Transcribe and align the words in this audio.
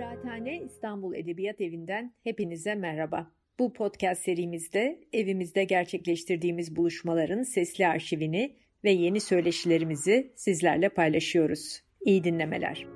Kıraathane 0.00 0.62
İstanbul 0.62 1.14
Edebiyat 1.14 1.60
Evi'nden 1.60 2.14
hepinize 2.24 2.74
merhaba. 2.74 3.30
Bu 3.58 3.72
podcast 3.72 4.22
serimizde 4.22 5.00
evimizde 5.12 5.64
gerçekleştirdiğimiz 5.64 6.76
buluşmaların 6.76 7.42
sesli 7.42 7.86
arşivini 7.86 8.56
ve 8.84 8.90
yeni 8.90 9.20
söyleşilerimizi 9.20 10.32
sizlerle 10.36 10.88
paylaşıyoruz. 10.88 11.82
İyi 12.00 12.24
dinlemeler. 12.24 12.86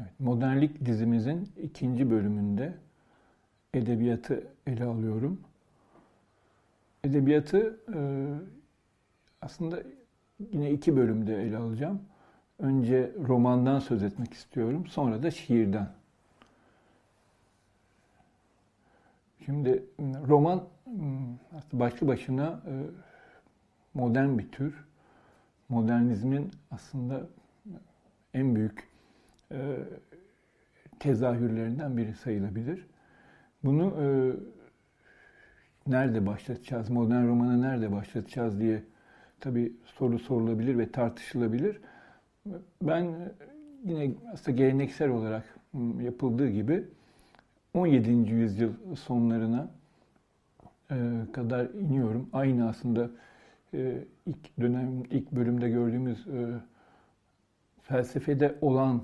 Evet, 0.00 0.12
Modernlik 0.18 0.84
dizimizin 0.84 1.48
ikinci 1.62 2.10
bölümünde 2.10 2.74
edebiyatı 3.74 4.46
ele 4.66 4.84
alıyorum. 4.84 5.51
Edebiyatı 7.04 7.80
e, 7.94 8.00
aslında 9.42 9.82
yine 10.52 10.70
iki 10.70 10.96
bölümde 10.96 11.42
ele 11.42 11.56
alacağım. 11.56 12.02
Önce 12.58 13.12
romandan 13.28 13.78
söz 13.78 14.02
etmek 14.02 14.32
istiyorum, 14.32 14.86
sonra 14.86 15.22
da 15.22 15.30
şiirden. 15.30 15.88
Şimdi 19.44 19.84
roman 20.28 20.64
başlı 21.72 22.08
başına 22.08 22.62
e, 22.66 22.72
modern 23.94 24.38
bir 24.38 24.52
tür. 24.52 24.84
Modernizmin 25.68 26.50
aslında 26.70 27.26
en 28.34 28.54
büyük 28.54 28.88
e, 29.52 29.78
tezahürlerinden 30.98 31.96
biri 31.96 32.14
sayılabilir. 32.14 32.86
Bunu 33.64 33.94
nerede 35.86 36.26
başlatacağız, 36.26 36.90
modern 36.90 37.26
romanı 37.28 37.62
nerede 37.62 37.92
başlatacağız 37.92 38.60
diye 38.60 38.82
tabii 39.40 39.72
soru 39.84 40.18
sorulabilir 40.18 40.78
ve 40.78 40.92
tartışılabilir. 40.92 41.80
Ben 42.82 43.32
yine 43.84 44.14
aslında 44.32 44.56
geleneksel 44.56 45.10
olarak 45.10 45.58
yapıldığı 46.00 46.48
gibi 46.48 46.84
17. 47.74 48.10
yüzyıl 48.10 48.72
sonlarına 48.96 49.68
kadar 51.32 51.64
iniyorum. 51.70 52.28
Aynı 52.32 52.68
aslında 52.68 53.10
ilk 54.26 54.60
dönem, 54.60 55.02
ilk 55.10 55.32
bölümde 55.32 55.70
gördüğümüz 55.70 56.26
felsefede 57.82 58.54
olan 58.60 59.02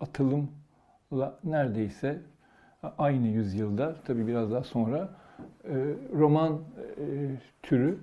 atılımla 0.00 1.38
neredeyse 1.44 2.20
aynı 2.98 3.26
yüzyılda, 3.26 3.96
tabii 4.04 4.26
biraz 4.26 4.52
daha 4.52 4.64
sonra 4.64 5.10
roman 6.12 6.60
türü 7.62 7.96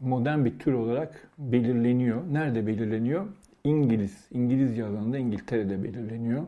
modern 0.00 0.44
bir 0.44 0.58
tür 0.58 0.72
olarak 0.72 1.28
belirleniyor. 1.38 2.22
Nerede 2.32 2.66
belirleniyor? 2.66 3.26
İngiliz, 3.64 4.28
İngilizce 4.30 4.84
alanında 4.84 5.18
İngiltere'de 5.18 5.82
belirleniyor. 5.84 6.42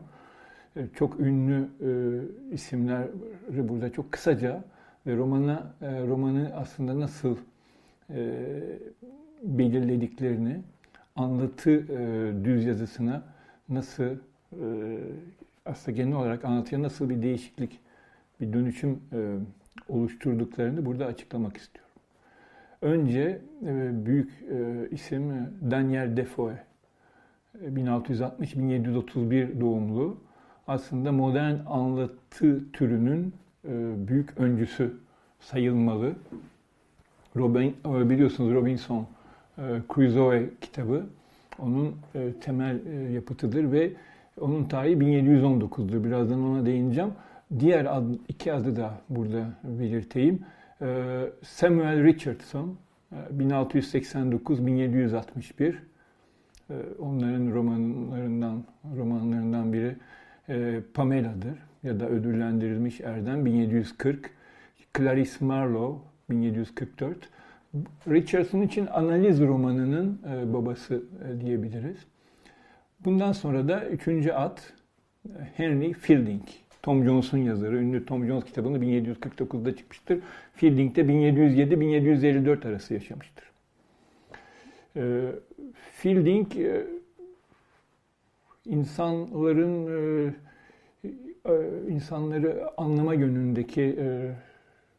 Çok 0.93 1.19
ünlü 1.19 1.67
isimleri 2.51 3.69
burada 3.69 3.91
çok 3.91 4.11
kısaca 4.11 4.63
ve 5.07 5.15
romana 5.15 5.73
romanı 5.81 6.51
aslında 6.55 6.99
nasıl 6.99 7.37
belirlediklerini, 9.43 10.61
anlatı 11.15 11.87
düz 12.45 12.65
yazısına 12.65 13.23
nasıl 13.69 14.03
aslında 15.65 15.97
genel 15.97 16.15
olarak 16.15 16.45
anlatıya 16.45 16.81
nasıl 16.81 17.09
bir 17.09 17.21
değişiklik, 17.21 17.79
bir 18.41 18.53
dönüşüm 18.53 18.99
oluşturduklarını 19.89 20.85
burada 20.85 21.05
açıklamak 21.05 21.57
istiyorum. 21.57 21.91
Önce 22.81 23.41
büyük 24.05 24.31
isim 24.91 25.33
Daniel 25.71 26.17
Defoe, 26.17 26.57
1660-1731 27.63 29.61
doğumlu. 29.61 30.17
Aslında 30.67 31.11
modern 31.11 31.55
anlatı 31.65 32.71
türünün 32.71 33.33
büyük 34.07 34.37
öncüsü 34.37 34.93
sayılmalı. 35.39 36.13
Robin, 37.35 37.75
biliyorsunuz 37.85 38.53
Robinson 38.53 39.07
Crusoe 39.95 40.49
kitabı 40.61 41.05
onun 41.59 41.95
temel 42.41 42.79
yapıtıdır 43.13 43.71
ve 43.71 43.91
onun 44.41 44.65
tarihi 44.65 44.95
1719'dur. 44.97 46.03
Birazdan 46.03 46.43
ona 46.43 46.65
değineceğim. 46.65 47.11
Diğer 47.59 47.97
ad, 47.97 48.05
iki 48.27 48.53
adı 48.53 48.75
da 48.75 48.93
burada 49.09 49.45
belirteyim. 49.63 50.39
Samuel 51.41 52.03
Richardson 52.03 52.77
1689-1761 53.37 55.73
onların 56.99 57.53
romanlarından 57.53 58.63
romanlarından 58.97 59.73
biri 59.73 59.95
Pamela'dır 60.93 61.59
ya 61.83 61.99
da 61.99 62.09
ödüllendirilmiş 62.09 63.01
Erdem 63.01 63.45
1740 63.45 64.29
Clarice 64.97 65.31
Marlowe 65.39 66.01
1744 66.29 67.29
Richardson 68.07 68.61
için 68.61 68.87
analiz 68.87 69.41
romanının 69.41 70.21
babası 70.53 71.03
diyebiliriz. 71.41 71.97
Bundan 73.05 73.31
sonra 73.31 73.67
da 73.67 73.85
üçüncü 73.85 74.31
at 74.31 74.73
Henry 75.55 75.93
Fielding. 75.93 76.43
Tom 76.87 77.03
Jones'un 77.03 77.37
yazarı. 77.37 77.77
Ünlü 77.77 78.05
Tom 78.05 78.25
Jones 78.25 78.43
kitabını 78.43 78.77
1749'da 78.77 79.75
çıkmıştır. 79.75 80.19
Fielding 80.53 80.95
de 80.95 81.01
1707-1754 81.01 82.67
arası 82.67 82.93
yaşamıştır. 82.93 83.51
Fielding 85.91 86.47
insanların 88.65 90.35
insanları 91.87 92.63
anlama 92.77 93.13
yönündeki 93.13 93.99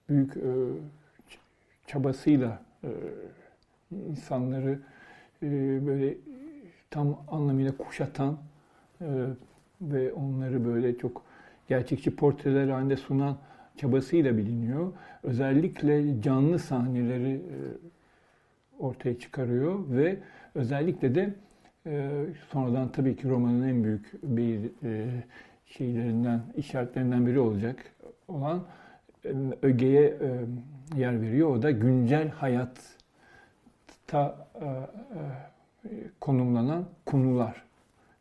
büyük 0.08 0.34
çabasıyla 1.86 2.62
insanları 3.90 4.78
böyle 5.86 6.14
tam 6.90 7.24
anlamıyla 7.28 7.76
kuşatan 7.76 8.38
ve 9.80 10.12
onları 10.12 10.64
böyle 10.64 10.98
çok 10.98 11.27
gerçekçi 11.68 12.16
portreler 12.16 12.68
halinde 12.68 12.96
sunan 12.96 13.36
çabasıyla 13.76 14.36
biliniyor. 14.36 14.92
Özellikle 15.22 16.22
canlı 16.22 16.58
sahneleri 16.58 17.40
ortaya 18.78 19.18
çıkarıyor 19.18 19.78
ve 19.90 20.18
özellikle 20.54 21.14
de 21.14 21.34
sonradan 22.48 22.92
tabii 22.92 23.16
ki 23.16 23.28
romanın 23.28 23.68
en 23.68 23.84
büyük 23.84 24.22
bir 24.22 24.60
şeylerinden, 25.66 26.40
işaretlerinden 26.56 27.26
biri 27.26 27.38
olacak 27.40 27.76
olan 28.28 28.64
ögeye 29.62 30.16
yer 30.96 31.22
veriyor. 31.22 31.48
O 31.56 31.62
da 31.62 31.70
güncel 31.70 32.28
hayatta 32.28 32.78
konumlanan 36.20 36.84
konular. 37.06 37.62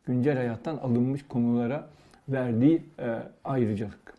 Güncel 0.06 0.36
hayattan 0.36 0.76
alınmış 0.76 1.22
konulara 1.28 1.88
verdiği 2.28 2.82
ayrıcalık. 3.44 4.14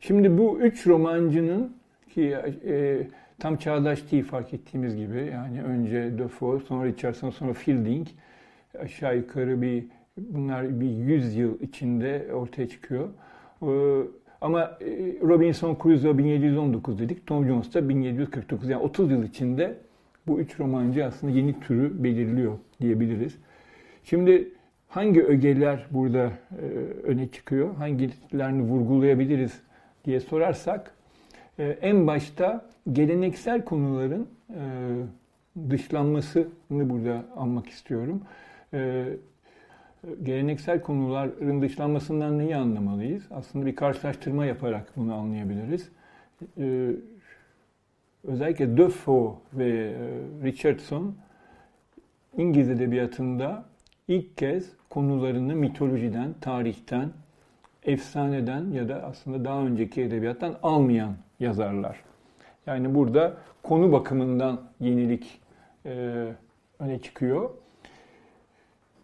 Şimdi 0.00 0.38
bu 0.38 0.60
üç 0.60 0.86
romancının 0.86 1.76
ki 2.14 2.36
e, 2.66 3.06
tam 3.38 3.56
çağdaş 3.56 4.12
değil 4.12 4.24
fark 4.24 4.54
ettiğimiz 4.54 4.96
gibi 4.96 5.30
yani 5.32 5.62
önce 5.62 6.18
Defoe, 6.18 6.60
sonra 6.60 6.86
Richardson, 6.86 7.30
sonra 7.30 7.52
Fielding 7.52 8.06
aşağı 8.78 9.16
yukarı 9.16 9.62
bir 9.62 9.84
bunlar 10.16 10.80
bir 10.80 10.90
100 10.90 11.36
yıl 11.36 11.60
içinde 11.60 12.28
ortaya 12.34 12.68
çıkıyor. 12.68 13.08
E, 13.62 13.68
ama 14.40 14.78
Robinson 15.22 15.78
Crusoe 15.82 16.18
1719 16.18 16.98
dedik, 16.98 17.26
Tom 17.26 17.46
Jones 17.46 17.74
da 17.74 17.88
1749 17.88 18.68
yani 18.68 18.82
30 18.82 19.10
yıl 19.10 19.24
içinde 19.24 19.76
bu 20.26 20.40
üç 20.40 20.60
romancı 20.60 21.04
aslında 21.04 21.32
yeni 21.32 21.60
türü 21.60 22.04
belirliyor 22.04 22.58
diyebiliriz. 22.80 23.38
Şimdi 24.04 24.53
hangi 24.94 25.24
ögeler 25.24 25.86
burada 25.90 26.32
e, 26.62 26.64
öne 27.02 27.28
çıkıyor? 27.28 27.74
Hangilerini 27.74 28.62
vurgulayabiliriz 28.62 29.60
diye 30.04 30.20
sorarsak 30.20 30.94
e, 31.58 31.64
en 31.64 32.06
başta 32.06 32.66
geleneksel 32.92 33.64
konuların 33.64 34.28
e, 34.50 34.60
dışlanmasını 35.70 36.90
burada 36.90 37.24
almak 37.36 37.68
istiyorum. 37.68 38.22
E, 38.74 39.04
geleneksel 40.22 40.80
konuların 40.80 41.62
dışlanmasından 41.62 42.38
neyi 42.38 42.56
anlamalıyız? 42.56 43.24
Aslında 43.30 43.66
bir 43.66 43.76
karşılaştırma 43.76 44.46
yaparak 44.46 44.92
bunu 44.96 45.14
anlayabiliriz. 45.14 45.88
Özellikle 48.24 48.76
Defoe 48.76 49.34
ve 49.52 49.94
Richardson 50.44 51.14
İngiliz 52.36 52.70
edebiyatında 52.70 53.64
ilk 54.08 54.36
kez 54.36 54.72
konularını 54.94 55.54
mitolojiden, 55.54 56.34
tarihten, 56.40 57.10
efsaneden 57.82 58.70
ya 58.70 58.88
da 58.88 59.02
aslında 59.02 59.44
daha 59.44 59.60
önceki 59.60 60.02
edebiyattan 60.02 60.56
almayan 60.62 61.14
yazarlar. 61.40 62.00
Yani 62.66 62.94
burada 62.94 63.36
konu 63.62 63.92
bakımından 63.92 64.60
yenilik 64.80 65.40
e, 65.86 66.26
öne 66.78 66.98
çıkıyor. 67.02 67.50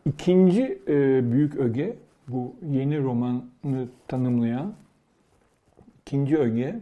İkinci 0.06 0.82
e, 0.88 1.32
büyük 1.32 1.56
öge 1.56 1.96
bu 2.28 2.54
yeni 2.70 3.02
romanı 3.02 3.88
tanımlayan 4.08 4.74
ikinci 6.00 6.38
öge 6.38 6.80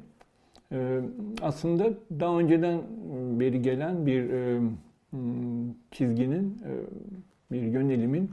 e, 0.72 1.00
aslında 1.42 1.90
daha 2.20 2.38
önceden 2.38 2.80
beri 3.40 3.62
gelen 3.62 4.06
bir 4.06 4.30
e, 4.30 4.60
çizginin, 5.90 6.62
e, 6.64 6.70
bir 7.52 7.62
yönelimin 7.62 8.30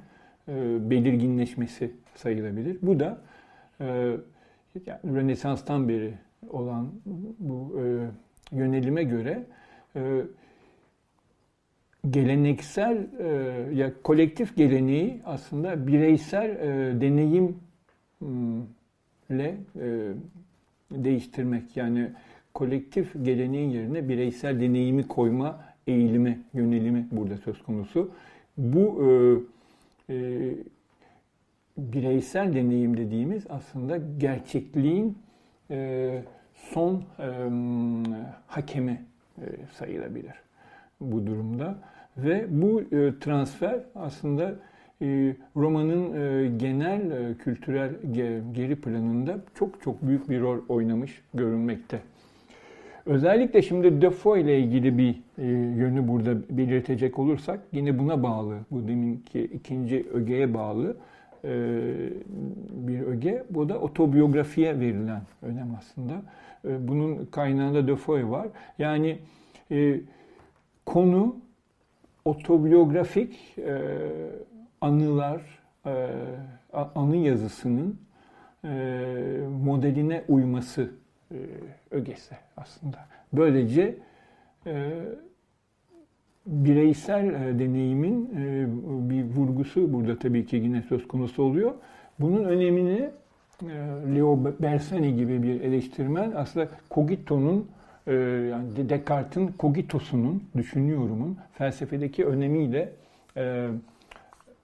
belirginleşmesi 0.90 1.92
sayılabilir. 2.16 2.78
Bu 2.82 3.00
da 3.00 3.22
e, 3.82 3.86
yani 4.86 5.00
Rönesans'tan 5.06 5.90
beri 5.90 6.14
olan 6.50 6.92
bu 7.40 7.82
e, 7.82 7.84
yönelime 8.58 9.04
göre 9.04 9.44
e, 9.96 10.22
geleneksel 12.10 13.08
e, 13.20 13.28
ya 13.74 13.92
kolektif 14.04 14.58
geleneği 14.58 15.22
aslında 15.26 15.88
bireysel 15.88 16.50
e, 16.50 17.02
deneyimle 17.02 17.56
e, 19.40 20.14
değiştirmek 20.92 21.78
yani 21.78 22.10
kolektif 22.54 23.26
geleneğin 23.26 23.70
yerine 23.70 24.10
bireysel 24.10 24.62
deneyimi 24.62 25.08
koyma 25.08 25.64
eğilimi, 25.88 26.40
yönelimi 26.54 27.08
burada 27.12 27.38
söz 27.38 27.64
konusu. 27.64 28.12
Bu 28.58 29.04
e, 29.04 29.08
e, 30.10 30.52
bireysel 31.78 32.54
deneyim 32.54 32.98
dediğimiz 32.98 33.44
aslında 33.50 33.98
gerçekliğin 34.18 35.18
e, 35.72 36.22
son 36.54 37.04
e, 37.20 37.30
hakemi 38.48 39.02
e, 39.38 39.44
sayılabilir 39.72 40.34
bu 41.02 41.28
durumda. 41.28 41.78
Ve 42.18 42.46
bu 42.50 42.82
e, 42.82 43.20
transfer 43.20 43.80
aslında 43.96 44.56
e, 45.02 45.36
romanın 45.56 46.14
e, 46.14 46.48
genel 46.58 47.12
e, 47.12 47.38
kültürel 47.38 47.92
ge, 48.12 48.42
geri 48.52 48.76
planında 48.82 49.40
çok 49.56 49.82
çok 49.82 50.08
büyük 50.08 50.30
bir 50.30 50.42
rol 50.42 50.60
oynamış 50.70 51.22
görünmekte. 51.34 52.00
Özellikle 53.06 53.62
şimdi 53.62 54.02
Defoe 54.02 54.42
ile 54.42 54.60
ilgili 54.60 54.98
bir 54.98 55.22
e, 55.38 55.46
yönü 55.78 56.08
burada 56.08 56.36
belirtecek 56.50 57.20
olursak 57.20 57.60
yine 57.72 58.00
buna 58.00 58.24
bağlı, 58.24 58.58
bu 58.72 58.88
deminki 58.88 59.44
ikinci 59.44 60.06
ögeye 60.14 60.54
bağlı 60.54 60.98
e, 61.44 61.50
bir 62.72 63.02
öge. 63.02 63.44
Bu 63.50 63.70
da 63.70 63.80
otobiyografiye 63.80 64.80
verilen 64.80 65.22
önem 65.42 65.76
aslında. 65.78 66.14
E, 66.68 66.88
bunun 66.88 67.26
kaynağında 67.26 67.88
Defoe 67.88 68.30
var. 68.30 68.48
Yani 68.80 69.18
e, 69.72 70.00
konu 70.86 71.36
otobiyografik 72.26 73.58
e, 73.58 73.82
anılar, 74.82 75.42
e, 75.86 76.08
anı 76.74 77.16
yazısının 77.16 78.00
e, 78.64 78.68
modeline 79.64 80.24
uyması 80.28 80.92
e, 81.32 81.38
ögesi 81.92 82.36
aslında. 82.58 82.98
Böylece 83.34 83.96
e, 84.66 84.92
bireysel 86.46 87.26
e, 87.26 87.60
deneyimin 87.60 88.30
bir 89.10 89.24
vurgusu 89.24 89.94
burada 89.94 90.20
tabii 90.20 90.46
ki 90.46 90.56
yine 90.56 90.82
söz 90.82 91.08
konusu 91.08 91.44
oluyor. 91.44 91.74
Bunun 92.20 92.44
önemini 92.44 93.10
Leo 94.16 94.54
Bersani 94.60 95.16
gibi 95.16 95.44
bir 95.44 95.62
eleştirmen 95.62 96.32
aslında 96.36 96.70
Cogito'nun 96.92 97.68
yani 98.52 98.90
Descartes'in 98.90 99.54
Cogito'sunun, 99.60 100.44
düşünüyorumun 100.58 101.38
felsefedeki 101.54 102.26
önemiyle 102.26 102.94
e, 103.38 103.70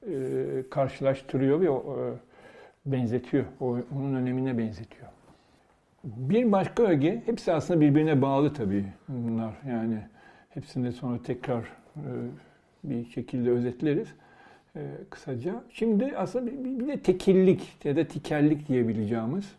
e, 0.08 0.64
karşılaştırıyor 0.70 1.62
ve 1.62 1.66
e, 1.66 1.72
benzetiyor. 2.86 3.46
O, 3.60 3.78
onun 3.96 4.16
önemine 4.16 4.58
benzetiyor. 4.58 5.11
Bir 6.04 6.52
başka 6.52 6.84
öge, 6.84 7.22
hepsi 7.26 7.54
aslında 7.54 7.82
birbirine 7.82 8.22
bağlı 8.22 8.54
tabii 8.54 8.86
bunlar. 9.08 9.54
Yani 9.68 9.98
hepsini 10.50 10.92
sonra 10.92 11.24
tekrar 11.24 11.62
e, 11.96 12.04
bir 12.84 13.06
şekilde 13.06 13.50
özetleriz 13.50 14.08
e, 14.76 14.82
kısaca. 15.10 15.64
Şimdi 15.70 16.14
aslında 16.18 16.46
bir, 16.66 16.88
de 16.88 17.00
tekillik 17.00 17.78
ya 17.84 17.96
da 17.96 18.08
tikellik 18.08 18.68
diyebileceğimiz 18.68 19.56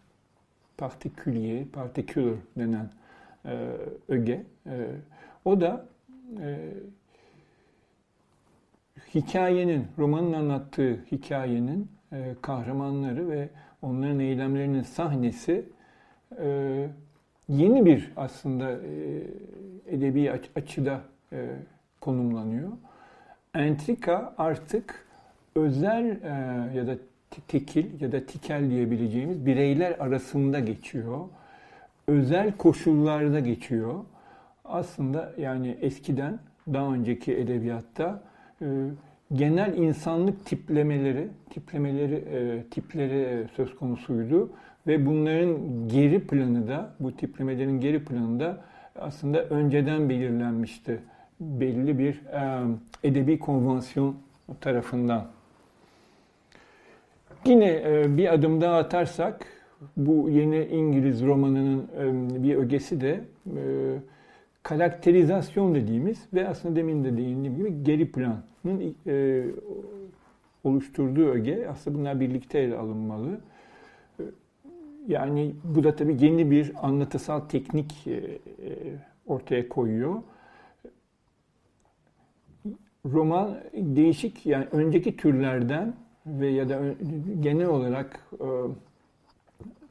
partikülye, 0.79 1.65
particular 1.65 2.35
denen 2.59 2.91
e, 3.47 3.69
öge. 4.09 4.43
O 5.45 5.61
da 5.61 5.87
hikayenin, 9.15 9.87
romanın 9.99 10.33
anlattığı 10.33 11.05
hikayenin 11.13 11.89
kahramanları 12.43 13.31
ve 13.31 13.49
onların 13.83 14.21
eylemlerinin 14.21 14.83
sahnesi 14.83 15.65
e, 16.41 16.89
yeni 17.49 17.87
bir 17.87 18.13
aslında 18.17 18.73
e, 18.73 18.79
edebi 19.87 20.33
açıda 20.57 21.01
e, 21.33 21.47
konumlanıyor. 22.01 22.69
Entrika 23.55 24.35
artık 24.39 25.07
özel 25.55 26.05
e, 26.05 26.29
ya 26.77 26.87
da 26.87 26.97
tekil 27.49 28.01
ya 28.01 28.13
da 28.13 28.27
tikel 28.27 28.71
diyebileceğimiz 28.71 29.47
bireyler 29.47 29.97
arasında 29.99 30.61
geçiyor. 30.61 31.21
Özel 32.09 32.57
koşullarda 32.57 33.41
geçiyor. 33.41 33.95
Aslında 34.65 35.33
yani 35.39 35.77
eskiden 35.81 36.39
daha 36.73 36.95
önceki 36.95 37.37
edebiyatta 37.37 38.23
e, 38.63 38.67
genel 39.33 39.77
insanlık 39.77 40.47
tiplemeleri, 40.47 41.29
tiplemeleri, 41.51 42.15
e, 42.15 42.63
tipleri 42.71 43.21
e, 43.21 43.49
söz 43.57 43.77
konusuydu 43.77 44.51
ve 44.87 45.07
bunların 45.07 45.59
geri 45.89 46.27
planı 46.27 46.69
da, 46.69 46.95
bu 47.01 47.17
tiplemelerin 47.17 47.81
geri 47.81 48.05
planı 48.05 48.41
da 48.41 48.61
aslında 48.97 49.45
önceden 49.45 50.09
belirlenmişti. 50.09 50.99
Belli 51.41 51.99
bir 51.99 52.21
edebi 53.05 53.39
konvansiyon 53.39 54.17
tarafından. 54.61 55.27
Yine 57.45 57.83
bir 58.17 58.35
adım 58.35 58.61
daha 58.61 58.77
atarsak, 58.77 59.47
bu 59.97 60.31
yeni 60.31 60.65
İngiliz 60.65 61.23
romanının 61.25 61.89
bir 62.43 62.55
ögesi 62.57 63.01
de 63.01 63.21
karakterizasyon 64.63 65.75
dediğimiz 65.75 66.27
ve 66.35 66.49
aslında 66.49 66.77
demin 66.77 67.05
de 67.05 67.17
değindiğim 67.17 67.57
gibi 67.57 67.83
geri 67.83 68.13
planın 68.13 68.95
e, 69.07 69.45
oluşturduğu 70.65 71.29
öge 71.29 71.67
aslında 71.71 71.99
bunlar 71.99 72.21
birlikte 72.21 72.59
ele 72.59 72.77
alınmalı. 72.77 73.41
Yani 75.09 75.55
bu 75.65 75.85
da 75.85 75.97
tabii 75.97 76.25
yeni 76.25 76.51
bir 76.51 76.73
anlatısal 76.83 77.41
teknik 77.41 78.07
e, 78.07 78.11
e, 78.13 78.39
ortaya 79.27 79.69
koyuyor. 79.69 80.23
Roman 83.07 83.59
değişik 83.75 84.47
yani 84.47 84.67
önceki 84.73 85.17
türlerden 85.17 85.95
ve 86.27 86.49
ya 86.49 86.69
da 86.69 86.81
genel 87.41 87.67
olarak 87.67 88.21
e, 88.41 88.47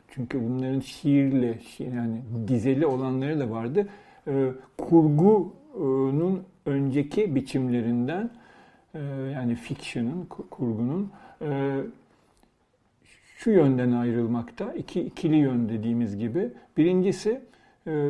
çünkü 0.08 0.44
bunların 0.44 0.80
şiirle 0.80 1.60
yani 1.80 2.22
dizeli 2.48 2.86
olanları 2.86 3.39
da 3.39 3.50
vardı 3.50 3.88
kurgunun 4.77 6.44
önceki 6.65 7.36
biçimlerinden 7.36 8.30
yani 9.34 9.56
fiction'ın, 9.56 10.25
kurgunun 10.25 11.12
şu 13.44 13.52
yönden 13.52 13.92
ayrılmakta. 13.92 14.74
İki, 14.74 15.02
ikili 15.02 15.36
yön 15.36 15.70
dediğimiz 15.70 16.18
gibi. 16.18 16.50
Birincisi 16.78 17.42
e, 17.88 18.10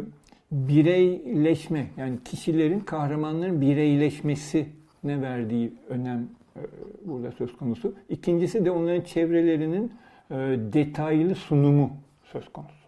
bireyleşme 0.52 1.88
yani 1.98 2.18
kişilerin, 2.26 2.80
kahramanların 2.80 3.62
bireyleşmesine 3.62 5.22
verdiği 5.22 5.74
önem 5.90 6.28
e, 6.56 6.62
burada 7.06 7.32
söz 7.32 7.58
konusu. 7.58 7.96
İkincisi 8.10 8.66
de 8.66 8.72
onların 8.72 9.02
çevrelerinin 9.02 9.92
e, 10.32 10.36
detaylı 10.74 11.36
sunumu 11.36 11.92
söz 12.24 12.50
konusu. 12.50 12.88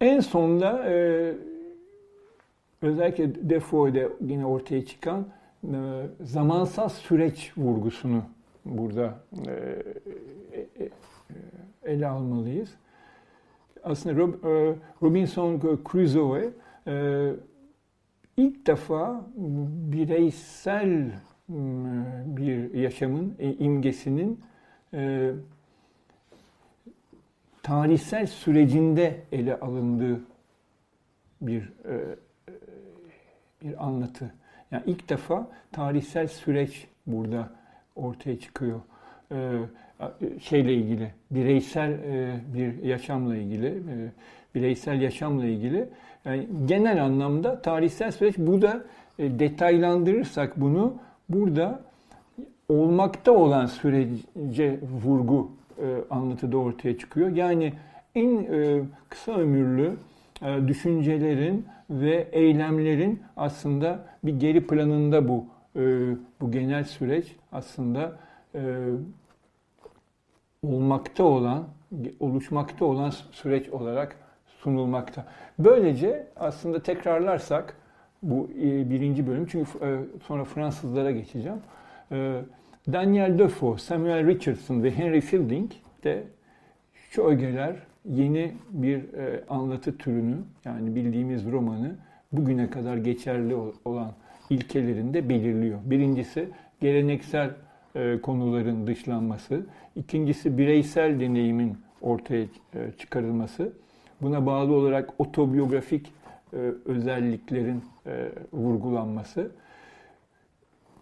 En 0.00 0.20
sonunda 0.20 0.84
e, 0.88 1.34
özellikle 2.82 3.50
Defoe'de 3.50 4.08
yine 4.20 4.46
ortaya 4.46 4.86
çıkan 4.86 5.26
e, 5.64 5.76
zamansal 6.20 6.88
süreç 6.88 7.52
vurgusunu 7.56 8.22
burada 8.64 9.18
e, 9.46 9.52
e, 9.52 10.84
e, 10.84 10.90
ele 11.84 12.06
almalıyız. 12.06 12.74
Aslında 13.82 14.16
Rob, 14.16 14.34
Robinson 15.02 15.60
Crusoe 15.90 16.50
ilk 18.36 18.66
defa 18.66 19.26
bireysel 19.92 21.10
bir 22.26 22.74
yaşamın 22.74 23.36
imgesinin 23.58 24.40
tarihsel 27.62 28.26
sürecinde 28.26 29.20
ele 29.32 29.60
alındığı 29.60 30.20
bir 31.40 31.72
bir 33.62 33.86
anlatı. 33.86 34.34
Yani 34.70 34.82
ilk 34.86 35.08
defa 35.08 35.48
tarihsel 35.72 36.28
süreç 36.28 36.86
burada 37.06 37.59
ortaya 37.96 38.40
çıkıyor. 38.40 38.80
Ee, 39.32 39.58
şeyle 40.42 40.74
ilgili, 40.74 41.10
bireysel 41.30 41.90
e, 41.90 42.40
bir 42.54 42.82
yaşamla 42.82 43.36
ilgili, 43.36 43.66
e, 43.66 43.94
bireysel 44.54 45.00
yaşamla 45.00 45.44
ilgili. 45.44 45.88
Yani 46.24 46.46
genel 46.66 47.04
anlamda 47.04 47.62
tarihsel 47.62 48.10
süreç 48.10 48.38
burada 48.38 48.82
e, 49.18 49.38
detaylandırırsak 49.38 50.60
bunu 50.60 50.94
burada 51.28 51.80
olmakta 52.68 53.32
olan 53.32 53.66
sürece 53.66 54.78
vurgu 55.04 55.50
anlatıda 56.10 56.56
ortaya 56.56 56.98
çıkıyor. 56.98 57.28
Yani 57.28 57.72
en 58.14 58.46
kısa 59.08 59.32
ömürlü 59.32 59.92
düşüncelerin 60.68 61.66
ve 61.90 62.28
eylemlerin 62.32 63.22
aslında 63.36 63.98
bir 64.24 64.40
geri 64.40 64.66
planında 64.66 65.28
bu 65.28 65.44
bu 66.40 66.50
genel 66.50 66.84
süreç 66.84 67.36
aslında 67.52 68.18
olmakta 70.62 71.24
olan, 71.24 71.68
oluşmakta 72.20 72.84
olan 72.84 73.10
süreç 73.10 73.68
olarak 73.68 74.16
sunulmakta. 74.46 75.26
Böylece 75.58 76.26
aslında 76.36 76.82
tekrarlarsak 76.82 77.76
bu 78.22 78.50
e, 78.62 78.90
birinci 78.90 79.26
bölüm 79.26 79.46
çünkü 79.46 79.70
e, 79.84 79.98
sonra 80.26 80.44
Fransızlara 80.44 81.10
geçeceğim. 81.10 81.58
E, 82.12 82.40
Daniel 82.92 83.38
Defoe, 83.38 83.78
Samuel 83.78 84.26
Richardson 84.26 84.82
ve 84.82 84.90
Henry 84.90 85.20
Fielding 85.20 85.70
de 86.04 86.24
şu 87.10 87.22
ögeler 87.22 87.76
yeni 88.04 88.52
bir 88.70 89.04
anlatı 89.48 89.98
türünü 89.98 90.36
yani 90.64 90.94
bildiğimiz 90.94 91.50
romanı 91.50 91.96
bugüne 92.32 92.70
kadar 92.70 92.96
geçerli 92.96 93.54
olan 93.84 94.12
ilkelerinde 94.50 95.28
belirliyor. 95.28 95.78
Birincisi 95.84 96.48
geleneksel 96.80 97.50
konuların 98.22 98.86
dışlanması. 98.86 99.66
İkincisi 99.96 100.58
bireysel 100.58 101.20
deneyimin 101.20 101.76
ortaya 102.00 102.42
e, 102.42 102.48
çıkarılması. 102.98 103.72
Buna 104.22 104.46
bağlı 104.46 104.74
olarak 104.74 105.10
otobiyografik 105.18 106.12
e, 106.52 106.56
özelliklerin 106.84 107.84
e, 108.06 108.28
vurgulanması. 108.52 109.50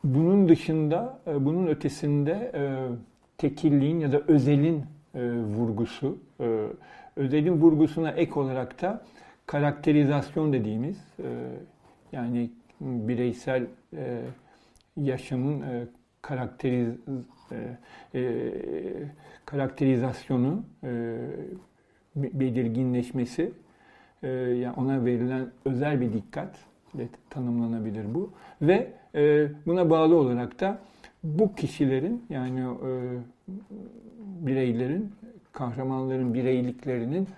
Bunun 0.04 0.48
dışında, 0.48 1.18
bunun 1.26 1.66
ötesinde 1.66 2.52
tekilliğin 3.38 4.00
ya 4.00 4.12
da 4.12 4.20
özelin 4.28 4.82
vurgusu, 5.56 6.18
özelin 7.16 7.60
vurgusuna 7.60 8.10
ek 8.10 8.40
olarak 8.40 8.82
da 8.82 9.04
karakterizasyon 9.46 10.52
dediğimiz 10.52 10.98
yani 12.12 12.50
bireysel 12.80 13.66
yaşamın 14.96 15.64
karakteriz 16.22 16.94
e, 17.52 17.78
e, 18.14 18.52
karakterizasyonu, 19.44 20.62
e, 20.84 21.16
belirginleşmesi, 22.16 23.52
e, 24.22 24.28
yani 24.28 24.74
ona 24.76 25.04
verilen 25.04 25.46
özel 25.64 26.00
bir 26.00 26.12
dikkat 26.12 26.56
tanımlanabilir 27.30 28.14
bu. 28.14 28.30
Ve 28.62 28.92
e, 29.14 29.48
buna 29.66 29.90
bağlı 29.90 30.16
olarak 30.16 30.60
da 30.60 30.78
bu 31.24 31.54
kişilerin 31.54 32.24
yani 32.30 32.60
e, 32.60 32.90
bireylerin, 34.46 35.12
kahramanların 35.52 36.34
bireyliklerinin 36.34 37.28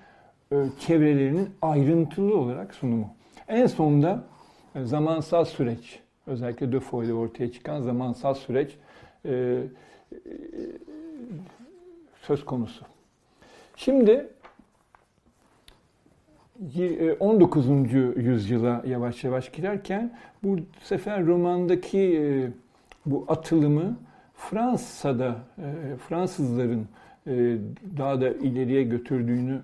e, 0.52 0.56
çevrelerinin 0.78 1.48
ayrıntılı 1.62 2.38
olarak 2.38 2.74
sunumu. 2.74 3.08
En 3.48 3.66
sonunda 3.66 4.10
e, 4.10 4.39
zamansal 4.76 5.44
süreç, 5.44 6.00
özellikle 6.26 6.72
Defoe'de 6.72 7.14
ortaya 7.14 7.52
çıkan 7.52 7.80
zamansal 7.80 8.34
süreç 8.34 8.76
e, 9.24 9.62
söz 12.22 12.44
konusu. 12.44 12.84
Şimdi 13.76 14.28
19. 17.20 17.68
E, 17.68 17.98
yüzyıla 18.16 18.82
yavaş 18.86 19.24
yavaş 19.24 19.52
girerken 19.52 20.18
bu 20.42 20.56
sefer 20.82 21.26
romandaki 21.26 21.98
e, 21.98 22.48
bu 23.06 23.24
atılımı 23.28 23.96
Fransa'da 24.34 25.36
e, 25.58 25.96
Fransızların 26.08 26.86
daha 27.98 28.20
da 28.20 28.28
ileriye 28.28 28.82
götürdüğünü 28.82 29.60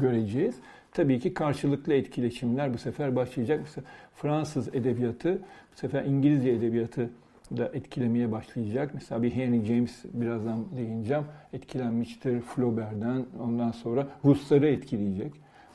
göreceğiz. 0.00 0.54
Tabii 0.96 1.18
ki 1.18 1.34
karşılıklı 1.34 1.94
etkileşimler 1.94 2.74
bu 2.74 2.78
sefer 2.78 3.16
başlayacak. 3.16 3.60
Mesela 3.62 3.84
Fransız 4.14 4.74
edebiyatı, 4.74 5.38
bu 5.72 5.76
sefer 5.76 6.04
İngilizce 6.04 6.50
edebiyatı 6.50 7.10
da 7.56 7.70
etkilemeye 7.74 8.32
başlayacak. 8.32 8.90
Mesela 8.94 9.22
bir 9.22 9.30
Henry 9.30 9.64
James 9.64 10.04
birazdan 10.12 10.64
değineceğim. 10.76 11.22
Etkilenmiştir 11.52 12.40
Flaubert'den. 12.40 13.26
Ondan 13.42 13.70
sonra 13.70 14.06
Rusları 14.24 14.68
etkileyecek. 14.68 15.32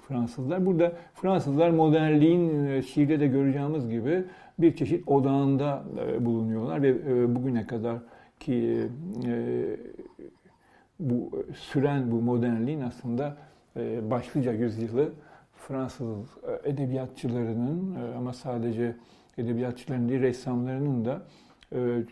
Fransızlar. 0.08 0.66
Burada 0.66 0.94
Fransızlar 1.14 1.70
modernliğin 1.70 2.66
e, 2.66 2.82
şiirde 2.82 3.20
de 3.20 3.28
göreceğimiz 3.28 3.90
gibi 3.90 4.24
bir 4.60 4.76
çeşit 4.76 5.08
odağında 5.08 5.84
e, 6.08 6.26
bulunuyorlar 6.26 6.82
ve 6.82 6.90
e, 6.90 7.36
bugüne 7.36 7.68
kadar 7.68 7.98
ki 8.40 8.88
bu 11.00 11.46
süren 11.54 12.12
bu 12.12 12.22
modernliğin 12.22 12.82
aslında 12.82 13.38
başlıca 14.02 14.52
yüzyılı 14.52 15.10
Fransız 15.56 16.26
edebiyatçılarının 16.64 17.96
ama 18.18 18.34
sadece 18.34 18.96
edebiyatçıların 19.38 20.10
değil 20.10 20.22
ressamlarının 20.22 21.06
da 21.06 21.22
e, 21.76 22.04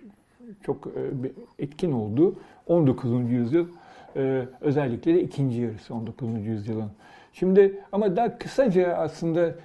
çok 0.63 0.87
e, 0.87 1.63
etkin 1.63 1.91
oldu. 1.91 2.35
19. 2.67 3.31
yüzyıl 3.31 3.67
e, 4.15 4.45
özellikle 4.61 5.13
de 5.13 5.21
ikinci 5.21 5.61
yarısı 5.61 5.95
19. 5.95 6.45
yüzyılın. 6.45 6.91
Şimdi 7.33 7.79
ama 7.91 8.15
daha 8.15 8.37
kısaca 8.37 8.93
aslında 8.93 9.55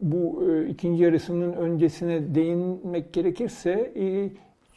bu 0.00 0.44
ikinci 0.68 1.02
yarısının 1.02 1.52
öncesine 1.52 2.34
değinmek 2.34 3.12
gerekirse 3.12 3.92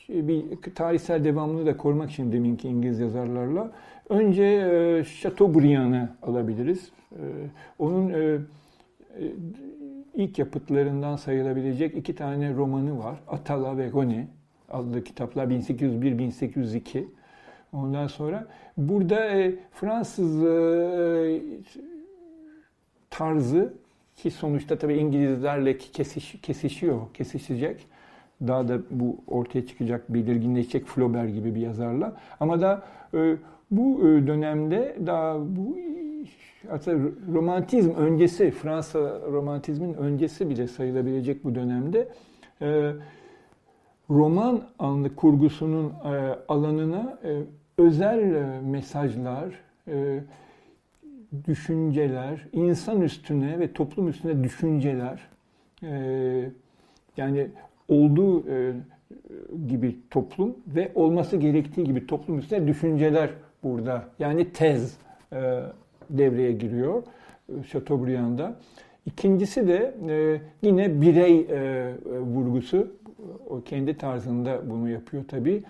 bir 0.10 0.44
tarihsel 0.76 1.24
devamını 1.24 1.66
da 1.66 1.78
korumak 1.78 2.12
için 2.12 2.32
deminki 2.32 2.68
İngiliz 2.68 3.00
yazarlarla 3.00 3.72
önce 4.10 5.04
Chateaubriand'ı 5.22 6.10
alabiliriz. 6.22 6.92
Onun 7.80 8.14
ilk 10.14 10.40
yapıtlarından 10.40 11.16
sayılabilecek 11.16 11.98
iki 11.98 12.16
tane 12.16 12.54
romanı 12.54 13.00
var. 13.00 13.20
Atala 13.28 13.78
ve 13.78 13.90
Goni 13.90 14.28
adlı 14.70 15.04
kitaplar 15.04 15.48
1801-1802. 15.48 17.04
Ondan 17.74 18.08
sonra 18.08 18.48
burada 18.78 19.26
e, 19.26 19.56
Fransız 19.72 20.44
e, 20.44 21.42
tarzı 23.10 23.74
ki 24.16 24.32
sonuçta 24.32 24.78
tabii 24.78 24.98
İngilizlerle 24.98 25.78
kesiş, 25.78 26.42
kesişiyor, 26.42 27.02
kesişecek. 27.14 27.88
Daha 28.48 28.68
da 28.68 28.80
bu 28.92 29.18
ortaya 29.28 29.68
çıkacak, 29.68 30.14
belirginleşecek 30.14 30.86
Flaubert 30.86 31.34
gibi 31.34 31.56
bir 31.56 31.62
yazarla. 31.62 32.18
Ama 32.40 32.62
da 32.62 32.84
e, 33.14 33.36
bu 33.72 34.08
e, 34.08 34.28
dönemde 34.28 34.96
daha 35.06 35.40
bu 35.40 35.78
hatta 36.70 36.94
romantizm 37.34 37.92
öncesi, 37.92 38.52
Fransa 38.52 39.22
romantizmin 39.32 39.94
öncesi 39.94 40.50
bile 40.50 40.68
sayılabilecek 40.68 41.44
bu 41.44 41.56
dönemde 41.56 42.08
e, 42.62 42.92
roman 44.10 44.62
anlı 44.80 45.16
kurgusunun 45.16 45.94
e, 46.06 46.36
alanına 46.48 47.20
e, 47.24 47.38
özel 47.78 48.36
e, 48.36 48.62
mesajlar, 48.62 49.54
e, 49.88 50.20
düşünceler, 51.48 52.48
insan 52.54 53.02
üstüne 53.02 53.60
ve 53.60 53.74
toplum 53.74 54.08
üstüne 54.08 54.44
düşünceler, 54.44 55.20
e, 55.84 56.52
yani 57.18 57.48
olduğu 57.90 58.50
e, 58.50 58.74
gibi 59.68 59.96
toplum 60.10 60.56
ve 60.68 60.92
olması 60.96 61.38
gerektiği 61.38 61.84
gibi 61.84 62.08
toplum 62.08 62.40
üstüne 62.40 62.68
düşünceler 62.68 63.30
burada. 63.64 64.04
Yani 64.20 64.52
tez 64.52 64.98
e, 65.34 65.60
devreye 66.10 66.52
giriyor 66.52 67.04
e, 67.50 67.64
Chateaubriand'da. 67.64 68.56
İkincisi 69.06 69.68
de 69.68 69.94
yine 70.62 71.02
birey 71.02 71.48
vurgusu. 72.22 72.88
O 73.50 73.62
kendi 73.62 73.98
tarzında 73.98 74.62
bunu 74.70 74.90
yapıyor 74.90 75.24
tabii. 75.28 75.64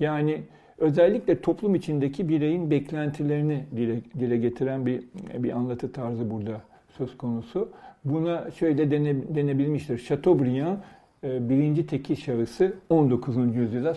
yani 0.00 0.42
özellikle 0.78 1.40
toplum 1.40 1.74
içindeki 1.74 2.28
bireyin 2.28 2.70
beklentilerini 2.70 3.64
dile, 3.76 4.00
dile 4.18 4.36
getiren 4.36 4.86
bir 4.86 5.04
bir 5.38 5.52
anlatı 5.52 5.92
tarzı 5.92 6.30
burada 6.30 6.60
söz 6.98 7.18
konusu. 7.18 7.68
Buna 8.04 8.50
şöyle 8.50 8.90
dene, 8.90 9.34
denebilmiştir. 9.34 9.98
Chateaubriand 9.98 10.78
birinci 11.24 11.86
tekil 11.86 12.16
şahısı 12.16 12.74
19. 12.90 13.36
yüzyıla 13.56 13.96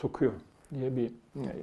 sokuyor 0.00 0.32
diye 0.74 0.96
bir 0.96 1.10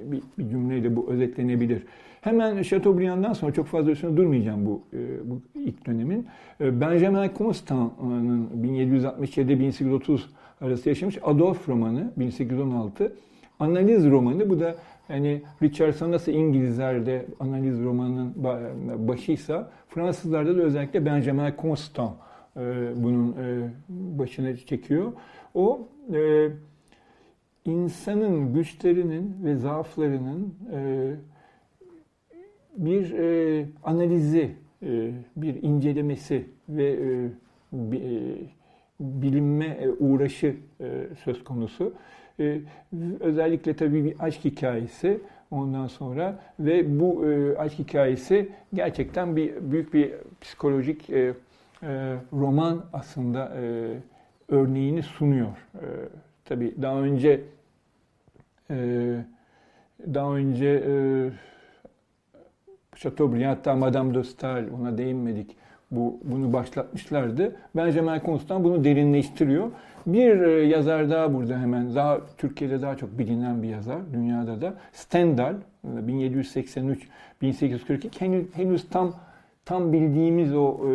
bir, 0.02 0.22
bir 0.38 0.48
cümleyle 0.50 0.96
bu 0.96 1.10
özetlenebilir. 1.10 1.82
Hemen 2.20 2.62
Chateaubriand'dan 2.62 3.32
sonra 3.32 3.52
çok 3.52 3.66
fazla 3.66 3.90
üstüne 3.90 4.16
durmayacağım 4.16 4.66
bu, 4.66 4.82
e, 4.92 5.30
bu 5.30 5.40
ilk 5.54 5.86
dönemin. 5.86 6.26
E, 6.60 6.80
Benjamin 6.80 7.30
Constant'ın 7.38 8.48
1767-1830 8.62 10.20
arası 10.60 10.88
yaşamış 10.88 11.18
Adolf 11.22 11.68
romanı 11.68 12.12
1816 12.16 13.12
analiz 13.60 14.06
romanı. 14.06 14.50
Bu 14.50 14.60
da 14.60 14.74
yani 15.08 15.42
Richardson 15.62 16.12
nasıl 16.12 16.32
İngilizlerde 16.32 17.26
analiz 17.40 17.80
romanının 17.80 18.34
başıysa 19.08 19.70
Fransızlarda 19.88 20.56
da 20.56 20.62
özellikle 20.62 21.06
Benjamin 21.06 21.52
Constant 21.62 22.12
e, 22.58 22.92
bunun 22.96 23.36
başına 23.88 24.56
çekiyor. 24.56 25.12
O 25.54 25.88
insanın 27.64 28.54
güçlerinin 28.54 29.36
ve 29.44 29.56
zaaflarının 29.56 30.54
bir 32.78 33.12
e, 33.12 33.66
analizi, 33.84 34.50
e, 34.82 35.10
bir 35.36 35.62
incelemesi 35.62 36.44
ve 36.68 36.84
e, 36.84 37.30
e, 37.72 38.34
bilinme 39.00 39.78
uğraşı 39.98 40.56
e, 40.80 41.06
söz 41.24 41.44
konusu. 41.44 41.92
E, 42.40 42.60
özellikle 43.20 43.76
tabii 43.76 44.04
bir 44.04 44.14
aşk 44.18 44.44
hikayesi 44.44 45.20
ondan 45.50 45.86
sonra 45.86 46.38
ve 46.60 47.00
bu 47.00 47.26
e, 47.26 47.56
aşk 47.56 47.78
hikayesi 47.78 48.48
gerçekten 48.74 49.36
bir 49.36 49.52
büyük 49.70 49.94
bir 49.94 50.12
psikolojik 50.40 51.10
e, 51.82 51.86
e, 51.86 52.16
roman 52.32 52.84
aslında 52.92 53.52
e, 53.56 53.92
örneğini 54.48 55.02
sunuyor. 55.02 55.48
E, 55.74 55.86
tabii 56.44 56.74
daha 56.82 57.00
önce 57.00 57.40
e, 58.70 58.76
daha 60.14 60.36
önce 60.36 60.84
e, 60.86 60.92
Chateaubriand 62.96 63.56
hatta 63.56 63.76
Madame 63.76 64.14
de 64.14 64.24
Stael 64.24 64.64
ona 64.80 64.98
değinmedik. 64.98 65.56
Bu, 65.90 66.20
bunu 66.24 66.52
başlatmışlardı. 66.52 67.56
Benjamin 67.76 68.20
Constant 68.26 68.64
bunu 68.64 68.84
derinleştiriyor. 68.84 69.70
Bir 70.06 70.40
e, 70.40 70.50
yazar 70.50 71.10
daha 71.10 71.34
burada 71.34 71.58
hemen, 71.58 71.94
daha 71.94 72.20
Türkiye'de 72.36 72.82
daha 72.82 72.96
çok 72.96 73.18
bilinen 73.18 73.62
bir 73.62 73.68
yazar, 73.68 73.98
dünyada 74.12 74.60
da. 74.60 74.74
Stendhal, 74.92 75.54
1783-1842. 75.86 78.20
Henüz, 78.20 78.46
henüz 78.54 78.88
tam 78.88 79.14
tam 79.64 79.92
bildiğimiz 79.92 80.54
o 80.54 80.80
e, 80.92 80.94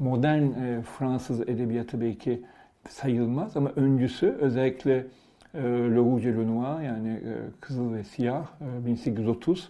modern 0.00 0.42
e, 0.42 0.82
Fransız 0.82 1.40
edebiyatı 1.40 2.00
belki 2.00 2.42
sayılmaz 2.88 3.56
ama 3.56 3.72
öncüsü 3.76 4.36
özellikle 4.40 5.06
e, 5.54 5.62
Le 5.62 5.96
Rouge 5.96 6.28
et 6.28 6.36
le 6.36 6.46
Noir 6.46 6.82
yani 6.82 7.08
e, 7.08 7.32
Kızıl 7.60 7.94
ve 7.94 8.04
Siyah 8.04 8.46
e, 8.82 8.86
1830 8.86 9.68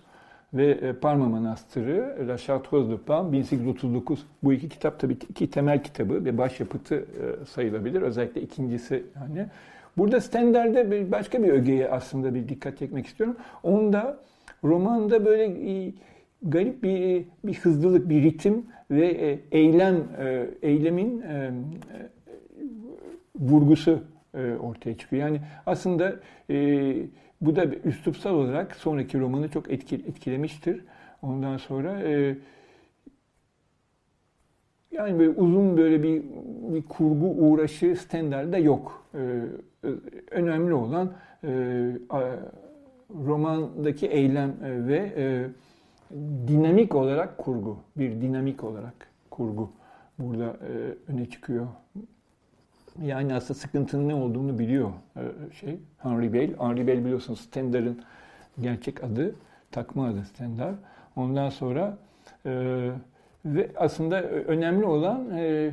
ve 0.54 0.70
e, 0.70 0.92
Parma 0.92 1.28
Manastırı, 1.28 2.28
La 2.28 2.38
Chartreuse 2.38 2.90
de 2.90 2.96
Parme 2.96 3.32
1839. 3.32 4.26
Bu 4.42 4.52
iki 4.52 4.68
kitap 4.68 5.00
tabii 5.00 5.16
iki 5.28 5.50
temel 5.50 5.82
kitabı 5.82 6.24
ve 6.24 6.38
başyapıtı 6.38 6.94
e, 6.94 7.46
sayılabilir. 7.46 8.02
Özellikle 8.02 8.40
ikincisi 8.42 9.04
yani. 9.16 9.46
Burada 9.96 10.20
Stender'de 10.20 11.12
başka 11.12 11.42
bir 11.42 11.48
ögeye 11.48 11.90
aslında 11.90 12.34
bir 12.34 12.48
dikkat 12.48 12.78
çekmek 12.78 13.06
istiyorum. 13.06 13.36
Onda 13.62 14.18
romanda 14.64 15.24
böyle 15.24 15.44
e, 15.44 15.92
garip 16.42 16.82
bir 16.82 17.24
bir 17.44 17.54
hızlılık, 17.54 18.08
bir 18.08 18.22
ritim 18.22 18.66
ve 18.90 19.38
eylem 19.50 19.96
eylemin 20.62 21.24
vurgusu 23.34 24.02
ortaya 24.60 24.98
çıkıyor. 24.98 25.22
Yani 25.22 25.40
aslında 25.66 26.20
bu 27.40 27.56
da 27.56 27.64
üslupsal 27.84 28.34
olarak 28.34 28.76
sonraki 28.76 29.20
romanı 29.20 29.48
çok 29.48 29.70
etkilemiştir. 29.70 30.84
Ondan 31.22 31.56
sonra 31.56 32.00
e, 32.02 32.36
yani 34.92 35.18
böyle 35.18 35.30
uzun 35.30 35.76
böyle 35.76 36.02
bir, 36.02 36.22
bir 36.74 36.82
kurgu 36.82 37.26
uğraşı 37.26 37.96
Stendhal'de 37.96 38.58
yok. 38.58 39.06
E, 39.14 39.42
önemli 40.30 40.74
olan 40.74 41.12
e, 41.44 41.48
romandaki 43.26 44.06
eylem 44.06 44.54
e, 44.64 44.86
ve 44.86 45.12
e, 45.16 45.46
dinamik 46.48 46.94
olarak 46.94 47.38
kurgu. 47.38 47.78
Bir 47.96 48.20
dinamik 48.20 48.64
olarak 48.64 49.08
kurgu 49.30 49.70
burada 50.18 50.44
e, 50.44 51.12
öne 51.12 51.26
çıkıyor. 51.26 51.66
Yani 53.02 53.34
aslında 53.34 53.54
sıkıntının 53.54 54.08
ne 54.08 54.14
olduğunu 54.14 54.58
biliyor 54.58 54.90
e, 55.16 55.54
şey 55.54 55.78
Henry 55.98 56.32
Bell. 56.32 56.58
Henry 56.58 56.86
Bell 56.86 57.04
biliyorsunuz 57.04 57.40
Stendar'ın 57.40 58.02
gerçek 58.60 59.04
adı, 59.04 59.34
takma 59.70 60.06
adı 60.06 60.24
Stendar. 60.24 60.74
Ondan 61.16 61.48
sonra 61.48 61.98
e, 62.46 62.52
ve 63.44 63.70
aslında 63.76 64.22
önemli 64.22 64.84
olan 64.84 65.30
e, 65.30 65.72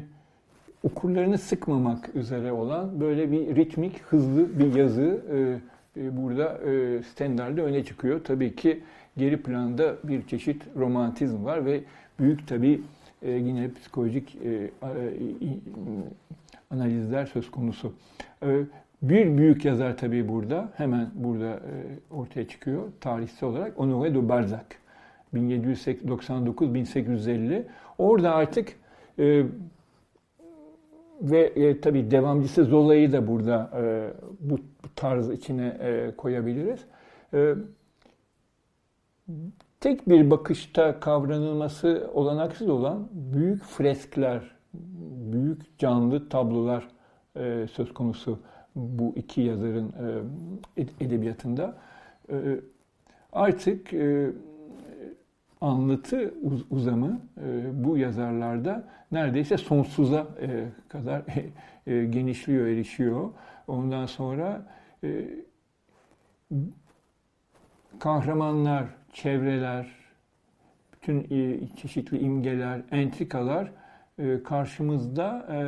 okurlarını 0.84 1.38
sıkmamak 1.38 2.16
üzere 2.16 2.52
olan 2.52 3.00
böyle 3.00 3.32
bir 3.32 3.56
ritmik, 3.56 4.02
hızlı 4.02 4.60
bir 4.60 4.76
yazı 4.76 5.22
e, 5.32 6.02
e, 6.02 6.18
burada 6.18 6.58
e, 6.58 7.04
Stendar'da 7.04 7.62
öne 7.62 7.84
çıkıyor. 7.84 8.24
Tabii 8.24 8.56
ki 8.56 8.84
geri 9.18 9.44
planda 9.44 9.96
bir 10.04 10.28
çeşit 10.28 10.64
romantizm 10.76 11.46
var 11.46 11.66
ve 11.66 11.84
büyük 12.20 12.48
tabii 12.48 12.82
e, 13.22 13.32
yine 13.32 13.74
psikolojik 13.74 14.36
e, 14.36 14.50
e, 14.50 14.70
analizler 16.72 17.26
söz 17.26 17.52
konusu. 17.52 17.94
Ee, 18.44 18.60
bir 19.02 19.38
büyük 19.38 19.66
yazar 19.66 19.98
tabii 19.98 20.30
burada, 20.30 20.70
hemen 20.76 21.10
burada 21.14 21.54
e, 21.54 21.60
ortaya 22.12 22.48
çıkıyor 22.48 22.84
tarihsel 23.02 23.50
olarak. 23.50 23.78
Honoré 23.78 24.16
de 24.16 24.30
Balzac. 24.30 24.66
1799-1850. 25.34 27.64
Orada 27.98 28.36
artık 28.36 28.74
e, 29.20 29.44
ve 31.22 31.40
e, 31.40 31.82
tabii 31.82 32.12
devamcısı 32.12 32.64
Zola'yı 32.64 33.12
da 33.12 33.28
burada 33.28 33.72
e, 33.82 34.10
bu 34.40 34.60
tarz 34.96 35.30
içine 35.30 35.68
e, 35.68 36.12
koyabiliriz. 36.18 36.80
E, 37.34 37.54
tek 39.80 40.10
bir 40.10 40.32
bakışta 40.32 41.00
kavranılması 41.00 42.10
olanaksız 42.14 42.70
olan 42.70 43.08
büyük 43.12 43.64
freskler 43.64 44.58
büyük 45.34 45.80
canlı 45.80 46.30
tablolar 46.30 46.88
e, 47.36 47.68
söz 47.72 47.94
konusu 47.94 48.40
bu 48.76 49.14
iki 49.16 49.42
yazarın 49.42 49.94
e, 50.78 50.86
edebiyatında. 51.00 51.78
E, 52.30 52.36
artık 53.34 53.94
e, 53.94 54.32
anlatı 55.62 56.34
uz, 56.42 56.66
uzamı 56.70 57.22
e, 57.42 57.84
bu 57.84 57.98
yazarlarda 57.98 58.88
neredeyse 59.12 59.58
sonsuza 59.58 60.28
e, 60.42 60.66
kadar 60.88 61.24
e, 61.88 62.06
genişliyor, 62.06 62.68
erişiyor. 62.68 63.30
Ondan 63.68 64.06
sonra 64.06 64.66
e, 65.04 65.28
kahramanlar, 68.00 68.86
çevreler, 69.18 69.88
bütün 70.94 71.28
e, 71.32 71.68
çeşitli 71.76 72.20
imgeler, 72.20 72.82
entrikalar 72.92 73.72
e, 74.20 74.44
karşımızda 74.44 75.48
e, 75.52 75.60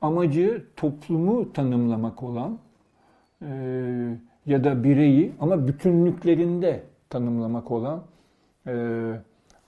amacı 0.00 0.64
toplumu 0.76 1.52
tanımlamak 1.52 2.22
olan 2.22 2.58
ya 4.46 4.64
da 4.64 4.84
bireyi 4.84 5.32
ama 5.40 5.68
bütünlüklerinde 5.68 6.82
tanımlamak 7.10 7.70
olan 7.70 8.02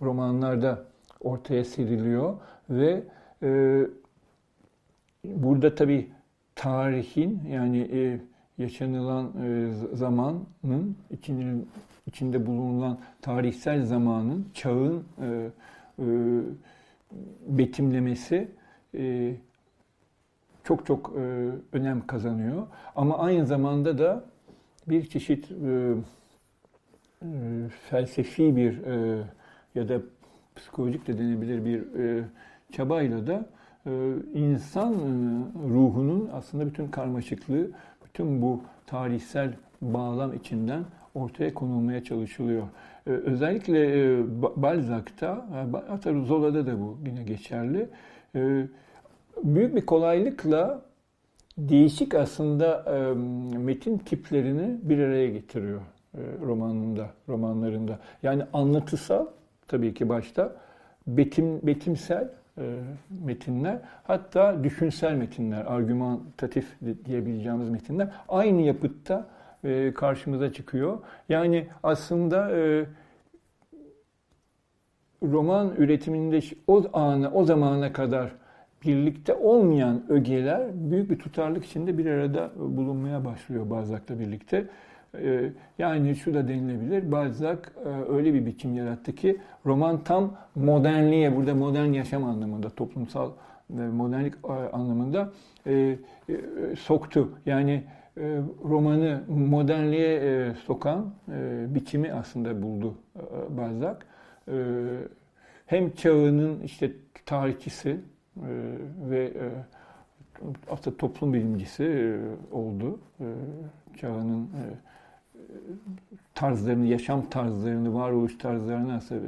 romanlarda 0.02 0.84
ortaya 1.20 1.64
seriliyor 1.64 2.34
ve 2.70 3.02
burada 5.24 5.74
tabi 5.74 6.10
tarihin 6.54 7.40
yani 7.48 7.88
yaşanılan 8.58 9.30
zamanın 9.92 10.96
içinin 11.10 11.68
içinde 12.06 12.46
bulunan 12.46 12.98
tarihsel 13.22 13.84
zamanın, 13.84 14.46
çağın 14.54 15.04
e, 15.22 15.50
e, 15.98 16.04
betimlemesi 17.48 18.48
e, 18.94 19.34
çok 20.64 20.86
çok 20.86 21.12
e, 21.16 21.50
önem 21.72 22.06
kazanıyor. 22.06 22.66
Ama 22.96 23.18
aynı 23.18 23.46
zamanda 23.46 23.98
da 23.98 24.24
bir 24.88 25.06
çeşit 25.06 25.50
e, 25.50 25.54
e, 27.22 27.28
felsefi 27.90 28.56
bir 28.56 28.82
e, 28.82 29.22
ya 29.74 29.88
da 29.88 30.00
psikolojik 30.56 31.06
de 31.06 31.18
denebilir 31.18 31.64
bir 31.64 32.00
e, 32.00 32.24
çabayla 32.72 33.26
da 33.26 33.46
e, 33.86 34.14
insan 34.34 34.92
e, 34.92 34.98
ruhunun 35.68 36.30
aslında 36.32 36.66
bütün 36.66 36.88
karmaşıklığı, 36.88 37.70
bütün 38.14 38.42
bu 38.42 38.62
tarihsel 38.86 39.52
bağlam 39.82 40.34
içinden 40.34 40.84
ortaya 41.14 41.54
konulmaya 41.54 42.04
çalışılıyor. 42.04 42.62
Ee, 43.06 43.10
özellikle 43.10 44.12
e, 44.12 44.22
Balzac'ta, 44.56 45.46
e, 45.54 45.76
hatta 45.88 46.20
Zola'da 46.20 46.66
da 46.66 46.80
bu 46.80 46.98
yine 47.06 47.22
geçerli. 47.22 47.88
Ee, 48.34 48.66
büyük 49.44 49.76
bir 49.76 49.86
kolaylıkla 49.86 50.82
değişik 51.58 52.14
aslında 52.14 52.84
metin 53.58 53.98
tiplerini 53.98 54.78
bir 54.82 54.98
araya 54.98 55.28
getiriyor 55.30 55.80
romanında, 56.42 57.10
romanlarında. 57.28 57.98
Yani 58.22 58.42
anlatısal 58.52 59.26
tabii 59.68 59.94
ki 59.94 60.08
başta, 60.08 60.56
betim, 61.06 61.66
betimsel 61.66 62.28
metinler, 63.24 63.78
hatta 64.04 64.64
düşünsel 64.64 65.14
metinler, 65.14 65.64
argümantatif 65.64 66.76
diyebileceğimiz 67.04 67.68
metinler 67.68 68.12
aynı 68.28 68.62
yapıtta 68.62 69.26
karşımıza 69.94 70.52
çıkıyor. 70.52 70.98
Yani 71.28 71.66
aslında 71.82 72.50
roman 75.22 75.74
üretiminde 75.78 76.40
o 76.66 76.84
ana, 76.92 77.30
o 77.30 77.44
zamana 77.44 77.92
kadar 77.92 78.32
birlikte 78.84 79.34
olmayan 79.34 80.02
ögeler 80.08 80.90
büyük 80.90 81.10
bir 81.10 81.18
tutarlık 81.18 81.64
içinde 81.64 81.98
bir 81.98 82.06
arada 82.06 82.50
bulunmaya 82.56 83.24
başlıyor 83.24 83.70
Balzac'la 83.70 84.18
birlikte. 84.18 84.66
Ee, 85.22 85.52
yani 85.78 86.16
şu 86.16 86.34
da 86.34 86.48
denilebilir, 86.48 87.12
Balzac 87.12 87.58
e, 87.58 88.12
öyle 88.12 88.34
bir 88.34 88.46
biçim 88.46 88.74
yarattı 88.74 89.14
ki 89.14 89.40
roman 89.66 90.04
tam 90.04 90.36
modernliğe, 90.54 91.36
burada 91.36 91.54
modern 91.54 91.92
yaşam 91.92 92.24
anlamında, 92.24 92.70
toplumsal 92.70 93.30
modernlik 93.68 94.34
e, 94.34 94.52
anlamında 94.52 95.32
e, 95.66 95.96
soktu. 96.78 97.30
Yani 97.46 97.84
romanı 98.64 99.20
modernliğe 99.28 100.54
sokan 100.54 101.14
biçimi 101.68 102.12
aslında 102.12 102.62
buldu 102.62 102.94
Balzac. 103.48 103.96
Hem 105.66 105.90
çağının 105.90 106.60
işte 106.60 106.92
tarihçisi, 107.26 108.00
ve 109.10 109.32
aslında 110.70 110.96
toplum 110.96 111.32
bilimcisi 111.32 112.16
oldu. 112.52 112.98
Çağının 114.00 114.48
tarzlarını, 116.34 116.86
yaşam 116.86 117.30
tarzlarını, 117.30 117.94
varoluş 117.94 118.38
tarzlarını 118.38 118.94
aslında 118.94 119.20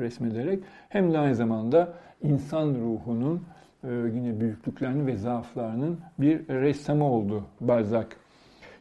resmederek 0.00 0.62
hem 0.88 1.12
de 1.12 1.18
aynı 1.18 1.34
zamanda 1.34 1.92
insan 2.22 2.74
ruhunun 2.74 3.42
yine 3.84 4.40
büyüklüklerini 4.40 5.06
ve 5.06 5.16
zaaflarının 5.16 5.98
bir 6.18 6.48
ressamı 6.48 7.04
oldu 7.04 7.42
Balzac. 7.60 8.06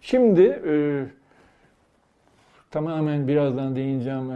Şimdi 0.02 0.62
tamamen 2.72 3.28
birazdan 3.28 3.76
değineceğim 3.76 4.30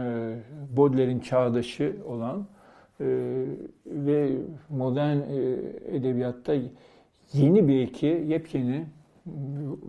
Baudelaire'in 0.76 1.20
çağdaşı 1.20 1.96
olan 2.06 2.46
ve 3.86 4.32
modern 4.68 5.16
e, 5.16 5.96
edebiyatta 5.96 6.54
yeni 7.32 7.68
belki 7.68 8.06
yepyeni 8.06 8.86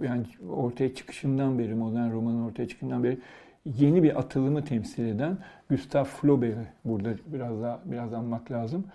yani 0.02 0.26
ortaya 0.50 0.96
çıkışından 0.96 1.60
beri 1.60 1.76
modern 1.76 2.12
romanın 2.12 2.44
ortaya 2.44 2.68
çıkışından 2.68 3.04
beri 3.04 3.20
yeni 3.66 4.04
bir 4.04 4.20
atılımı 4.20 4.66
temsil 4.66 5.06
eden 5.06 5.38
Gustav 5.70 6.04
Flaubert'i 6.04 6.68
burada 6.86 7.14
biraz 7.28 7.62
daha 7.62 7.80
biraz 7.86 8.14
anmak 8.14 8.52
lazım. 8.52 8.86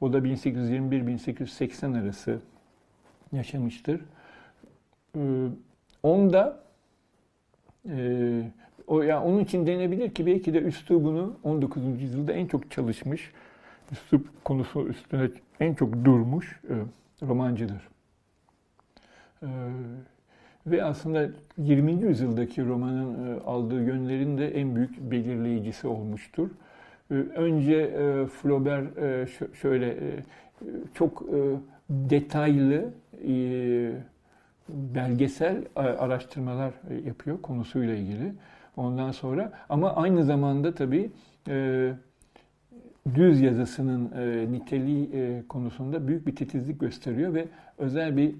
O 0.00 0.12
da 0.12 0.18
1821-1880 0.18 2.02
arası 2.02 2.38
yaşamıştır. 3.32 4.00
Ee, 5.16 5.48
onda 6.02 6.60
e, 7.88 8.42
o 8.86 9.02
yani 9.02 9.24
onun 9.24 9.38
için 9.38 9.66
denebilir 9.66 10.14
ki 10.14 10.26
belki 10.26 10.54
de 10.54 10.58
üslubunu 10.58 11.36
19. 11.44 12.02
yüzyılda 12.02 12.32
en 12.32 12.46
çok 12.46 12.70
çalışmış 12.70 13.32
üslup 13.92 14.44
konusu 14.44 14.88
üstüne 14.88 15.30
en 15.60 15.74
çok 15.74 16.04
durmuş 16.04 16.60
e, 16.70 16.74
romancıdır. 17.26 17.88
E, 19.42 19.48
ve 20.66 20.84
aslında 20.84 21.28
20. 21.58 21.92
yüzyıldaki 21.92 22.66
romanın 22.66 23.36
e, 23.36 23.40
aldığı 23.40 23.82
yönlerin 23.82 24.38
de 24.38 24.48
en 24.48 24.76
büyük 24.76 25.10
belirleyicisi 25.10 25.86
olmuştur. 25.86 26.50
E, 27.10 27.14
önce 27.14 27.74
e, 27.74 28.26
Flaubert 28.26 28.98
e, 28.98 29.26
şöyle 29.60 29.96
çok 30.94 31.24
detaylı 31.90 32.90
belgesel 34.68 35.64
araştırmalar 35.76 36.72
yapıyor 37.06 37.42
konusuyla 37.42 37.94
ilgili. 37.94 38.32
Ondan 38.76 39.10
sonra 39.10 39.52
ama 39.68 39.96
aynı 39.96 40.24
zamanda 40.24 40.74
tabii 40.74 41.10
düz 43.14 43.40
yazısının 43.40 44.10
niteliği 44.52 45.42
konusunda 45.48 46.08
büyük 46.08 46.26
bir 46.26 46.36
titizlik 46.36 46.80
gösteriyor 46.80 47.34
ve 47.34 47.48
özel 47.78 48.16
bir 48.16 48.34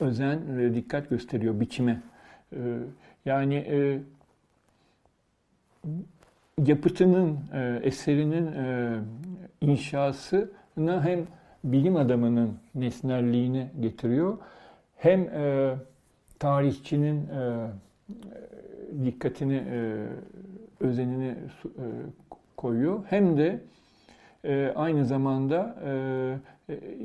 özen 0.00 0.58
ve 0.58 0.74
dikkat 0.74 1.10
gösteriyor 1.10 1.60
biçime. 1.60 2.02
E, 2.52 2.58
yani 3.24 3.54
e, 3.54 3.98
yapıtının, 6.66 7.38
e, 7.54 7.80
eserinin 7.82 8.46
e, 8.46 8.98
inşasına 9.60 11.04
hem 11.04 11.26
bilim 11.64 11.96
adamının 11.96 12.58
nesnelliğini 12.74 13.66
getiriyor, 13.80 14.38
hem 14.96 15.20
e, 15.20 15.74
tarihçinin 16.38 17.26
e, 17.28 17.66
dikkatini, 19.04 19.64
e, 19.70 20.06
özenini 20.80 21.34
koyuyor. 22.56 23.04
Hem 23.08 23.38
de 23.38 23.60
aynı 24.74 25.04
zamanda 25.04 25.76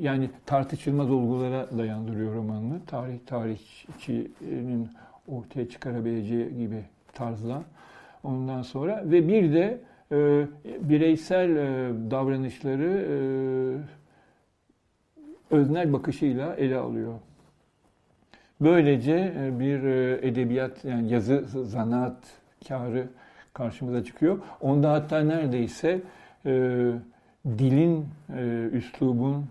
yani 0.00 0.30
tartışılmaz 0.46 1.10
olgulara 1.10 1.78
dayandırıyor 1.78 2.34
romanını. 2.34 2.80
Tarih 2.86 3.18
tarihçinin 3.26 4.88
ortaya 5.28 5.68
çıkarabileceği 5.68 6.58
gibi 6.58 6.84
tarzla. 7.12 7.62
Ondan 8.24 8.62
sonra 8.62 9.02
ve 9.04 9.28
bir 9.28 9.52
de 9.52 9.80
e, 10.12 10.46
bireysel 10.80 11.56
e, 11.56 11.92
davranışları 12.10 13.06
e, 13.10 13.16
öznel 15.54 15.92
bakışıyla 15.92 16.54
ele 16.54 16.76
alıyor. 16.76 17.14
Böylece 18.60 19.34
e, 19.38 19.60
bir 19.60 19.82
e, 19.82 20.28
edebiyat 20.28 20.84
yani 20.84 21.12
yazı 21.12 21.44
zanaat 21.64 22.16
karı 22.68 23.06
karşımıza 23.54 24.04
çıkıyor. 24.04 24.38
Onda 24.60 24.92
hatta 24.92 25.20
neredeyse 25.20 26.00
e, 26.46 26.90
dilin, 27.46 28.06
e, 28.36 28.68
üslubun, 28.72 29.46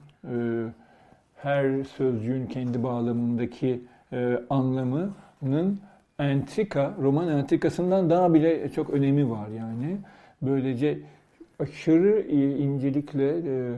her 1.36 1.84
sözcüğün 1.84 2.48
kendi 2.48 2.84
bağlamındaki 2.84 3.82
e, 4.14 4.40
anlamının 4.50 5.80
entrika, 6.20 6.94
roman 7.02 7.28
entrikasından 7.28 8.10
daha 8.10 8.34
bile 8.34 8.70
çok 8.70 8.90
önemi 8.90 9.30
var 9.30 9.48
yani. 9.48 9.98
Böylece 10.42 11.00
aşırı 11.60 12.22
incelikle 12.58 13.38
e, 13.38 13.74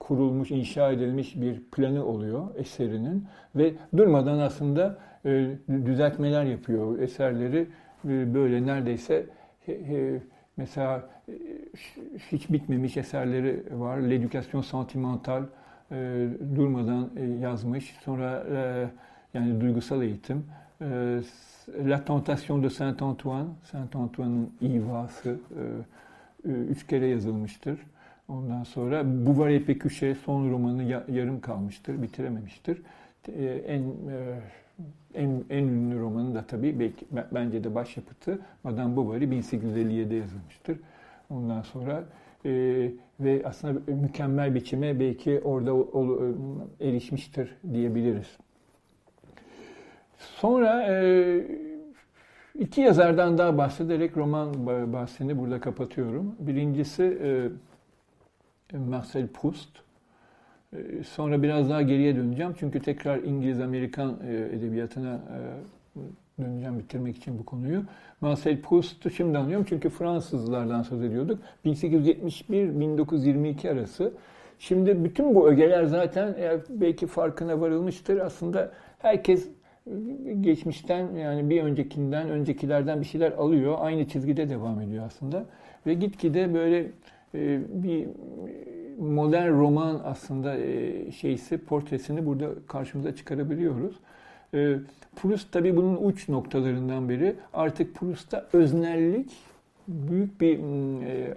kurulmuş, 0.00 0.50
inşa 0.50 0.92
edilmiş 0.92 1.40
bir 1.40 1.60
planı 1.60 2.06
oluyor 2.06 2.46
eserinin 2.56 3.26
ve 3.56 3.74
durmadan 3.96 4.38
aslında 4.38 4.98
e, 5.24 5.50
düzeltmeler 5.68 6.44
yapıyor 6.44 6.98
eserleri 6.98 7.66
e, 8.04 8.34
böyle 8.34 8.66
neredeyse 8.66 9.26
mesela 10.56 10.96
e, 10.96 11.13
hiç 12.32 12.50
bitmemiş 12.50 12.96
eserleri 12.96 13.62
var. 13.70 13.96
L'Education 13.96 14.62
Sentimentale 14.62 15.44
e, 15.92 16.28
durmadan 16.56 17.10
yazmış. 17.40 17.96
Sonra 18.04 18.44
yani 19.34 19.60
duygusal 19.60 20.02
eğitim. 20.02 20.44
La 21.84 22.04
Tentation 22.04 22.62
de 22.62 22.70
Saint 22.70 23.02
Antoine, 23.02 23.48
Saint 23.64 23.96
Antoine'ın 23.96 24.52
ivası 24.62 25.36
üç 26.44 26.86
kere 26.86 27.06
yazılmıştır. 27.06 27.78
Ondan 28.28 28.64
sonra 28.64 29.26
Bouvard 29.26 29.50
et 29.50 29.66
Pécuchet 29.66 30.16
son 30.18 30.50
romanı 30.50 31.02
yarım 31.08 31.40
kalmıştır, 31.40 32.02
bitirememiştir. 32.02 32.82
En 33.66 33.82
en, 35.14 35.44
en 35.50 35.64
ünlü 35.64 36.00
romanı 36.00 36.34
da 36.34 36.42
tabii 36.46 36.80
belki, 36.80 37.06
bence 37.32 37.64
de 37.64 37.74
başyapıtı 37.74 38.38
Madame 38.64 38.96
Bovary 38.96 39.24
1857'de 39.24 40.14
yazılmıştır. 40.14 40.78
Ondan 41.34 41.62
sonra 41.62 42.04
e, 42.44 42.50
ve 43.20 43.42
aslında 43.44 43.92
mükemmel 43.92 44.54
biçime 44.54 45.00
belki 45.00 45.40
orada 45.44 45.74
ol, 45.74 46.34
erişmiştir 46.80 47.56
diyebiliriz. 47.72 48.36
Sonra 50.18 50.82
e, 50.88 51.46
iki 52.58 52.80
yazardan 52.80 53.38
daha 53.38 53.58
bahsederek 53.58 54.16
roman 54.16 54.66
bahsini 54.92 55.38
burada 55.38 55.60
kapatıyorum. 55.60 56.36
Birincisi 56.38 57.18
e, 58.72 58.78
Marcel 58.78 59.28
Proust. 59.28 59.84
Ee, 60.74 61.04
sonra 61.04 61.42
biraz 61.42 61.70
daha 61.70 61.82
geriye 61.82 62.16
döneceğim. 62.16 62.54
Çünkü 62.58 62.82
tekrar 62.82 63.18
İngiliz-Amerikan 63.18 64.18
e, 64.26 64.34
edebiyatına 64.34 65.14
e, 65.14 66.00
döneceğim 66.38 66.78
bitirmek 66.78 67.16
için 67.16 67.38
bu 67.38 67.44
konuyu. 67.44 67.82
Marcel 68.20 68.62
Proust'u 68.62 69.10
şimdi 69.10 69.38
anlıyorum 69.38 69.66
çünkü 69.68 69.88
Fransızlardan 69.88 70.82
söz 70.82 71.02
ediyorduk. 71.02 71.38
1871-1922 71.64 73.70
arası 73.70 74.12
Şimdi 74.58 75.04
bütün 75.04 75.34
bu 75.34 75.48
ögeler 75.48 75.84
zaten 75.84 76.36
belki 76.68 77.06
farkına 77.06 77.60
varılmıştır. 77.60 78.20
Aslında 78.20 78.72
herkes 78.98 79.48
geçmişten 80.40 81.16
yani 81.16 81.50
bir 81.50 81.62
öncekinden, 81.62 82.30
öncekilerden 82.30 83.00
bir 83.00 83.06
şeyler 83.06 83.32
alıyor. 83.32 83.76
Aynı 83.78 84.08
çizgide 84.08 84.48
devam 84.48 84.80
ediyor 84.80 85.04
aslında. 85.06 85.44
Ve 85.86 85.94
gitgide 85.94 86.54
böyle 86.54 86.86
e, 87.34 87.60
bir 87.68 88.08
modern 88.98 89.52
roman 89.52 90.00
aslında 90.04 90.58
e, 90.58 91.12
şeysi, 91.12 91.58
portresini 91.58 92.26
burada 92.26 92.50
karşımıza 92.66 93.16
çıkarabiliyoruz. 93.16 93.96
E, 94.54 94.76
Proust 95.16 95.52
tabii 95.52 95.76
bunun 95.76 95.96
uç 95.96 96.28
noktalarından 96.28 97.08
biri. 97.08 97.36
Artık 97.52 97.94
Proust'ta 97.94 98.46
öznellik 98.52 99.30
büyük 99.88 100.40
bir 100.40 100.60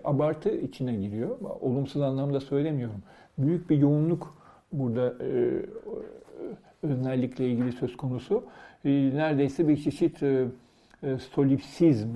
abartı 0.03 0.57
içine 0.57 0.95
giriyor. 0.95 1.37
Olumsuz 1.61 2.01
anlamda 2.01 2.39
söylemiyorum. 2.39 3.03
Büyük 3.37 3.69
bir 3.69 3.77
yoğunluk 3.77 4.37
burada 4.71 5.13
öznellikle 6.83 7.47
ilgili 7.49 7.71
söz 7.71 7.97
konusu. 7.97 8.43
Neredeyse 8.85 9.67
bir 9.67 9.77
çeşit 9.77 10.19
solipsizm 11.19 12.09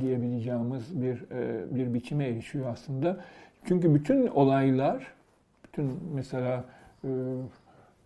diyebileceğimiz 0.00 1.02
bir 1.02 1.24
bir 1.70 1.94
biçime 1.94 2.24
erişiyor 2.24 2.66
aslında. 2.72 3.24
Çünkü 3.64 3.94
bütün 3.94 4.26
olaylar, 4.26 5.12
bütün 5.64 5.90
mesela 6.14 6.64
e, 7.04 7.08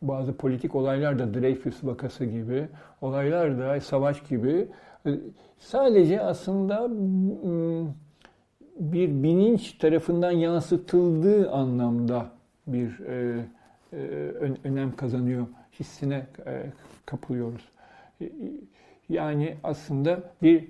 bazı 0.03 0.37
politik 0.37 0.75
olaylar 0.75 1.19
da 1.19 1.35
Dreyfus 1.35 1.85
vakası 1.85 2.25
gibi, 2.25 2.69
olaylar 3.01 3.59
da 3.59 3.81
savaş 3.81 4.23
gibi 4.23 4.69
e, 5.07 5.11
sadece 5.59 6.21
aslında 6.21 6.89
bir 8.81 9.23
bilinç 9.23 9.73
tarafından 9.73 10.31
yansıtıldığı 10.31 11.51
anlamda 11.51 12.27
bir 12.67 13.01
e, 13.01 13.45
önem 14.65 14.97
kazanıyor 14.97 15.47
hissine 15.81 16.27
kapılıyoruz. 17.07 17.69
Yani 19.09 19.57
aslında 19.65 20.21
bir 20.43 20.69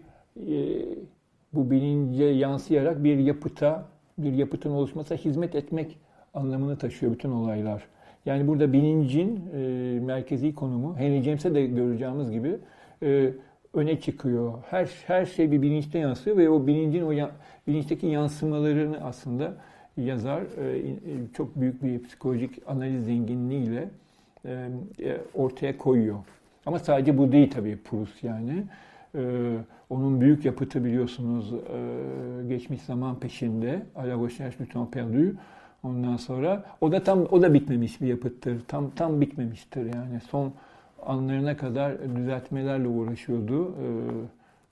bu 1.53 1.71
bilince 1.71 2.25
yansıyarak 2.25 3.05
bir 3.05 3.19
yapıta 3.19 3.85
bir 4.19 4.33
yapıtın 4.33 4.71
oluşmasına 4.71 5.19
hizmet 5.19 5.55
etmek 5.55 5.99
anlamını 6.35 6.79
taşıyor 6.79 7.13
bütün 7.13 7.31
olaylar. 7.31 7.83
Yani 8.27 8.47
burada 8.47 8.73
bilincin 8.73 9.51
e, 9.55 9.59
merkezi 10.01 10.55
konumu, 10.55 10.97
Henry 10.97 11.23
James'e 11.23 11.55
de 11.55 11.67
göreceğimiz 11.67 12.31
gibi 12.31 12.57
e, 13.03 13.31
öne 13.75 14.01
çıkıyor. 14.01 14.55
Her 14.71 14.89
her 15.07 15.27
şey 15.27 15.53
bir 15.53 15.63
bilinçte 15.63 15.99
yansıyor 15.99 16.37
ve 16.37 16.51
o 16.51 16.67
bilincin 16.67 17.03
o 17.03 17.11
ya, 17.13 17.31
bilinçteki 17.67 18.07
yansımalarını 18.07 19.05
aslında 19.05 19.55
yazar 19.97 20.43
e, 20.43 20.79
e 20.79 20.93
çok 21.37 21.57
büyük 21.61 21.83
bir 21.83 22.03
psikolojik 22.03 22.51
analiz 22.67 23.05
zenginliğiyle 23.05 23.89
e, 24.45 24.69
e, 25.01 25.19
ortaya 25.35 25.79
koyuyor. 25.79 26.19
Ama 26.67 26.79
sadece 26.79 27.19
bu 27.19 27.33
değil 27.33 27.51
tabii 27.51 27.77
Proust 27.77 28.25
yani. 28.25 28.65
Ee, 29.15 29.57
onun 29.91 30.21
büyük 30.21 30.45
yapıtı 30.45 30.85
biliyorsunuz 30.85 31.53
e, 31.53 32.49
geçmiş 32.49 32.83
zaman 32.83 33.21
peşinde. 33.21 33.83
A 33.95 34.03
la 34.03 34.25
recherche 34.25 34.59
du 34.59 34.69
temps 34.69 34.91
perdu. 34.91 35.35
Ondan 35.83 36.17
sonra 36.17 36.65
o 36.81 36.93
da 36.93 37.03
tam 37.03 37.27
o 37.31 37.43
da 37.43 37.55
bitmemiş 37.55 38.01
bir 38.01 38.07
yapıttır. 38.07 38.61
Tam 38.69 38.91
tam 38.91 39.21
bitmemiştir 39.21 39.95
yani. 39.95 40.21
Son 40.31 40.53
anlarına 41.07 41.57
kadar 41.57 42.17
düzeltmelerle 42.17 42.89
uğraşıyordu. 42.89 43.69
Ee, 43.69 43.73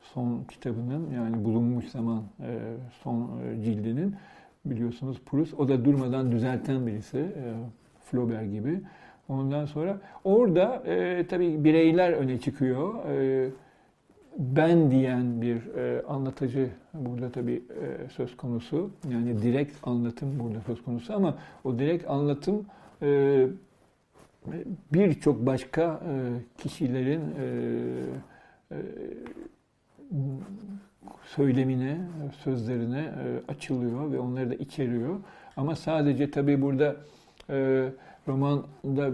son 0.03 0.45
kitabının 0.45 1.11
yani 1.15 1.45
bulunmuş 1.45 1.89
zaman 1.89 2.23
e, 2.41 2.59
son 3.03 3.31
e, 3.43 3.63
cildinin 3.65 4.17
biliyorsunuz 4.65 5.21
Proust. 5.27 5.55
O 5.55 5.69
da 5.69 5.85
durmadan 5.85 6.33
düzelten 6.33 6.87
birisi. 6.87 7.27
Flaubert 8.11 8.53
gibi. 8.53 8.81
Ondan 9.29 9.67
sonra 9.67 10.01
orada 10.25 10.83
e, 10.87 11.27
tabii 11.27 11.65
bireyler 11.65 12.13
öne 12.13 12.41
çıkıyor. 12.41 13.05
E, 13.09 13.49
ben 14.41 14.91
diyen 14.91 15.43
bir 15.43 15.75
e, 15.75 16.03
anlatıcı 16.03 16.71
burada 16.95 17.31
tabii 17.31 17.63
e, 17.83 18.09
söz 18.09 18.37
konusu. 18.37 18.91
Yani 19.11 19.43
direkt 19.43 19.77
anlatım 19.83 20.39
burada 20.41 20.61
söz 20.61 20.83
konusu 20.83 21.15
ama 21.15 21.39
o 21.65 21.79
direkt 21.79 22.11
anlatım 22.11 22.67
e, 23.03 23.47
birçok 24.93 25.47
başka 25.47 25.83
e, 25.83 26.13
kişilerin 26.63 27.21
e, 27.21 27.45
e, 28.73 28.77
söylemine, 31.25 32.01
sözlerine 32.45 33.01
e, 33.01 33.53
açılıyor 33.53 34.13
ve 34.13 34.19
onları 34.19 34.51
da 34.51 34.55
içeriyor. 34.55 35.21
Ama 35.57 35.77
sadece 35.77 36.31
tabii 36.31 36.63
burada 36.63 36.97
e, 37.51 37.89
romanda 38.29 39.11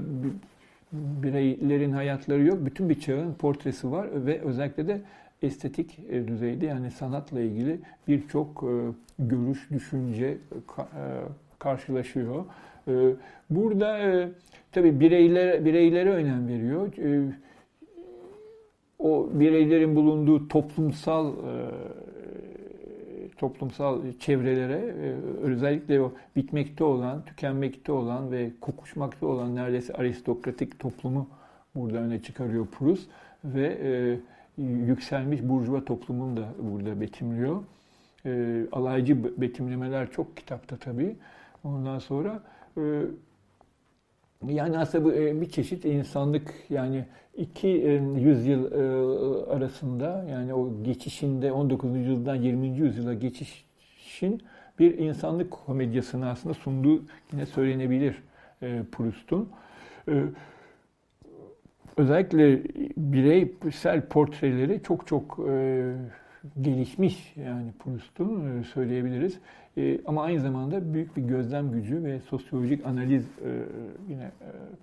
bireylerin 1.23 1.93
hayatları 1.93 2.43
yok. 2.43 2.59
Bütün 2.67 2.89
bir 2.89 3.01
çağın 3.01 3.35
portresi 3.35 3.91
var 3.91 4.27
ve 4.27 4.41
özellikle 4.41 4.89
de 4.89 5.01
estetik 5.43 5.99
e, 6.11 6.29
düzeyde 6.29 6.67
yani 6.67 6.91
sanatla 6.91 7.41
ilgili 7.41 7.79
birçok 8.09 8.63
e, 8.63 8.73
görüş, 9.19 9.71
düşünce 9.71 10.27
e, 10.27 10.39
karşılaşıyor. 11.59 12.45
Burada 13.51 13.99
tabii 14.73 15.01
bireyler, 15.01 15.65
bireylere 15.65 16.11
önem 16.11 16.49
veriyor. 16.49 16.89
O 18.99 19.29
bireylerin 19.33 19.97
bulunduğu 19.97 20.49
toplumsal 20.49 21.33
toplumsal 23.39 24.01
çevrelere 24.21 24.95
özellikle 25.43 26.01
o 26.01 26.13
bitmekte 26.37 26.85
olan, 26.85 27.25
tükenmekte 27.25 27.93
olan 27.93 28.31
ve 28.33 28.51
kokuşmakta 28.61 29.27
olan 29.27 29.57
neredeyse 29.57 29.93
aristokratik 29.93 30.79
toplumu 30.79 31.29
burada 31.75 31.99
öne 31.99 32.23
çıkarıyor 32.23 32.67
Proust 32.67 33.09
ve 33.45 33.79
yükselmiş 34.59 35.43
burjuva 35.43 35.85
toplumunu 35.85 36.37
da 36.37 36.49
burada 36.59 37.01
betimliyor. 37.01 37.63
alaycı 38.73 39.41
betimlemeler 39.41 40.11
çok 40.11 40.37
kitapta 40.37 40.77
tabii. 40.77 41.17
Ondan 41.65 41.99
sonra 41.99 42.43
yani 44.45 44.79
aslında 44.79 45.05
bu 45.05 45.41
bir 45.41 45.49
çeşit 45.49 45.85
insanlık 45.85 46.55
yani 46.71 47.05
iki 47.35 47.69
yüzyıl 48.17 48.73
arasında 49.51 50.27
yani 50.31 50.55
o 50.55 50.83
geçişinde 50.83 51.53
19. 51.53 51.97
yüzyıldan 51.97 52.35
20. 52.35 52.69
yüzyıla 52.69 53.15
geçişin 53.15 54.43
bir 54.79 54.99
insanlık 54.99 55.51
komedyasını 55.51 56.31
aslında 56.31 56.55
sunduğu 56.55 57.03
yine 57.33 57.47
söylenebilir 57.47 58.23
Proust'un. 58.93 59.49
Özellikle 61.97 62.63
bireysel 62.97 64.07
portreleri 64.07 64.83
çok 64.83 65.07
çok 65.07 65.37
gelişmiş 66.61 67.33
yani 67.37 67.73
Proust'un 67.79 68.63
söyleyebiliriz. 68.63 69.39
Ama 70.07 70.23
aynı 70.23 70.41
zamanda 70.41 70.95
büyük 70.95 71.17
bir 71.17 71.23
gözlem 71.23 71.73
gücü 71.73 72.05
ve 72.05 72.21
sosyolojik 72.21 72.87
analiz 72.87 73.29
yine 74.09 74.31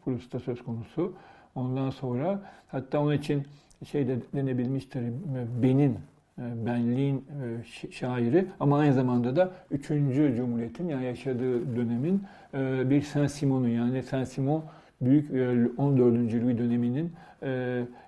Proust'ta 0.05 0.39
söz 0.39 0.63
konusu. 0.63 1.13
Ondan 1.55 1.89
sonra 1.89 2.41
hatta 2.67 2.99
onun 2.99 3.13
için 3.13 3.43
şey 3.85 4.07
de 4.07 4.17
denebilmiştir, 4.35 5.03
benin, 5.61 5.97
benliğin 6.37 7.25
şairi 7.91 8.45
ama 8.59 8.79
aynı 8.79 8.93
zamanda 8.93 9.35
da 9.35 9.51
3. 9.71 9.87
Cumhuriyet'in 9.87 10.87
yani 10.87 11.05
yaşadığı 11.05 11.75
dönemin 11.75 12.23
bir 12.89 13.01
Saint-Simon'u 13.01 13.67
yani 13.67 14.03
Saint-Simon 14.03 14.63
büyük 15.01 15.31
14. 15.79 16.33
Louis 16.33 16.57
döneminin 16.57 17.11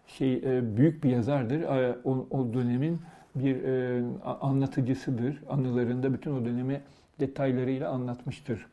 şey 0.07 0.43
büyük 0.77 1.03
bir 1.03 1.09
yazardır. 1.09 1.63
O, 2.31 2.53
dönemin 2.53 2.99
bir 3.35 3.57
anlatıcısıdır. 4.41 5.41
Anılarında 5.49 6.13
bütün 6.13 6.31
o 6.31 6.45
dönemi 6.45 6.81
detaylarıyla 7.19 7.89
anlatmıştır. 7.89 8.67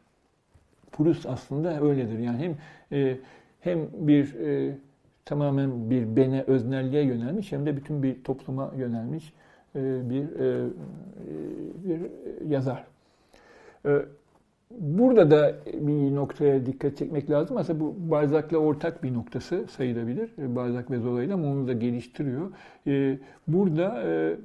Proust 0.93 1.27
aslında 1.27 1.81
öyledir. 1.81 2.19
Yani 2.19 2.57
hem 2.91 3.19
hem 3.63 3.89
bir 3.93 4.35
e, 4.35 4.77
tamamen 5.25 5.91
bir 5.91 6.17
bene 6.17 6.43
öznelliğe 6.43 7.05
yönelmiş 7.05 7.53
hem 7.53 7.67
de 7.67 7.77
bütün 7.77 8.03
bir 8.03 8.25
topluma 8.25 8.73
yönelmiş 8.77 9.33
e, 9.77 10.11
bir 10.11 10.41
e, 10.41 10.69
bir 11.85 12.01
yazar. 12.51 12.85
E, 13.87 14.03
burada 14.79 15.31
da 15.31 15.55
bir 15.67 16.15
noktaya 16.15 16.67
dikkat 16.67 16.97
çekmek 16.97 17.31
lazım. 17.31 17.57
Aslında 17.57 17.81
bu 17.81 17.95
Balzac'la 17.99 18.59
ortak 18.59 19.03
bir 19.03 19.15
noktası 19.15 19.65
sayılabilir. 19.77 20.31
E, 20.39 20.57
Balzac 20.57 20.91
ve 20.91 20.99
Zola'yla 20.99 21.35
ama 21.35 21.47
onu 21.47 21.69
da 21.69 21.73
geliştiriyor. 21.73 22.51
E, 22.87 23.19
burada 23.49 24.03
e, 24.03 24.37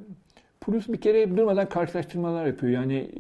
Proust 0.62 0.94
bir 0.94 1.02
kere 1.02 1.38
durmadan 1.38 1.70
karşılaştırmalar 1.70 2.46
yapıyor. 2.46 2.74
Yani 2.74 3.12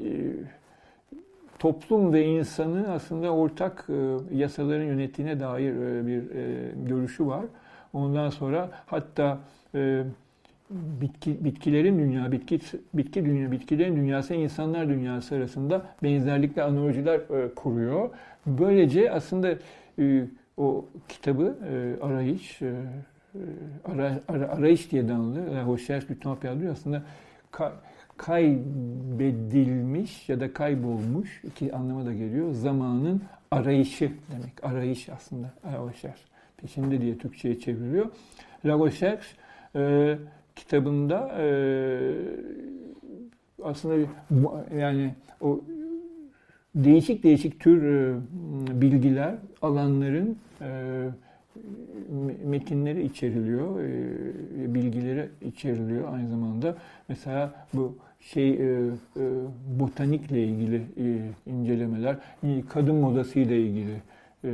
toplum 1.59 2.13
ve 2.13 2.25
insanı 2.25 2.91
aslında 2.91 3.33
ortak 3.33 3.87
yasaların 4.31 4.85
yönettiğine 4.85 5.39
dair 5.39 5.73
bir 6.07 6.23
görüşü 6.89 7.27
var. 7.27 7.45
Ondan 7.93 8.29
sonra 8.29 8.69
hatta 8.85 9.39
bitki, 10.69 11.45
bitkilerin 11.45 11.99
dünya, 11.99 12.31
bitki, 12.31 12.59
bitki 12.93 13.25
dünya, 13.25 13.51
bitkilerin 13.51 13.95
dünyası, 13.95 14.33
insanlar 14.33 14.89
dünyası 14.89 15.35
arasında 15.35 15.85
benzerlikle 16.03 16.63
analojiler 16.63 17.19
e, 17.19 17.53
kuruyor. 17.55 18.09
Böylece 18.45 19.11
aslında 19.11 19.55
e, 19.99 20.25
o 20.57 20.85
kitabı 21.09 21.57
e, 21.71 22.03
arayış, 22.03 22.61
e, 22.61 22.73
ara, 23.85 24.19
ara, 24.27 24.49
arayış 24.49 24.91
diye. 24.91 25.07
La 25.07 25.73
Recherche 25.73 26.09
du 26.09 26.19
Temps 26.19 26.39
perdu 26.39 26.69
aslında 26.71 27.03
ka, 27.51 27.73
kaybedilmiş 28.17 29.49
ya 30.29 30.39
da 30.39 30.53
kaybolmuş 30.53 31.41
iki 31.43 31.73
anlama 31.73 32.05
da 32.05 32.13
geliyor. 32.13 32.51
Zamanın 32.51 33.21
arayışı 33.51 34.11
demek. 34.31 34.63
Arayış 34.63 35.09
aslında. 35.09 35.53
La 35.65 35.89
Recherche. 35.89 36.23
Peşinde 36.57 37.01
diye 37.01 37.17
Türkçe'ye 37.17 37.59
çevriliyor. 37.59 38.05
La 38.65 38.85
Recherche 38.85 39.27
e, 39.75 40.17
kitabında 40.57 41.35
e, 41.39 41.47
aslında 43.63 44.07
yani 44.77 45.15
o 45.41 45.61
değişik 46.75 47.23
değişik 47.23 47.59
tür 47.59 47.83
e, 47.83 48.15
bilgiler, 48.81 49.35
alanların 49.61 50.37
e, 50.61 50.67
metinleri 52.45 53.03
içeriliyor, 53.03 53.79
e, 53.79 54.73
bilgileri 54.73 55.29
içeriliyor 55.41 56.13
aynı 56.13 56.29
zamanda. 56.29 56.75
Mesela 57.09 57.67
bu 57.73 57.97
şey 58.19 58.49
e, 58.49 58.55
e, 58.55 58.89
botanikle 59.79 60.43
ilgili 60.43 60.75
e, 60.75 61.05
incelemeler, 61.51 62.17
kadın 62.69 62.95
modası 62.95 63.39
ile 63.39 63.61
ilgili 63.61 64.01
e, 64.43 64.49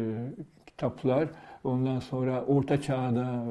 kitaplar, 0.65 1.27
ondan 1.63 1.99
sonra 1.99 2.45
Orta 2.45 2.81
Çağ'da 2.81 3.43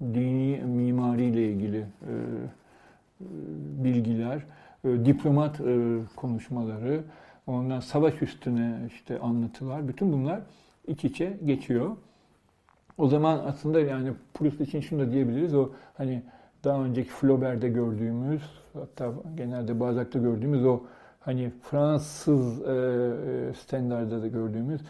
e, 0.00 0.14
dini 0.14 0.64
mimari 0.64 1.24
ile 1.24 1.48
ilgili 1.52 1.78
e, 1.78 1.82
e, 1.82 3.24
bilgiler, 3.84 4.42
diplomat 4.84 5.60
konuşmaları, 6.16 7.02
ondan 7.46 7.80
savaş 7.80 8.22
üstüne 8.22 8.78
işte 8.86 9.18
anlatılar, 9.18 9.88
bütün 9.88 10.12
bunlar 10.12 10.40
iç 10.86 11.04
içe 11.04 11.38
geçiyor. 11.44 11.96
O 12.98 13.08
zaman 13.08 13.38
aslında 13.46 13.80
yani 13.80 14.12
Proust 14.34 14.60
için 14.60 14.80
şunu 14.80 15.00
da 15.00 15.12
diyebiliriz. 15.12 15.54
O 15.54 15.70
hani 15.96 16.22
daha 16.64 16.84
önceki 16.84 17.10
Flaubert'de 17.10 17.68
gördüğümüz 17.68 18.42
hatta 18.72 19.12
genelde 19.34 19.80
Balzac'ta 19.80 20.18
gördüğümüz 20.18 20.64
o 20.64 20.80
hani 21.20 21.52
Fransız 21.62 22.62
e, 22.62 23.54
standarda 23.54 24.22
da 24.22 24.26
gördüğümüz 24.26 24.80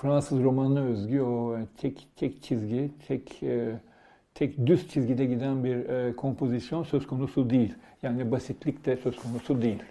Fransız 0.00 0.42
romanına 0.42 0.80
özgü 0.80 1.20
o 1.20 1.58
tek 1.76 2.06
tek 2.16 2.42
çizgi, 2.42 2.90
tek 3.08 3.42
e, 3.42 3.74
tek 4.34 4.66
düz 4.66 4.88
çizgide 4.88 5.26
giden 5.26 5.64
bir 5.64 5.88
e, 5.88 6.16
kompozisyon 6.16 6.82
söz 6.82 7.06
konusu 7.06 7.50
değil. 7.50 7.74
Yani 8.02 8.30
basitlik 8.30 8.86
de 8.86 8.96
söz 8.96 9.16
konusu 9.16 9.62
değil. 9.62 9.82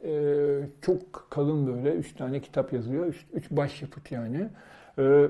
e, 0.05 0.13
çok 0.83 1.27
kalın 1.31 1.67
böyle 1.67 1.97
üç 1.97 2.15
tane 2.15 2.41
kitap 2.41 2.73
yazıyor. 2.73 3.07
Üç, 3.07 3.27
üç 3.33 3.51
başyapıt 3.51 4.13
yani. 4.13 4.49
E, 4.99 5.29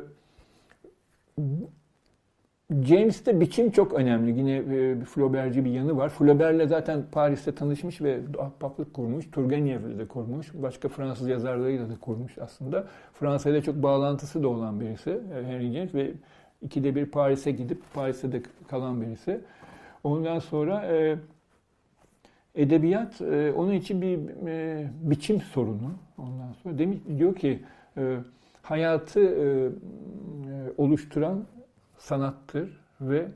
James'te 2.82 3.40
biçim 3.40 3.70
çok 3.70 3.92
önemli. 3.92 4.38
Yine 4.38 4.56
e, 4.56 5.04
Flaubert'ci 5.04 5.64
bir 5.64 5.70
yanı 5.70 5.96
var. 5.96 6.08
Flaubert'le 6.08 6.68
zaten 6.68 7.04
Paris'te 7.12 7.54
tanışmış 7.54 8.00
ve 8.00 8.20
ahbaplık 8.38 8.94
kurmuş. 8.94 9.30
Turgenev'le 9.30 9.98
de 9.98 10.08
kurmuş. 10.08 10.52
Başka 10.54 10.88
Fransız 10.88 11.28
yazarlarıyla 11.28 11.90
da 11.90 12.00
kurmuş 12.00 12.38
aslında. 12.38 12.86
Fransa'yla 13.12 13.62
çok 13.62 13.82
bağlantısı 13.82 14.42
da 14.42 14.48
olan 14.48 14.80
birisi 14.80 15.10
e, 15.10 15.44
Henry 15.44 15.72
James 15.72 15.94
ve 15.94 16.12
ikide 16.62 16.94
bir 16.94 17.06
Paris'e 17.06 17.50
gidip 17.50 17.82
Paris'te 17.94 18.32
de 18.32 18.42
kalan 18.68 19.00
birisi. 19.00 19.40
Ondan 20.04 20.38
sonra 20.38 20.86
e, 20.86 21.18
edebiyat 22.54 23.20
e, 23.20 23.52
onun 23.52 23.72
için 23.72 24.02
bir 24.02 24.46
e, 24.46 24.86
biçim 25.00 25.40
sorunu. 25.40 25.94
Ondan 26.18 26.52
sonra 26.62 26.78
demiş 26.78 26.98
diyor 27.18 27.34
ki 27.34 27.62
e, 27.96 28.16
hayatı 28.62 29.20
e, 29.20 29.44
e 29.44 29.70
oluşturan 30.76 31.44
sanattır 31.98 32.80
ve 33.00 33.28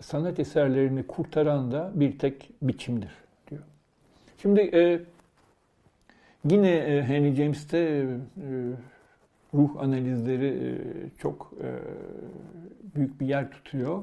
sanat 0.00 0.40
eserlerini 0.40 1.06
kurtaran 1.06 1.72
da 1.72 1.92
bir 1.94 2.18
tek 2.18 2.50
biçimdir 2.62 3.10
diyor. 3.50 3.62
Şimdi 4.38 4.60
e, 4.60 5.00
yine 6.50 6.70
e, 6.70 7.02
Henry 7.02 7.34
James'te 7.34 7.78
e, 7.78 8.06
ruh 9.54 9.70
analizleri 9.78 10.46
e, 10.46 10.72
çok 11.18 11.52
e, 11.60 11.68
büyük 12.96 13.20
bir 13.20 13.26
yer 13.26 13.50
tutuyor. 13.50 14.02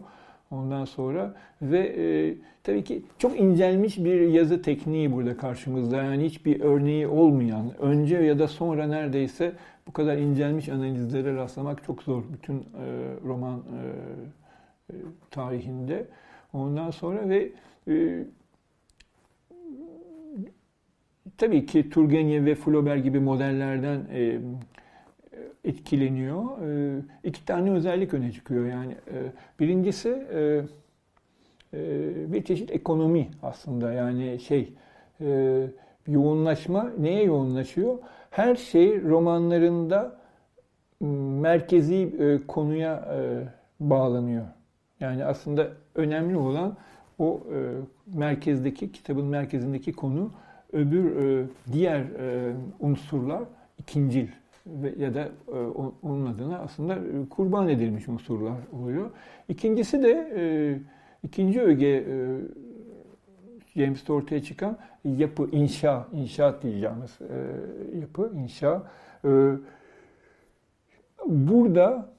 Ondan 0.51 0.85
sonra 0.85 1.35
ve 1.61 1.79
e, 1.79 2.35
tabii 2.63 2.83
ki 2.83 3.03
çok 3.17 3.39
incelmiş 3.39 3.97
bir 3.97 4.21
yazı 4.21 4.61
tekniği 4.61 5.11
burada 5.11 5.37
karşımızda. 5.37 6.03
Yani 6.03 6.25
hiçbir 6.25 6.61
örneği 6.61 7.07
olmayan, 7.07 7.81
önce 7.81 8.17
ya 8.17 8.39
da 8.39 8.47
sonra 8.47 8.87
neredeyse 8.87 9.53
bu 9.87 9.93
kadar 9.93 10.17
incelmiş 10.17 10.69
analizlere 10.69 11.35
rastlamak 11.35 11.83
çok 11.83 12.03
zor. 12.03 12.23
Bütün 12.33 12.59
e, 12.59 12.63
roman 13.25 13.57
e, 13.57 14.93
e, 14.93 14.95
tarihinde. 15.31 16.07
Ondan 16.53 16.91
sonra 16.91 17.29
ve 17.29 17.49
e, 17.87 18.25
tabii 21.37 21.65
ki 21.65 21.89
Turgenev 21.89 22.45
ve 22.45 22.55
Flaubert 22.55 23.03
gibi 23.03 23.19
modellerden 23.19 23.99
e, 24.13 24.39
etkileniyor. 25.69 26.43
E, 26.43 27.01
iki 27.23 27.45
tane 27.45 27.71
özellik 27.71 28.13
öne 28.13 28.31
çıkıyor. 28.31 28.65
Yani 28.65 28.93
e, 28.93 29.17
birincisi 29.59 30.09
e, 30.09 30.61
e, 31.73 32.33
bir 32.33 32.43
çeşit 32.43 32.71
ekonomi 32.71 33.27
aslında. 33.43 33.93
Yani 33.93 34.39
şey 34.39 34.73
e, 35.21 35.61
yoğunlaşma 36.07 36.89
neye 36.99 37.23
yoğunlaşıyor? 37.23 37.97
Her 38.29 38.55
şey 38.55 39.03
romanlarında 39.03 40.19
merkezi 41.41 42.15
e, 42.19 42.47
konuya 42.47 42.95
e, 42.95 43.43
bağlanıyor. 43.79 44.45
Yani 44.99 45.25
aslında 45.25 45.67
önemli 45.95 46.37
olan 46.37 46.77
o 47.19 47.41
e, 47.53 47.57
merkezdeki, 48.17 48.91
kitabın 48.91 49.25
merkezindeki 49.25 49.93
konu 49.93 50.31
öbür 50.73 51.15
e, 51.15 51.45
diğer 51.71 51.99
e, 51.99 52.53
unsurlar 52.79 53.43
ikincil 53.77 54.27
ya 54.97 55.13
da 55.13 55.29
e, 55.47 55.51
onun 56.01 56.25
adına 56.25 56.59
aslında 56.59 56.95
e, 56.95 57.29
kurban 57.29 57.69
edilmiş 57.69 58.07
unsurlar 58.07 58.57
oluyor. 58.73 59.09
İkincisi 59.49 60.03
de 60.03 60.31
e, 60.35 60.43
ikinci 61.23 61.61
öge 61.61 62.05
James'te 63.75 64.13
ortaya 64.13 64.43
çıkan 64.43 64.77
yapı, 65.03 65.49
inşa, 65.51 66.07
inşaat 66.13 66.63
diyeceğimiz 66.63 67.19
yapı, 67.99 68.31
inşa. 68.35 68.83
Burada 71.25 72.09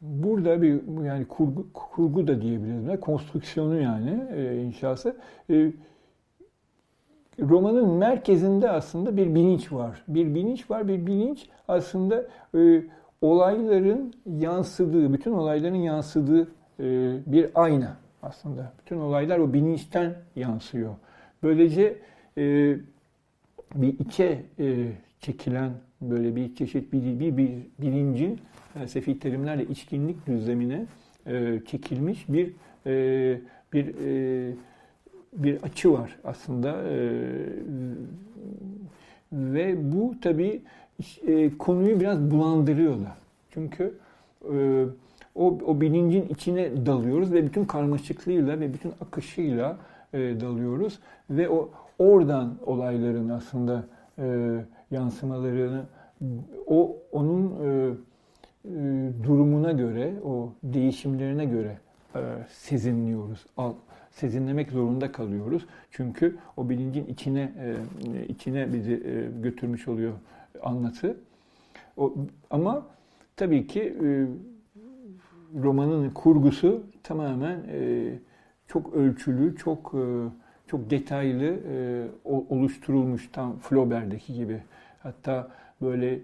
burada 0.00 0.62
bir 0.62 1.04
yani 1.04 1.24
kurgu, 1.24 1.66
kurgu 1.72 2.26
da 2.26 2.42
diyebiliriz. 2.42 3.00
Konstrüksiyonu 3.00 3.80
yani 3.80 4.20
inşası. 4.66 5.16
Romanın 7.40 7.88
merkezinde 7.88 8.70
aslında 8.70 9.16
bir 9.16 9.34
bilinç 9.34 9.72
var. 9.72 10.04
Bir 10.08 10.34
bilinç 10.34 10.70
var, 10.70 10.88
bir 10.88 11.06
bilinç 11.06 11.48
aslında 11.68 12.24
e, 12.58 12.82
olayların 13.20 14.14
yansıdığı, 14.26 15.12
bütün 15.12 15.32
olayların 15.32 15.76
yansıdığı 15.76 16.48
e, 16.80 17.18
bir 17.26 17.50
ayna 17.54 17.96
aslında. 18.22 18.72
Bütün 18.80 18.96
olaylar 18.96 19.38
o 19.38 19.52
bilinçten 19.52 20.14
yansıyor. 20.36 20.94
Böylece 21.42 21.98
e, 22.38 22.76
bir 23.74 23.98
içe 23.98 24.42
e, 24.58 24.86
çekilen 25.20 25.70
böyle 26.00 26.36
bir 26.36 26.54
çeşit 26.54 26.92
bir, 26.92 27.20
bir, 27.20 27.36
bir 27.36 27.50
bilincin 27.78 28.40
felsefi 28.74 29.18
terimlerle 29.18 29.64
içkinlik 29.64 30.26
düzlemine 30.26 30.86
e, 31.26 31.60
çekilmiş 31.66 32.28
bir 32.28 32.52
e, 32.86 33.40
bir 33.72 33.94
e, 34.06 34.54
bir 35.32 35.62
açı 35.62 35.92
var 35.92 36.16
aslında 36.24 36.82
e, 36.82 36.98
ve 39.32 39.92
bu 39.92 40.14
tabi 40.22 40.62
e, 41.26 41.58
konuyu 41.58 42.00
biraz 42.00 42.30
bulandırıyorlar. 42.30 43.12
Çünkü 43.50 43.94
e, 44.52 44.84
o, 45.34 45.58
o 45.66 45.80
bilincin 45.80 46.28
içine 46.28 46.86
dalıyoruz 46.86 47.32
ve 47.32 47.46
bütün 47.46 47.64
karmaşıklığıyla 47.64 48.60
ve 48.60 48.74
bütün 48.74 48.92
akışıyla 49.00 49.76
dalıyoruz 50.12 50.98
ve 51.30 51.48
o 51.48 51.70
oradan 51.98 52.54
olayların 52.66 53.28
aslında 53.28 53.84
yansımalarını 54.90 55.82
o 56.66 56.96
onun 57.12 57.52
durumuna 59.24 59.72
göre, 59.72 60.14
o 60.24 60.52
değişimlerine 60.62 61.44
göre 61.44 61.78
sezinliyoruz. 62.48 63.46
Al, 63.56 63.72
sezinlemek 64.20 64.70
zorunda 64.70 65.12
kalıyoruz. 65.12 65.66
Çünkü 65.90 66.36
o 66.56 66.68
bilincin 66.68 67.06
içine 67.06 67.52
e, 67.58 68.26
içine 68.28 68.72
bizi 68.72 68.92
e, 68.92 69.40
götürmüş 69.42 69.88
oluyor 69.88 70.12
anlatı. 70.62 71.16
O, 71.96 72.14
ama 72.50 72.86
tabii 73.36 73.66
ki 73.66 73.96
e, 74.04 74.26
romanın 75.62 76.10
kurgusu 76.10 76.82
tamamen 77.02 77.58
çok 78.68 78.94
ölçülü, 78.94 79.56
çok 79.56 79.94
çok 80.66 80.90
detaylı 80.90 81.58
oluşturulmuş 82.24 83.28
tam 83.32 83.58
Flaubert'deki 83.58 84.34
gibi. 84.34 84.62
Hatta 85.02 85.50
böyle 85.82 86.18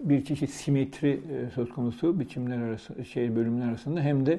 bir 0.00 0.24
çeşit 0.24 0.50
simetri 0.50 1.20
söz 1.54 1.70
konusu 1.70 2.20
biçimler 2.20 2.58
arası 2.58 3.04
şey 3.04 3.36
bölümler 3.36 3.68
arasında 3.68 4.00
hem 4.00 4.26
de 4.26 4.38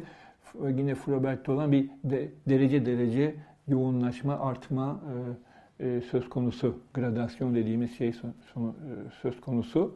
yine 0.77 0.95
Flaubert'te 0.95 1.51
olan 1.51 1.71
bir 1.71 1.89
de, 2.03 2.29
derece 2.49 2.85
derece 2.85 3.35
yoğunlaşma, 3.67 4.39
artma 4.39 4.99
e, 5.79 5.87
e, 5.87 6.01
söz 6.01 6.29
konusu. 6.29 6.77
Gradasyon 6.93 7.55
dediğimiz 7.55 7.97
şey 7.97 8.13
sonu, 8.53 8.69
e, 8.69 9.11
söz 9.21 9.41
konusu. 9.41 9.95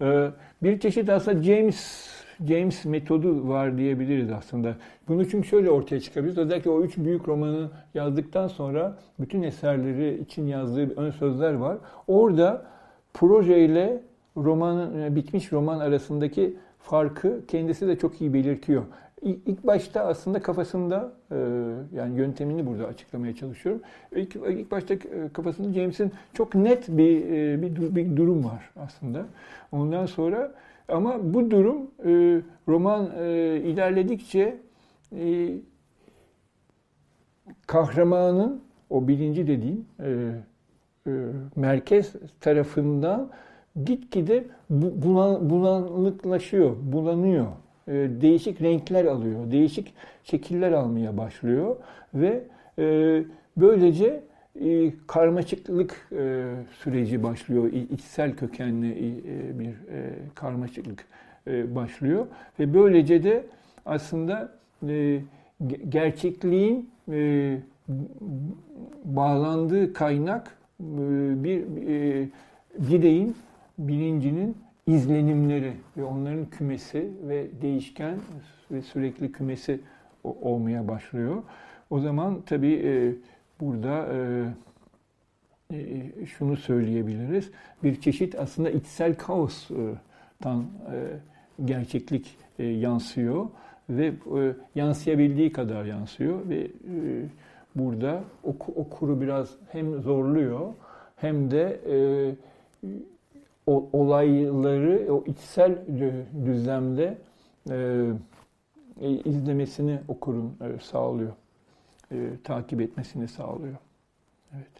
E, 0.00 0.30
bir 0.62 0.80
çeşit 0.80 1.08
aslında 1.08 1.42
James 1.42 2.10
James 2.48 2.84
metodu 2.84 3.48
var 3.48 3.78
diyebiliriz 3.78 4.30
aslında. 4.30 4.76
Bunu 5.08 5.28
çünkü 5.28 5.48
şöyle 5.48 5.70
ortaya 5.70 6.00
çıkabiliriz. 6.00 6.38
Özellikle 6.38 6.70
o 6.70 6.82
üç 6.82 6.96
büyük 6.96 7.28
romanı 7.28 7.70
yazdıktan 7.94 8.48
sonra 8.48 8.98
bütün 9.20 9.42
eserleri 9.42 10.20
için 10.20 10.46
yazdığı 10.46 10.96
ön 10.96 11.10
sözler 11.10 11.54
var. 11.54 11.78
Orada 12.06 12.66
projeyle 13.14 14.02
romanın 14.36 15.02
e, 15.02 15.14
bitmiş 15.16 15.52
roman 15.52 15.80
arasındaki 15.80 16.56
farkı 16.78 17.46
kendisi 17.46 17.86
de 17.86 17.98
çok 17.98 18.20
iyi 18.20 18.34
belirtiyor. 18.34 18.82
İlk 19.22 19.66
başta 19.66 20.00
aslında 20.00 20.42
kafasında 20.42 21.12
e, 21.30 21.36
yani 21.92 22.18
yöntemini 22.18 22.66
burada 22.66 22.86
açıklamaya 22.86 23.34
çalışıyorum. 23.34 23.82
İlk, 24.12 24.36
ilk 24.36 24.70
başta 24.70 24.94
e, 24.94 24.98
kafasında 25.32 25.72
James'in 25.72 26.12
çok 26.34 26.54
net 26.54 26.88
bir, 26.88 27.22
bir 27.62 27.96
bir 27.96 28.16
durum 28.16 28.44
var 28.44 28.70
aslında. 28.76 29.26
Ondan 29.72 30.06
sonra 30.06 30.52
ama 30.88 31.34
bu 31.34 31.50
durum 31.50 31.90
roman 32.68 33.06
ilerledikçe 33.62 34.56
kahramanın 37.66 38.62
o 38.90 39.08
bilinci 39.08 39.46
dediğim 39.46 39.86
merkez 41.56 42.12
tarafından 42.40 43.30
gitgide 43.84 44.44
bulan, 44.70 45.50
bulanıklaşıyor, 45.50 46.76
bulanıyor. 46.82 47.46
E, 47.88 47.92
değişik 47.92 48.62
renkler 48.62 49.04
alıyor, 49.04 49.50
değişik 49.50 49.94
şekiller 50.24 50.72
almaya 50.72 51.16
başlıyor 51.16 51.76
ve 52.14 52.44
e, 52.78 53.22
böylece 53.56 54.22
e, 54.64 54.92
karmaşıklık 55.06 56.08
e, 56.12 56.44
süreci 56.78 57.22
başlıyor. 57.22 57.72
İçsel 57.92 58.36
kökenli 58.36 58.92
e, 58.92 59.58
bir 59.58 59.68
e, 59.68 60.12
karmaşıklık 60.34 61.04
e, 61.46 61.74
başlıyor 61.74 62.26
ve 62.60 62.74
böylece 62.74 63.24
de 63.24 63.46
aslında 63.86 64.52
e, 64.88 65.20
gerçekliğin 65.88 66.90
e, 67.12 67.58
bağlandığı 69.04 69.92
kaynak 69.92 70.56
e, 70.80 70.84
bir 71.44 71.60
e, 71.88 72.28
bireyin 72.78 73.36
bilincinin 73.78 74.56
izlenimleri 74.86 75.72
ve 75.96 76.04
onların 76.04 76.46
kümesi 76.46 77.10
ve 77.28 77.46
değişken 77.62 78.18
ve 78.70 78.82
sürekli 78.82 79.32
kümesi 79.32 79.80
olmaya 80.24 80.88
başlıyor. 80.88 81.42
O 81.90 82.00
zaman 82.00 82.42
tabii 82.46 82.82
e, 82.84 83.14
burada 83.60 84.08
e, 85.72 85.76
e, 85.76 86.26
şunu 86.26 86.56
söyleyebiliriz. 86.56 87.50
Bir 87.82 88.00
çeşit 88.00 88.34
aslında 88.34 88.70
içsel 88.70 89.14
kaostan 89.14 90.64
gerçeklik 91.64 92.38
yansıyor 92.58 93.46
ve 93.90 94.12
yansıyabildiği 94.74 95.52
kadar 95.52 95.84
yansıyor 95.84 96.48
ve 96.48 96.70
burada 97.74 98.24
okuru 98.76 99.20
biraz 99.20 99.56
hem 99.72 100.00
zorluyor 100.02 100.74
hem 101.16 101.50
de 101.50 101.80
o 103.66 103.88
olayları 103.92 105.14
o 105.14 105.24
içsel 105.26 105.78
düzlemde 106.44 107.18
e, 107.70 108.06
e, 109.00 109.10
izlemesini 109.10 109.98
okurun 110.08 110.56
e, 110.60 110.80
sağlıyor. 110.80 111.32
E, 112.12 112.30
takip 112.44 112.80
etmesini 112.80 113.28
sağlıyor. 113.28 113.76
Evet. 114.54 114.70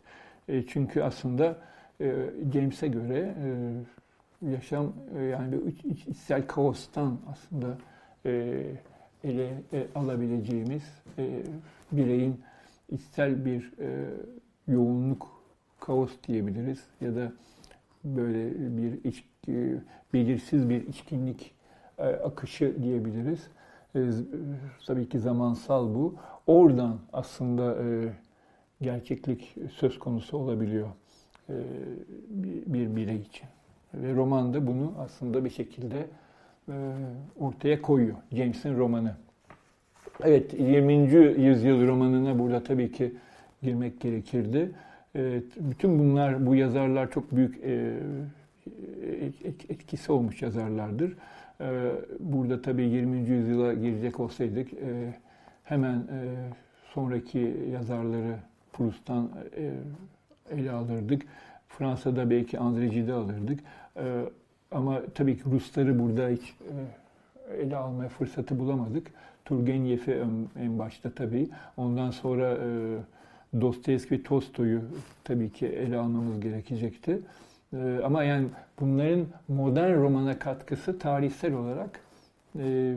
E, 0.48 0.66
çünkü 0.66 1.02
aslında 1.02 1.56
e, 2.00 2.14
James'e 2.52 2.88
göre 2.88 3.34
e, 3.44 4.50
yaşam 4.50 4.92
e, 5.18 5.22
yani 5.22 5.52
bir 5.52 5.66
iç, 5.66 5.84
iç, 5.84 6.06
içsel 6.06 6.46
kaostan 6.46 7.18
aslında 7.30 7.78
e, 8.26 8.62
ele 9.24 9.62
e, 9.72 9.86
alabileceğimiz 9.94 10.82
e, 11.18 11.42
bireyin 11.92 12.40
içsel 12.90 13.44
bir 13.44 13.72
e, 13.78 14.04
yoğunluk 14.68 15.42
kaos 15.80 16.12
diyebiliriz 16.28 16.84
ya 17.00 17.16
da 17.16 17.32
böyle 18.06 18.50
bir 18.76 19.04
iç, 19.04 19.24
belirsiz 20.12 20.68
bir 20.68 20.86
içkinlik 20.86 21.54
e, 21.98 22.02
akışı 22.02 22.82
diyebiliriz. 22.82 23.48
E, 23.96 24.00
tabii 24.86 25.08
ki 25.08 25.18
zamansal 25.18 25.94
bu. 25.94 26.14
Oradan 26.46 26.98
aslında 27.12 27.76
e, 27.82 28.12
gerçeklik 28.80 29.54
söz 29.72 29.98
konusu 29.98 30.38
olabiliyor 30.38 30.88
bir 32.66 32.96
birey 32.96 33.16
için. 33.16 33.48
Ve 33.94 34.14
roman 34.14 34.54
da 34.54 34.66
bunu 34.66 34.94
aslında 34.98 35.44
bir 35.44 35.50
şekilde 35.50 36.06
ortaya 37.40 37.82
koyuyor. 37.82 38.16
James'in 38.32 38.78
romanı. 38.78 39.16
Evet, 40.24 40.54
20. 40.58 40.94
yüzyıl 41.42 41.86
romanına 41.86 42.38
burada 42.38 42.62
tabii 42.62 42.92
ki 42.92 43.14
girmek 43.62 44.00
gerekirdi. 44.00 44.72
Evet, 45.18 45.44
bütün 45.56 45.98
bunlar, 45.98 46.46
bu 46.46 46.54
yazarlar 46.54 47.10
çok 47.10 47.36
büyük 47.36 47.64
e, 47.64 47.94
etkisi 49.68 50.12
olmuş 50.12 50.42
yazarlardır. 50.42 51.16
E, 51.60 51.92
burada 52.20 52.62
tabii 52.62 52.82
20. 52.82 53.18
yüzyıla 53.18 53.74
girecek 53.74 54.20
olsaydık 54.20 54.72
e, 54.72 55.14
hemen 55.64 56.02
sonraki 56.94 57.56
yazarları 57.72 58.36
Proust'tan 58.72 59.30
ele 60.50 60.70
alırdık. 60.70 61.22
Fransa'da 61.68 62.30
belki 62.30 62.56
André 62.56 62.86
Gide 62.86 63.12
alırdık. 63.12 63.60
Ama 64.70 65.02
tabii 65.14 65.36
ki 65.36 65.42
Rusları 65.50 65.98
burada 65.98 66.28
hiç 66.28 66.54
ele 67.58 67.76
almaya 67.76 68.08
fırsatı 68.08 68.58
bulamadık. 68.58 69.06
Turgenev'i 69.44 70.24
en 70.60 70.78
başta 70.78 71.10
tabii. 71.10 71.48
Ondan 71.76 72.10
sonra 72.10 72.58
Dostoyevski 73.60 74.14
ve 74.14 74.22
Tolstoy'u 74.22 74.80
tabii 75.24 75.50
ki 75.50 75.66
ele 75.66 75.98
almamız 75.98 76.40
gerekecekti. 76.40 77.18
Ee, 77.72 78.00
ama 78.04 78.24
yani 78.24 78.46
bunların 78.80 79.26
modern 79.48 79.94
romana 79.94 80.38
katkısı 80.38 80.98
tarihsel 80.98 81.54
olarak 81.54 82.00
e, 82.58 82.94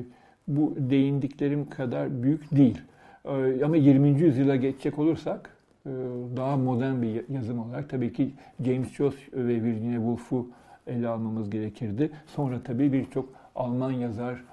bu 0.48 0.74
değindiklerim 0.78 1.70
kadar 1.70 2.24
büyük 2.24 2.52
değil. 2.52 2.82
Ee, 3.26 3.64
ama 3.66 3.76
20. 3.76 4.10
yüzyıla 4.10 4.56
geçecek 4.56 5.00
olursak 5.00 5.58
e, 5.86 5.90
daha 6.38 6.58
modern 6.58 7.02
bir 7.02 7.30
yazım 7.30 7.60
olarak 7.60 7.90
tabii 7.90 8.14
ki 8.14 8.32
James 8.66 8.92
Joyce 8.94 9.18
ve 9.34 9.64
Virginia 9.64 9.98
Woolf'u 9.98 10.48
ele 10.88 11.08
almamız 11.08 11.50
gerekirdi. 11.50 12.12
Sonra 12.28 12.64
tabii 12.64 12.94
birçok 12.94 13.30
Alman 13.56 13.92
yazar 13.92 14.44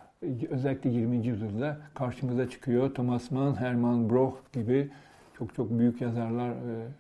özellikle 0.50 0.90
20. 0.90 1.26
yüzyılda 1.26 1.78
karşımıza 1.94 2.50
çıkıyor. 2.50 2.94
Thomas 2.94 3.30
Mann, 3.30 3.54
Hermann 3.54 4.10
Broch 4.10 4.34
gibi 4.52 4.90
çok 5.38 5.54
çok 5.54 5.70
büyük 5.70 6.00
yazarlar 6.00 6.50
e, 6.50 6.54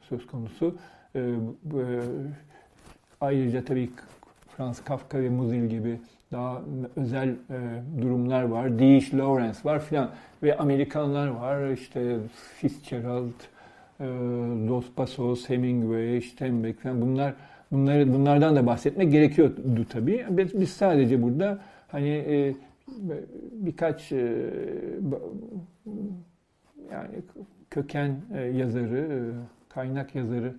söz 0.08 0.26
konusu. 0.26 0.74
E, 1.14 1.20
e, 1.20 1.34
ayrıca 3.20 3.64
tabii 3.64 3.90
Franz 4.56 4.84
Kafka 4.84 5.22
ve 5.22 5.28
Muzil 5.28 5.66
gibi 5.66 6.00
daha 6.32 6.62
özel 6.96 7.34
durumlar 8.02 8.42
var. 8.42 8.78
D.H. 8.78 9.18
Lawrence 9.18 9.58
var 9.64 9.80
filan 9.80 10.10
ve 10.42 10.56
Amerikanlar 10.56 11.28
var 11.28 11.70
işte 11.70 12.16
Fitzgerald, 12.56 13.32
Dos 14.68 14.84
Passos, 14.96 15.48
Hemingway, 15.48 16.20
Steinbeck 16.20 16.80
falan 16.80 17.00
bunlar 17.00 17.34
bunları 17.72 18.14
bunlardan 18.14 18.56
da 18.56 18.66
bahsetmek 18.66 19.12
gerekiyordu 19.12 19.86
tabii. 19.90 20.26
Biz, 20.30 20.70
sadece 20.70 21.22
burada 21.22 21.58
hani 21.88 22.54
birkaç 23.52 24.12
yani 26.90 27.22
köken 27.70 28.20
e, 28.34 28.40
yazarı, 28.40 28.98
e, 28.98 29.18
kaynak 29.68 30.14
yazarı, 30.14 30.54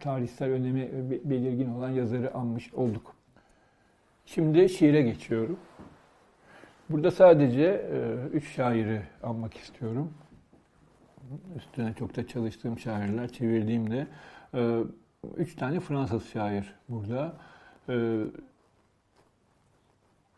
tarihsel 0.00 0.50
önemi 0.50 0.90
belirgin 1.24 1.70
olan 1.70 1.90
yazarı 1.90 2.34
anmış 2.34 2.74
olduk. 2.74 3.14
Şimdi 4.26 4.68
şiire 4.68 5.02
geçiyorum. 5.02 5.58
Burada 6.90 7.10
sadece 7.10 7.62
e, 7.62 8.26
üç 8.32 8.48
şairi 8.54 9.02
anmak 9.22 9.56
istiyorum. 9.56 10.14
Üstüne 11.56 11.94
çok 11.94 12.16
da 12.16 12.26
çalıştığım 12.26 12.78
şairler, 12.78 13.28
çevirdiğimde 13.28 14.06
e, 14.54 14.80
üç 15.36 15.56
tane 15.56 15.80
Fransız 15.80 16.28
şair 16.28 16.74
burada. 16.88 17.36
E, 17.88 18.24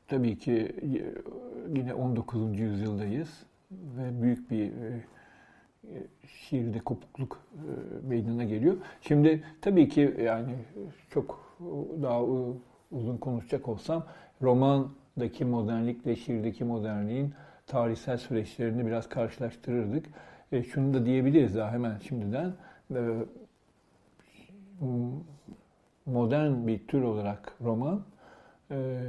tabii 0.08 0.38
ki 0.38 0.76
yine 1.68 1.94
19. 1.94 2.58
yüzyıldayız 2.58 3.42
ve 3.70 4.22
büyük 4.22 4.50
bir 4.50 4.72
şiirde 6.26 6.78
kopukluk 6.78 7.40
meydana 8.08 8.44
geliyor. 8.44 8.76
Şimdi 9.00 9.44
tabii 9.60 9.88
ki 9.88 10.16
yani 10.24 10.54
çok 11.10 11.58
daha 12.02 12.22
uzun 12.90 13.16
konuşacak 13.16 13.68
olsam 13.68 14.06
romandaki 14.42 15.44
modernlikle 15.44 16.16
şiirdeki 16.16 16.64
modernliğin 16.64 17.34
tarihsel 17.66 18.18
süreçlerini 18.18 18.86
biraz 18.86 19.08
karşılaştırırdık. 19.08 20.06
E, 20.52 20.62
şunu 20.62 20.94
da 20.94 21.06
diyebiliriz 21.06 21.54
daha 21.54 21.72
hemen 21.72 21.98
şimdiden. 21.98 22.54
E, 22.94 23.00
modern 26.06 26.66
bir 26.66 26.86
tür 26.86 27.02
olarak 27.02 27.54
roman 27.60 28.02
e, 28.70 29.02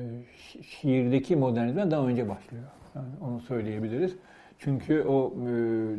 şiirdeki 0.62 1.36
modernizmden 1.36 1.92
daha 1.92 2.08
önce 2.08 2.30
başlıyor. 2.30 2.64
Yani 2.96 3.08
onu 3.22 3.42
söyleyebiliriz. 3.42 4.16
Çünkü 4.60 5.04
o 5.04 5.34
e, 5.42 5.46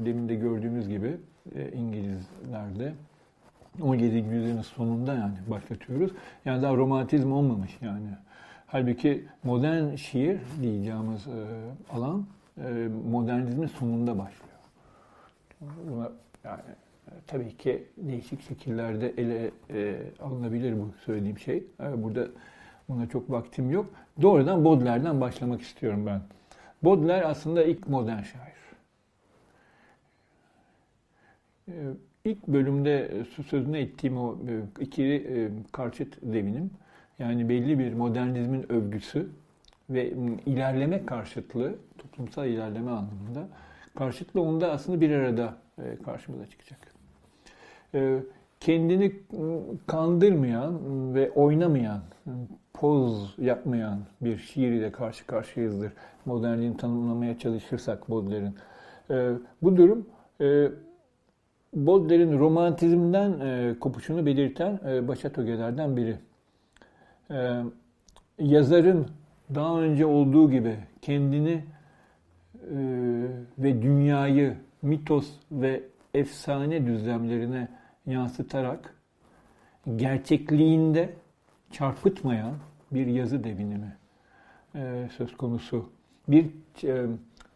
demin 0.06 0.28
de 0.28 0.34
gördüğümüz 0.34 0.88
gibi 0.88 1.16
e, 1.54 1.72
İngilizlerde 1.72 2.92
17. 3.82 4.16
yüzyılın 4.16 4.62
sonunda 4.62 5.14
yani 5.14 5.34
başlatıyoruz. 5.46 6.10
Yani 6.44 6.62
daha 6.62 6.76
romantizm 6.76 7.32
olmamış 7.32 7.78
yani. 7.80 8.08
Halbuki 8.66 9.24
modern 9.44 9.94
şiir 9.94 10.40
diyeceğimiz 10.62 11.26
e, 11.26 11.46
alan 11.92 12.26
e, 12.64 12.88
modernizmin 13.10 13.66
sonunda 13.66 14.18
başlıyor. 14.18 14.58
Buna, 15.60 16.10
yani 16.44 16.60
e, 17.08 17.12
tabii 17.26 17.56
ki 17.56 17.86
değişik 17.96 18.42
şekillerde 18.42 19.08
ele 19.08 19.50
e, 19.70 20.02
alınabilir 20.20 20.78
bu 20.78 20.90
söylediğim 21.04 21.38
şey. 21.38 21.64
E, 21.80 22.02
burada 22.02 22.26
buna 22.88 23.06
çok 23.06 23.30
vaktim 23.30 23.70
yok. 23.70 23.86
Doğrudan 24.22 24.64
Baudelaire'den 24.64 25.20
başlamak 25.20 25.60
istiyorum 25.60 26.06
ben. 26.06 26.20
Baudelaire 26.82 27.26
aslında 27.26 27.64
ilk 27.64 27.88
modern 27.88 28.22
şair. 28.22 28.48
E, 28.48 28.52
İlk 32.24 32.48
bölümde 32.48 33.10
sözünü 33.46 33.78
ettiğim 33.78 34.18
o 34.18 34.34
e, 34.34 34.82
ikili 34.82 35.14
e, 35.14 35.50
karşıt 35.72 36.18
devinim, 36.22 36.70
yani 37.18 37.48
belli 37.48 37.78
bir 37.78 37.92
modernizmin 37.92 38.72
övgüsü 38.72 39.28
ve 39.90 40.12
ilerleme 40.46 41.06
karşıtlığı, 41.06 41.74
toplumsal 41.98 42.46
ilerleme 42.46 42.90
anlamında 42.90 43.48
karşıtlığı 43.94 44.40
onda 44.40 44.72
aslında 44.72 45.00
bir 45.00 45.10
arada 45.10 45.56
e, 45.78 45.96
karşımıza 46.04 46.46
çıkacak. 46.46 46.78
Kendini 48.60 49.12
kandırmayan 49.86 50.74
ve 51.14 51.30
oynamayan, 51.30 52.00
poz 52.74 53.34
yapmayan 53.38 53.98
bir 54.20 54.38
şiir 54.38 54.72
ile 54.72 54.92
karşı 54.92 55.26
karşıyayızdır. 55.26 55.92
Modernliğini 56.26 56.76
tanımlamaya 56.76 57.38
çalışırsak 57.38 58.10
Baudelaire'in. 58.10 58.56
Bu 59.62 59.76
durum 59.76 60.06
Baudelaire'in 61.74 62.38
romantizmden 62.38 63.40
e, 63.40 63.78
kopuşunu 63.80 64.26
belirten 64.26 64.80
e, 64.86 65.08
başat 65.08 65.38
ögelerden 65.38 65.96
biri. 65.96 66.16
E, 67.30 67.62
yazarın 68.38 69.06
daha 69.54 69.80
önce 69.80 70.06
olduğu 70.06 70.50
gibi 70.50 70.76
kendini 71.02 71.64
e, 72.54 72.76
ve 73.58 73.82
dünyayı 73.82 74.56
mitos 74.82 75.30
ve 75.52 75.82
efsane 76.14 76.86
düzlemlerine 76.86 77.68
yansıtarak 78.06 78.94
gerçekliğinde 79.96 81.14
çarpıtmayan 81.70 82.54
bir 82.90 83.06
yazı 83.06 83.44
devinimi 83.44 83.96
e, 84.74 85.08
söz 85.16 85.36
konusu. 85.36 85.90
Bir 86.28 86.46
e, 86.84 87.06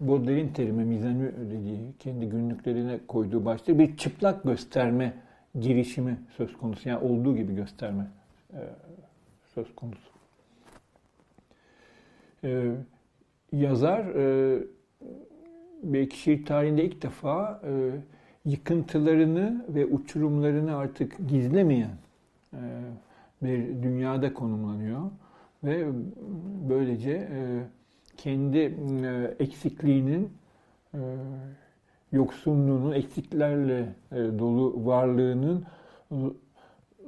Baudelaire'in 0.08 0.48
terimi 0.48 0.84
mizanü 0.84 1.32
dediği, 1.50 1.92
kendi 1.98 2.28
günlüklerine 2.28 2.98
koyduğu 3.08 3.44
başlık 3.44 3.78
bir 3.78 3.96
çıplak 3.96 4.44
gösterme 4.44 5.12
girişimi 5.60 6.18
söz 6.36 6.56
konusu. 6.56 6.88
Yani 6.88 7.04
olduğu 7.04 7.36
gibi 7.36 7.54
gösterme 7.54 8.06
e, 8.52 8.60
söz 9.54 9.74
konusu. 9.74 10.12
E, 12.44 12.72
yazar 13.52 14.04
e, 14.04 14.58
belki 15.82 16.18
şiir 16.18 16.44
tarihinde 16.44 16.84
ilk 16.84 17.02
defa 17.02 17.60
e, 17.64 17.90
yıkıntılarını 18.44 19.64
ve 19.68 19.86
uçurumlarını 19.86 20.76
artık 20.76 21.28
gizlemeyen 21.28 21.96
e, 22.52 22.60
bir 23.42 23.82
dünyada 23.82 24.34
konumlanıyor 24.34 25.10
ve 25.64 25.86
böylece 26.68 27.10
e, 27.10 27.62
kendi 28.16 28.58
e, 28.58 29.36
eksikliğinin, 29.38 30.32
e, 30.94 30.98
yoksunluğunun, 32.12 32.92
eksiklerle 32.92 33.94
e, 34.12 34.16
dolu 34.16 34.86
varlığının 34.86 35.64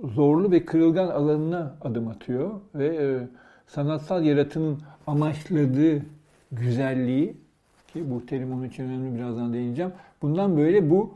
zorlu 0.05 0.51
ve 0.51 0.65
kırılgan 0.65 1.09
alanına 1.09 1.77
adım 1.81 2.09
atıyor 2.09 2.51
ve 2.75 3.19
sanatsal 3.67 4.25
yaratının 4.25 4.83
amaçladığı 5.07 6.03
güzelliği 6.53 7.37
ki 7.93 8.11
bu 8.11 8.27
terim 8.27 8.53
onun 8.53 8.65
için 8.65 8.85
önemli 8.85 9.19
birazdan 9.19 9.53
değineceğim. 9.53 9.93
Bundan 10.23 10.57
böyle 10.57 10.91
bu 10.91 11.15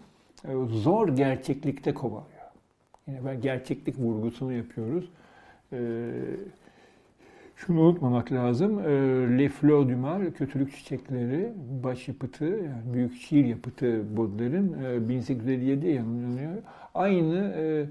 zor 0.68 1.08
gerçeklikte 1.08 1.94
kovalıyor. 1.94 2.28
Yine 3.06 3.24
ben 3.26 3.40
gerçeklik 3.40 3.98
vurgusunu 3.98 4.52
yapıyoruz. 4.52 5.10
Şunu 7.58 7.80
unutmamak 7.80 8.32
lazım. 8.32 8.78
E, 8.78 9.38
Les 9.38 9.52
Fleurs 9.52 9.88
du 9.88 9.96
Mal, 9.96 10.30
Kötülük 10.30 10.76
Çiçekleri, 10.76 11.52
baş 11.84 12.08
yapıtı, 12.08 12.44
yani 12.44 12.94
büyük 12.94 13.14
şiir 13.14 13.44
yapıtı 13.44 14.16
Baudelaire'in 14.16 14.72
1857'de 15.08 15.88
yayınlanıyor. 15.88 16.52
Aynı 16.94 17.36
e, 17.36 17.86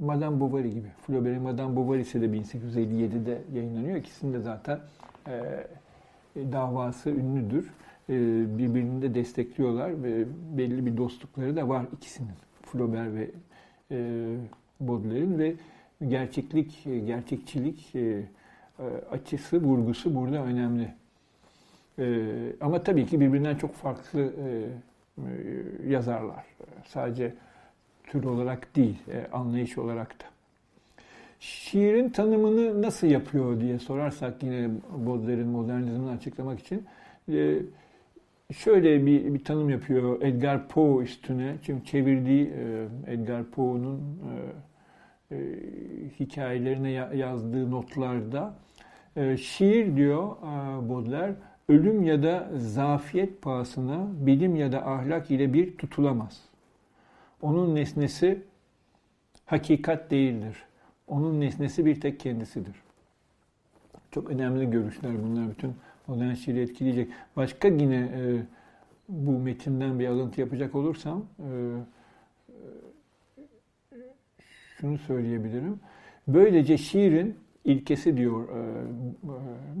Madame 0.00 0.40
Bovary 0.40 0.70
gibi. 0.70 0.88
Flaubert'in 1.06 1.42
Madame 1.42 1.76
Bovary 1.76 2.00
ise 2.00 2.20
de 2.20 2.26
1857'de 2.26 3.42
yayınlanıyor. 3.54 3.96
İkisinin 3.96 4.34
de 4.34 4.40
zaten 4.40 4.78
e, 5.26 5.66
davası 6.52 7.10
ünlüdür. 7.10 7.70
birbirini 8.58 9.02
de 9.02 9.14
destekliyorlar 9.14 10.02
ve 10.02 10.24
belli 10.58 10.86
bir 10.86 10.96
dostlukları 10.96 11.56
da 11.56 11.68
var 11.68 11.86
ikisinin. 11.92 12.32
Flaubert 12.62 13.14
ve 13.14 13.30
Baudelaire'in 14.80 15.38
ve 15.38 15.54
gerçeklik, 16.06 16.86
e, 16.86 16.98
gerçekçilik 16.98 17.94
e, 17.94 18.00
e, 18.00 18.22
açısı, 19.10 19.62
vurgusu 19.62 20.14
burada 20.14 20.44
önemli. 20.44 20.94
Ama 22.60 22.82
tabii 22.82 23.06
ki 23.06 23.20
birbirinden 23.20 23.56
çok 23.56 23.74
farklı 23.74 24.32
yazarlar. 25.88 26.44
Sadece 26.86 27.34
tür 28.06 28.24
olarak 28.24 28.76
değil, 28.76 28.96
anlayış 29.32 29.78
olarak 29.78 30.20
da. 30.20 30.24
Şiirin 31.40 32.08
tanımını 32.08 32.82
nasıl 32.82 33.06
yapıyor 33.06 33.60
diye 33.60 33.78
sorarsak 33.78 34.42
yine 34.42 34.70
Baudelaire'in 35.06 35.48
modernizmini 35.48 36.10
açıklamak 36.10 36.60
için 36.60 36.86
şöyle 38.52 39.06
bir, 39.06 39.34
bir 39.34 39.44
tanım 39.44 39.70
yapıyor 39.70 40.22
Edgar 40.22 40.68
Poe 40.68 41.04
üstüne. 41.04 41.54
Çünkü 41.62 41.84
çevirdiği 41.84 42.52
Edgar 43.06 43.44
Poe'nun 43.44 44.20
e, 45.32 45.36
hikayelerine 46.20 46.90
yazdığı 47.16 47.70
notlarda 47.70 48.54
e, 49.16 49.36
şiir 49.36 49.96
diyor 49.96 50.36
e, 50.36 50.88
Baudelaire 50.88 51.34
ölüm 51.68 52.02
ya 52.02 52.22
da 52.22 52.50
zafiyet 52.56 53.42
pahasına 53.42 54.06
bilim 54.26 54.56
ya 54.56 54.72
da 54.72 54.86
ahlak 54.86 55.30
ile 55.30 55.52
bir 55.52 55.76
tutulamaz. 55.76 56.40
Onun 57.42 57.74
nesnesi 57.74 58.42
hakikat 59.46 60.10
değildir. 60.10 60.56
Onun 61.08 61.40
nesnesi 61.40 61.86
bir 61.86 62.00
tek 62.00 62.20
kendisidir. 62.20 62.74
Çok 64.10 64.30
önemli 64.30 64.70
görüşler 64.70 65.12
bunlar 65.22 65.50
bütün 65.50 65.74
modern 66.06 66.34
şiiri 66.34 66.60
etkileyecek. 66.60 67.10
Başka 67.36 67.68
yine 67.68 67.96
e, 67.96 68.42
bu 69.08 69.38
metinden 69.38 69.98
bir 69.98 70.06
alıntı 70.06 70.40
yapacak 70.40 70.74
olursam 70.74 71.24
e, 71.38 71.48
şunu 74.80 74.98
söyleyebilirim. 74.98 75.80
Böylece 76.28 76.78
şiirin 76.78 77.36
ilkesi 77.64 78.16
diyor 78.16 78.48
e, 78.48 78.62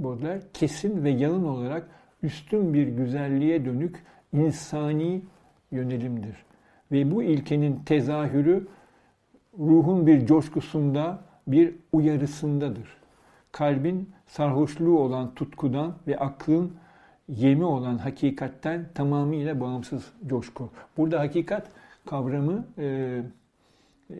Baudelaire, 0.04 0.42
kesin 0.54 1.04
ve 1.04 1.10
yalın 1.10 1.44
olarak 1.44 1.88
üstün 2.22 2.74
bir 2.74 2.88
güzelliğe 2.88 3.64
dönük 3.64 4.02
insani 4.32 5.22
yönelimdir. 5.70 6.36
Ve 6.92 7.10
bu 7.10 7.22
ilkenin 7.22 7.80
tezahürü 7.84 8.66
ruhun 9.58 10.06
bir 10.06 10.26
coşkusunda, 10.26 11.24
bir 11.46 11.74
uyarısındadır. 11.92 12.88
Kalbin 13.52 14.10
sarhoşluğu 14.26 14.98
olan 14.98 15.34
tutkudan 15.34 15.94
ve 16.06 16.18
aklın 16.18 16.72
yemi 17.28 17.64
olan 17.64 17.98
hakikatten 17.98 18.86
tamamıyla 18.94 19.60
bağımsız 19.60 20.12
coşku. 20.26 20.70
Burada 20.96 21.20
hakikat 21.20 21.70
kavramı 22.06 22.66
e, 22.78 23.22
e, 24.10 24.16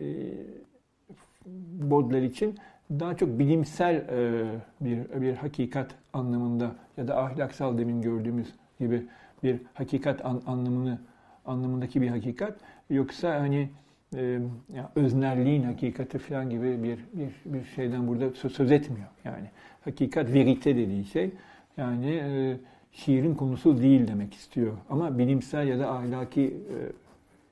Baudelaire 1.79 2.25
için 2.25 2.55
daha 2.99 3.17
çok 3.17 3.39
bilimsel 3.39 3.95
e, 3.95 4.45
bir 4.81 5.21
bir 5.21 5.35
hakikat 5.35 5.95
anlamında 6.13 6.71
ya 6.97 7.07
da 7.07 7.17
ahlaksal 7.17 7.77
demin 7.77 8.01
gördüğümüz 8.01 8.53
gibi 8.79 9.05
bir 9.43 9.59
hakikat 9.73 10.25
an, 10.25 10.41
anlamını 10.47 10.99
anlamındaki 11.45 12.01
bir 12.01 12.07
hakikat. 12.07 12.59
Yoksa 12.89 13.39
hani 13.39 13.69
e, 14.15 14.39
ya 14.73 14.91
öznerliğin 14.95 15.63
hakikati 15.63 16.17
falan 16.17 16.49
gibi 16.49 16.83
bir 16.83 16.99
bir 17.13 17.29
bir 17.45 17.65
şeyden 17.65 18.07
burada 18.07 18.31
söz, 18.31 18.51
söz 18.51 18.71
etmiyor 18.71 19.07
yani. 19.25 19.49
Hakikat 19.85 20.33
verite 20.33 20.75
dediği 20.75 21.05
şey 21.05 21.31
yani 21.77 22.11
e, 22.11 22.57
şiirin 22.91 23.35
konusu 23.35 23.81
değil 23.81 24.07
demek 24.07 24.33
istiyor. 24.33 24.73
Ama 24.89 25.17
bilimsel 25.17 25.67
ya 25.67 25.79
da 25.79 25.91
ahlaki 25.91 26.41
e, 26.41 26.77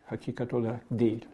hakikat 0.06 0.54
olarak 0.54 0.82
değil 0.92 1.26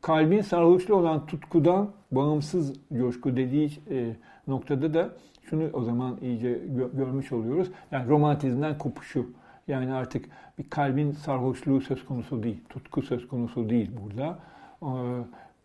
kalbin 0.00 0.40
sarhoşlu 0.40 0.94
olan 0.94 1.26
tutkudan 1.26 1.90
bağımsız 2.12 2.72
coşku 2.98 3.36
dediği 3.36 3.70
e, 3.90 4.16
noktada 4.46 4.94
da 4.94 5.10
şunu 5.42 5.70
o 5.72 5.82
zaman 5.82 6.18
iyice 6.22 6.52
gö- 6.52 6.96
görmüş 6.96 7.32
oluyoruz. 7.32 7.70
Yani 7.90 8.08
romantizmden 8.08 8.78
kopuşu. 8.78 9.26
Yani 9.68 9.92
artık 9.92 10.24
bir 10.58 10.70
kalbin 10.70 11.12
sarhoşluğu 11.12 11.80
söz 11.80 12.04
konusu 12.04 12.42
değil, 12.42 12.60
tutku 12.68 13.02
söz 13.02 13.28
konusu 13.28 13.70
değil 13.70 13.90
burada. 14.02 14.38
E, 14.82 14.90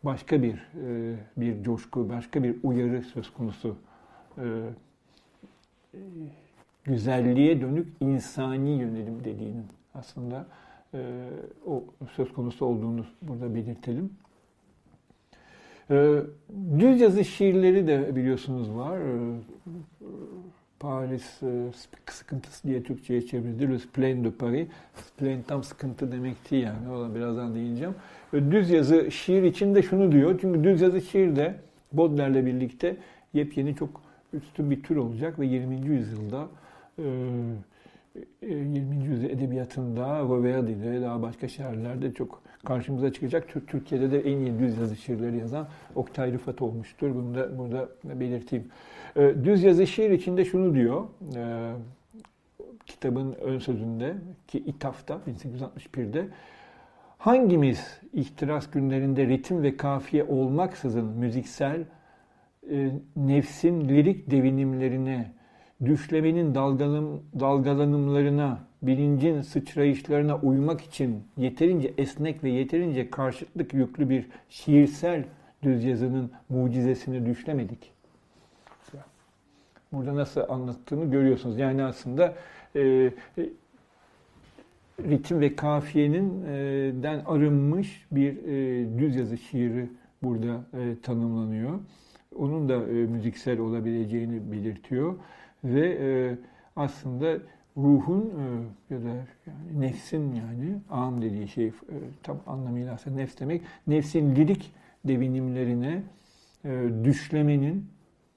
başka 0.04 0.44
bir 0.44 0.54
e, 0.54 1.16
bir 1.38 1.64
coşku, 1.64 2.10
başka 2.10 2.44
bir 2.44 2.56
uyarı 2.64 3.02
söz 3.02 3.34
konusu. 3.34 3.76
E, 4.38 4.44
e 5.94 6.00
güzelliğe 6.84 7.62
dönük 7.62 7.88
insani 8.00 8.70
yönelim 8.70 9.24
dediğinin 9.24 9.66
aslında 9.94 10.46
e, 10.94 11.30
o 11.66 11.84
söz 12.16 12.34
konusu 12.34 12.66
olduğunu 12.66 13.06
burada 13.22 13.56
belirtelim. 13.56 14.14
Ee, 15.92 16.22
düz 16.80 17.02
yazı 17.02 17.26
şiirleri 17.26 17.88
de 17.88 18.16
biliyorsunuz 18.16 18.76
var. 18.76 18.98
Ee, 18.98 19.36
Paris 20.80 21.44
e, 21.44 21.72
sıkıntısı 22.06 22.68
diye 22.68 22.84
Türkçe'ye 22.84 23.22
çevrildi. 23.22 23.72
Le 23.72 23.78
Plain 23.94 24.24
de 24.24 24.32
Paris. 24.32 24.68
Plain 25.18 25.42
tam 25.42 25.64
sıkıntı 25.64 26.12
demekti 26.12 26.56
yani. 26.56 26.90
Ona 26.90 27.16
birazdan 27.16 27.56
değineceğim. 27.56 27.96
Düz 28.34 28.70
yazı 28.70 29.12
şiir 29.12 29.44
için 29.44 29.76
de 29.76 29.82
şunu 29.82 30.12
diyor. 30.12 30.40
Çünkü 30.42 30.64
düz 30.64 30.82
yazı 30.82 31.02
şiir 31.02 31.36
de 31.36 31.56
Baudelaire'le 31.94 32.46
birlikte 32.46 32.98
yepyeni 33.34 33.76
çok 33.76 34.02
üstün 34.34 34.72
bir 34.72 34.84
tür 34.84 34.96
olacak 34.96 35.40
ve 35.40 35.46
20. 35.46 35.88
yüzyılda 35.88 36.48
20. 38.42 38.80
E, 38.80 39.10
yüzyıl 39.10 39.30
edebiyatında, 39.30 40.20
Roverdi'de, 40.20 41.02
daha 41.02 41.22
başka 41.22 41.48
şairlerde 41.48 42.14
çok 42.14 42.42
karşımıza 42.66 43.14
çıkacak. 43.14 43.48
Türkiye'de 43.68 44.12
de 44.12 44.20
en 44.20 44.38
iyi 44.38 44.60
düz 44.60 44.78
yazı 44.78 44.96
şiirleri 44.96 45.38
yazan 45.38 45.68
Oktay 45.96 46.34
Rıfat 46.34 46.62
olmuştur. 46.62 47.16
Bunu 47.16 47.36
da 47.36 47.58
burada 47.58 47.90
belirteyim. 48.04 48.68
Ee, 49.16 49.36
düz 49.44 49.64
yazı 49.64 49.88
şiir 49.88 50.12
içinde 50.12 50.46
şunu 50.46 50.76
diyor. 50.76 51.04
E, 51.36 51.72
kitabın 52.86 53.34
ön 53.34 53.60
sözünde 53.60 54.16
ki 54.48 54.60
İtaf'ta 54.60 55.20
1861'de 55.28 56.28
hangimiz 57.18 58.02
ihtiras 58.14 58.72
günlerinde 58.72 59.28
ritim 59.28 59.64
ve 59.64 59.78
kafiye 59.78 60.24
olmaksızın 60.24 61.06
müziksel 61.06 61.84
e, 62.72 62.92
nefsin 63.16 63.90
lirik 63.90 64.32
devinimlerine, 64.32 65.32
düşlemenin 65.86 66.56
dalgalanım, 66.56 67.24
dalgalanımlarına, 67.40 68.60
bilincin 68.82 69.42
sıçrayışlarına 69.42 70.38
uymak 70.38 70.82
için 70.82 71.24
yeterince 71.38 71.94
esnek 71.98 72.44
ve 72.44 72.50
yeterince 72.50 73.10
karşıtlık 73.10 73.74
yüklü 73.74 74.10
bir 74.10 74.28
şiirsel 74.50 75.24
düz 75.64 75.84
yazının 75.84 76.32
mucizesini 76.50 77.26
düşlemedik. 77.26 77.96
Burada 79.92 80.16
nasıl 80.16 80.42
anlattığını 80.50 81.12
görüyorsunuz. 81.12 81.58
Yani 81.58 81.84
aslında 81.84 82.36
e, 82.76 82.82
e, 82.82 83.12
ritim 85.00 85.40
ve 85.40 85.56
kafiyenin 85.56 86.44
e, 86.44 86.54
den 87.04 87.22
arınmış 87.26 88.06
bir 88.12 88.38
e, 88.38 89.00
düz 89.00 89.16
yazı 89.16 89.38
şiiri 89.38 89.90
burada 90.24 90.64
e, 90.74 91.02
tanımlanıyor. 91.04 91.80
Onun 92.36 92.70
da 92.70 92.74
e, 92.74 92.94
müziksel 92.94 93.60
olabileceğini 93.60 94.52
belirtiyor 94.52 95.16
ve 95.66 95.98
e, 96.00 96.38
aslında 96.76 97.38
ruhun 97.78 98.22
e, 98.22 98.94
ya 98.94 99.04
da 99.04 99.08
yani 99.48 99.82
nefsin 99.82 100.34
yani 100.36 100.78
am 100.90 101.22
dediği 101.22 101.48
şey 101.48 101.68
e, 101.68 101.74
tam 102.24 102.38
anlamıyla 102.48 102.94
aslında 102.94 103.16
nefs 103.16 103.40
demek 103.40 103.62
nefsin 103.88 104.36
lirik 104.36 104.72
devinimlerine 105.06 106.04
e, 106.66 106.90
düşlemenin 107.04 107.88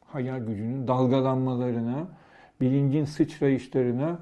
hayal 0.05 0.41
gücünün 0.41 0.89
dalgalanmalarına 0.89 2.09
bilincin 2.61 3.05
sıçrayışlarına 3.05 4.19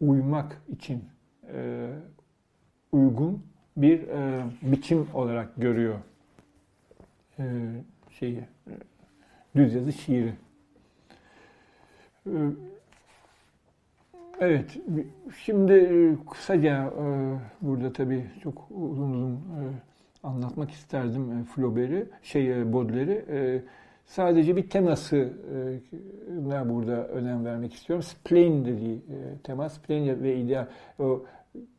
uymak 0.00 0.62
için 0.72 1.04
uygun 2.92 3.42
bir 3.76 4.00
biçim 4.62 5.06
olarak 5.14 5.56
görüyor 5.56 5.98
şeyi 8.10 8.44
düz 9.56 9.74
yazı 9.74 9.92
şiiri. 9.92 10.34
Evet, 14.40 14.78
şimdi 15.44 15.72
e, 15.72 16.16
kısaca 16.30 16.86
e, 16.86 17.04
burada 17.60 17.92
tabii 17.92 18.26
çok 18.42 18.68
uzun 18.70 19.12
uzun 19.12 19.32
e, 19.32 19.62
anlatmak 20.22 20.70
isterdim 20.70 21.44
Flaubert'i, 21.44 22.06
şey 22.22 22.72
Baudelaire'i. 22.72 23.62
Sadece 24.06 24.56
bir 24.56 24.68
teması 24.68 25.32
burada 26.68 27.08
önem 27.08 27.44
vermek 27.44 27.74
istiyorum. 27.74 28.02
Spleen 28.02 28.64
dediği 28.64 29.00
tema, 29.44 29.68
spleen 29.68 30.22
ve 30.22 30.36
ideal. 30.36 30.66
O 30.98 31.24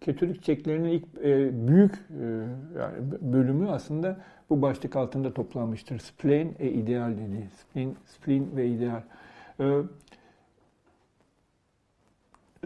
Katolik 0.06 0.44
çeklerinin 0.44 0.90
ilk 0.90 1.24
büyük 1.68 1.96
yani 2.80 2.94
bölümü 3.22 3.70
aslında 3.70 4.18
bu 4.50 4.62
başlık 4.62 4.96
altında 4.96 5.34
toplanmıştır. 5.34 6.00
Spleen 6.00 6.50
e 6.60 6.70
ideal 6.70 7.12
dediği. 7.12 7.48
Spleen, 7.50 7.96
spleen 8.06 8.58
ve 8.58 8.68
ideal 8.68 9.02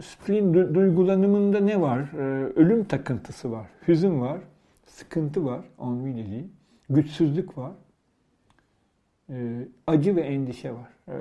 spleen 0.02 0.54
duygulanımında 0.74 1.60
ne 1.60 1.80
var? 1.80 2.00
Ee, 2.00 2.52
ölüm 2.56 2.84
takıntısı 2.84 3.52
var, 3.52 3.66
hüzün 3.88 4.20
var, 4.20 4.40
sıkıntı 4.86 5.44
var, 5.44 5.60
ennui 5.80 6.16
dediği, 6.16 6.46
güçsüzlük 6.90 7.58
var, 7.58 7.72
ee, 9.30 9.68
acı 9.86 10.16
ve 10.16 10.20
endişe 10.20 10.72
var. 10.72 10.88
Ee, 11.08 11.12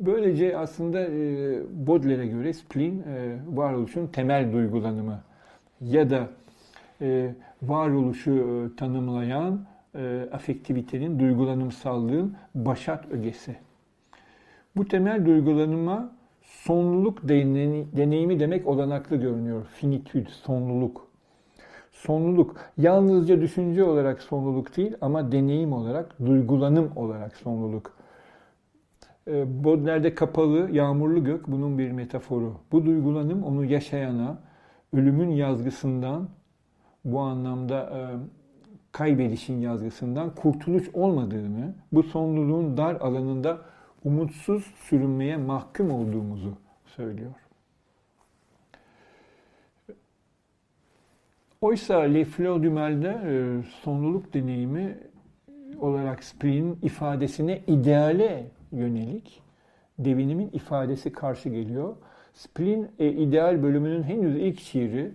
böylece 0.00 0.58
aslında 0.58 1.00
e, 1.00 1.60
Baudelaire'e 1.86 2.26
göre 2.26 2.52
spleen 2.52 2.98
e, 2.98 3.38
varoluşun 3.46 4.06
temel 4.06 4.52
duygulanımı 4.52 5.20
ya 5.80 6.10
da 6.10 6.28
e, 7.00 7.34
varoluşu 7.62 8.72
tanımlayan 8.76 9.66
afektivitenin, 10.32 11.18
duygulanımsallığın 11.18 12.36
başat 12.54 13.12
ögesi. 13.12 13.56
Bu 14.76 14.88
temel 14.88 15.26
duygulanıma 15.26 16.16
sonluluk 16.44 17.28
deneyimi 17.28 18.40
demek 18.40 18.66
olanaklı 18.66 19.16
görünüyor. 19.16 19.66
Finitüd, 19.66 20.26
sonluluk. 20.26 21.08
Sonluluk 21.92 22.56
yalnızca 22.78 23.40
düşünce 23.40 23.84
olarak 23.84 24.22
sonluluk 24.22 24.76
değil 24.76 24.96
ama 25.00 25.32
deneyim 25.32 25.72
olarak, 25.72 26.18
duygulanım 26.26 26.92
olarak 26.96 27.36
sonluluk. 27.36 27.92
Ee, 29.28 29.64
Baudelaire'de 29.64 30.14
kapalı, 30.14 30.70
yağmurlu 30.72 31.24
gök 31.24 31.48
bunun 31.48 31.78
bir 31.78 31.90
metaforu. 31.90 32.54
Bu 32.72 32.86
duygulanım 32.86 33.44
onu 33.44 33.64
yaşayana, 33.64 34.38
ölümün 34.92 35.30
yazgısından 35.30 36.28
bu 37.04 37.20
anlamda 37.20 37.80
e, 37.80 38.00
kaybedişin 38.92 39.60
yazgısından 39.60 40.34
kurtuluş 40.34 40.90
olmadığını, 40.94 41.74
bu 41.92 42.02
sonluluğun 42.02 42.76
dar 42.76 42.94
alanında 42.94 43.58
umutsuz 44.04 44.64
sürünmeye 44.64 45.36
mahkum 45.36 45.90
olduğumuzu 45.90 46.52
söylüyor. 46.86 47.34
Oysa 51.60 52.00
Le 52.00 52.24
Fleur 52.24 52.62
du 52.62 52.70
Mal'de 52.70 53.20
e, 53.26 53.62
sonluluk 53.82 54.34
deneyimi 54.34 54.98
olarak 55.80 56.24
Splin'in 56.24 56.78
ifadesine 56.82 57.60
ideale 57.66 58.46
yönelik 58.72 59.42
devinimin 59.98 60.50
ifadesi 60.52 61.12
karşı 61.12 61.48
geliyor. 61.48 61.96
Splin 62.34 62.88
e, 62.98 63.08
ideal 63.08 63.62
bölümünün 63.62 64.02
henüz 64.02 64.36
ilk 64.36 64.60
şiiri, 64.60 65.10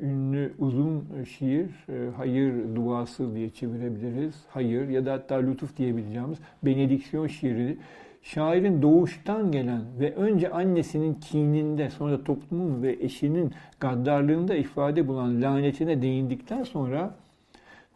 ünlü 0.00 0.52
uzun 0.58 1.04
şiir, 1.24 1.70
e, 1.88 2.10
hayır 2.16 2.74
duası 2.74 3.34
diye 3.34 3.50
çevirebiliriz. 3.50 4.34
Hayır 4.48 4.88
ya 4.88 5.06
da 5.06 5.12
hatta 5.12 5.34
lütuf 5.34 5.76
diyebileceğimiz 5.76 6.38
benediksiyon 6.62 7.26
şiiri. 7.26 7.78
Şairin 8.26 8.82
doğuştan 8.82 9.52
gelen 9.52 9.82
ve 10.00 10.14
önce 10.14 10.50
annesinin 10.50 11.14
kininde 11.14 11.90
sonra 11.90 12.24
toplumun 12.24 12.82
ve 12.82 12.96
eşinin 13.00 13.52
gaddarlığında 13.80 14.54
ifade 14.54 15.08
bulan 15.08 15.42
lanetine 15.42 16.02
değindikten 16.02 16.62
sonra 16.62 17.14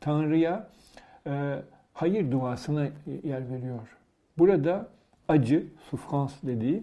Tanrı'ya 0.00 0.68
e, 1.26 1.56
hayır 1.92 2.30
duasına 2.30 2.88
yer 3.24 3.50
veriyor. 3.50 3.96
Burada 4.38 4.88
acı, 5.28 5.66
souffrance 5.90 6.34
dediği, 6.42 6.82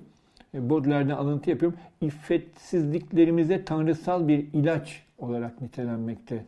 e, 0.54 0.70
Baudelaire'den 0.70 1.16
alıntı 1.16 1.50
yapıyorum, 1.50 1.80
iffetsizliklerimize 2.02 3.66
tanrısal 3.66 4.28
bir 4.28 4.46
ilaç 4.54 5.04
olarak 5.18 5.62
nitelenmekte. 5.62 6.46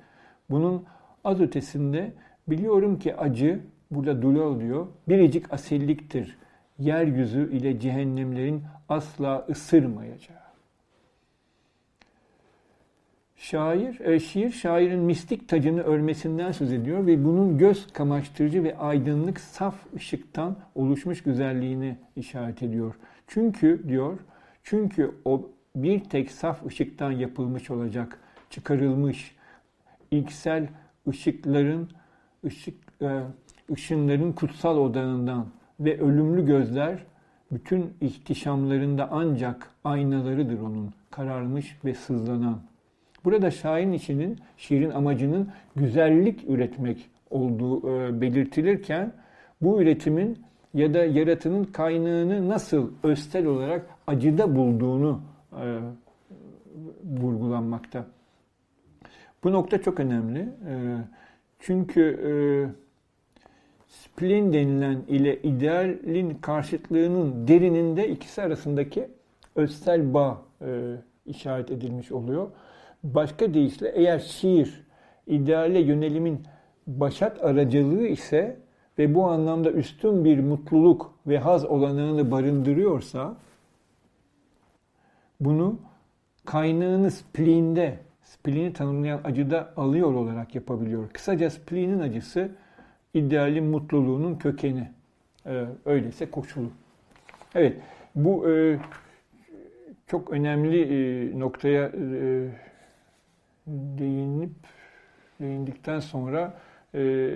Bunun 0.50 0.84
az 1.24 1.42
ötesinde 1.42 2.12
biliyorum 2.48 3.00
ki 3.00 3.16
acı, 3.16 3.60
burada 3.92 4.22
douleur 4.22 4.60
diyor, 4.60 4.88
biricik 5.08 5.54
asilliktir. 5.54 6.38
Yeryüzü 6.80 7.52
ile 7.52 7.80
cehennemlerin 7.80 8.64
asla 8.90 9.46
ısırmayacağı. 9.50 10.40
Şair, 13.36 14.00
e, 14.00 14.20
şiir 14.20 14.52
şairin 14.52 15.00
mistik 15.00 15.50
tacını 15.50 15.82
örmesinden 15.82 16.52
söz 16.52 16.74
ediyor 16.74 17.08
ve 17.08 17.26
bunun 17.26 17.58
göz 17.58 17.94
kamaştırıcı 17.94 18.64
ve 18.64 18.78
aydınlık 18.78 19.40
saf 19.40 19.76
ışıktan 19.96 20.56
oluşmuş 20.76 21.24
güzelliğini 21.24 21.98
işaret 22.16 22.64
ediyor. 22.64 22.96
Çünkü 23.28 23.84
diyor, 23.88 24.20
çünkü 24.64 25.12
o 25.26 25.50
bir 25.76 26.00
tek 26.00 26.32
saf 26.32 26.66
ışıktan 26.66 27.12
yapılmış 27.12 27.72
olacak, 27.72 28.20
çıkarılmış, 28.50 29.36
ilksel 30.12 30.68
ışıkların, 31.08 31.90
ışık, 32.46 32.76
e, 33.02 33.22
ışınların 33.72 34.32
kutsal 34.32 34.78
odağından 34.78 35.48
ve 35.80 36.00
ölümlü 36.00 36.46
gözler 36.46 37.00
bütün 37.52 37.94
ihtişamlarında 38.02 39.10
ancak 39.12 39.72
aynalarıdır 39.84 40.62
onun, 40.62 40.94
kararmış 41.12 41.78
ve 41.86 41.94
sızlanan. 41.94 42.62
Burada 43.26 43.52
şairin 43.52 43.94
içinin, 43.94 44.40
şiirin 44.58 44.90
amacının 44.90 45.50
güzellik 45.76 46.50
üretmek 46.50 47.10
olduğu 47.30 47.90
e, 47.90 48.22
belirtilirken 48.22 49.14
bu 49.62 49.82
üretimin 49.82 50.38
ya 50.74 50.94
da 50.94 51.06
yaratının 51.06 51.64
kaynağını 51.64 52.50
nasıl 52.50 52.92
östel 53.04 53.46
olarak 53.46 53.86
acıda 54.08 54.56
bulduğunu 54.56 55.22
e, 55.62 55.80
vurgulanmakta. 57.22 58.06
Bu 59.44 59.52
nokta 59.52 59.82
çok 59.82 60.00
önemli. 60.00 60.40
E, 60.40 60.74
çünkü 61.60 62.02
e, 62.02 62.32
spleen 63.90 64.54
denilen 64.54 65.02
ile 65.08 65.42
idealin 65.42 66.34
karşıtlığının 66.42 67.48
derininde 67.48 68.10
ikisi 68.10 68.42
arasındaki 68.42 69.08
östel 69.56 70.14
bağ 70.14 70.42
e, 70.62 70.96
işaret 71.26 71.72
edilmiş 71.72 72.12
oluyor. 72.12 72.48
Başka 73.04 73.54
deyişle 73.54 73.92
eğer 73.96 74.20
şiir 74.20 74.84
ideale 75.28 75.80
yönelimin 75.80 76.44
başat 76.88 77.44
aracılığı 77.44 78.08
ise 78.08 78.58
ve 79.00 79.16
bu 79.16 79.26
anlamda 79.26 79.72
üstün 79.72 80.26
bir 80.26 80.40
mutluluk 80.40 81.14
ve 81.28 81.38
haz 81.38 81.66
olanağını 81.66 82.32
barındırıyorsa 82.32 83.36
bunu 85.40 85.80
kaynağını 86.46 87.12
splinde, 87.12 88.00
splini 88.24 88.74
tanımlayan 88.74 89.22
acıda 89.24 89.74
alıyor 89.78 90.14
olarak 90.14 90.56
yapabiliyor. 90.56 91.10
Kısaca 91.10 91.50
splinin 91.50 92.00
acısı 92.00 92.52
idealin 93.14 93.64
mutluluğunun 93.64 94.36
kökeni. 94.36 94.88
Ee, 95.46 95.66
öyleyse 95.86 96.32
koşulu. 96.32 96.70
Evet, 97.56 97.78
bu 98.16 98.50
e, 98.50 98.80
çok 100.08 100.32
önemli 100.32 100.82
e, 100.82 101.40
noktaya 101.40 101.86
e, 101.88 102.48
değinip 103.68 104.52
değindikten 105.42 106.00
sonra 106.00 106.60
e, 106.96 107.36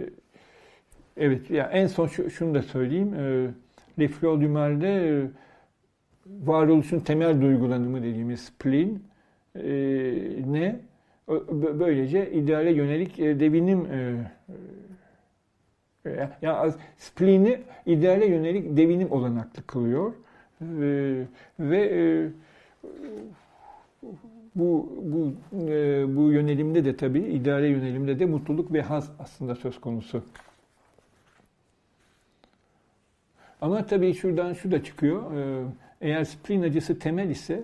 evet 1.17 1.51
ya 1.51 1.65
en 1.65 1.87
son 1.87 2.07
şu, 2.07 2.29
şunu 2.29 2.55
da 2.55 2.61
söyleyeyim. 2.61 3.13
E, 3.13 3.47
Le 3.99 4.07
Fleur 4.07 4.41
e, 4.83 5.27
varoluşun 6.27 6.99
temel 6.99 7.41
duygulanımı 7.41 8.03
dediğimiz 8.03 8.39
spleen 8.39 8.99
e, 9.55 9.63
ne? 10.45 10.79
Böylece 11.79 12.31
ideale 12.31 12.71
yönelik 12.71 13.19
e, 13.19 13.39
devinim 13.39 13.85
e, 13.85 13.95
e, 13.95 14.53
yani 16.41 16.73
spleen'i 16.97 17.61
ideale 17.85 18.25
yönelik 18.25 18.77
devinim 18.77 19.11
olanaklı 19.11 19.63
kılıyor. 19.63 20.13
E, 20.61 21.25
ve 21.59 21.89
e, 21.93 22.29
bu 24.55 24.93
bu 25.03 25.33
e, 25.71 26.05
bu 26.15 26.31
yönelimde 26.31 26.85
de 26.85 26.97
tabii 26.97 27.19
idare 27.19 27.67
yönelimde 27.67 28.19
de 28.19 28.25
mutluluk 28.25 28.73
ve 28.73 28.81
haz 28.81 29.11
aslında 29.19 29.55
söz 29.55 29.81
konusu. 29.81 30.23
Ama 33.61 33.85
tabii 33.85 34.13
şuradan 34.13 34.53
şu 34.53 34.71
da 34.71 34.83
çıkıyor. 34.83 35.35
E, 35.37 35.63
eğer 36.01 36.23
spleen 36.23 36.61
acısı 36.61 36.99
temel 36.99 37.29
ise 37.29 37.63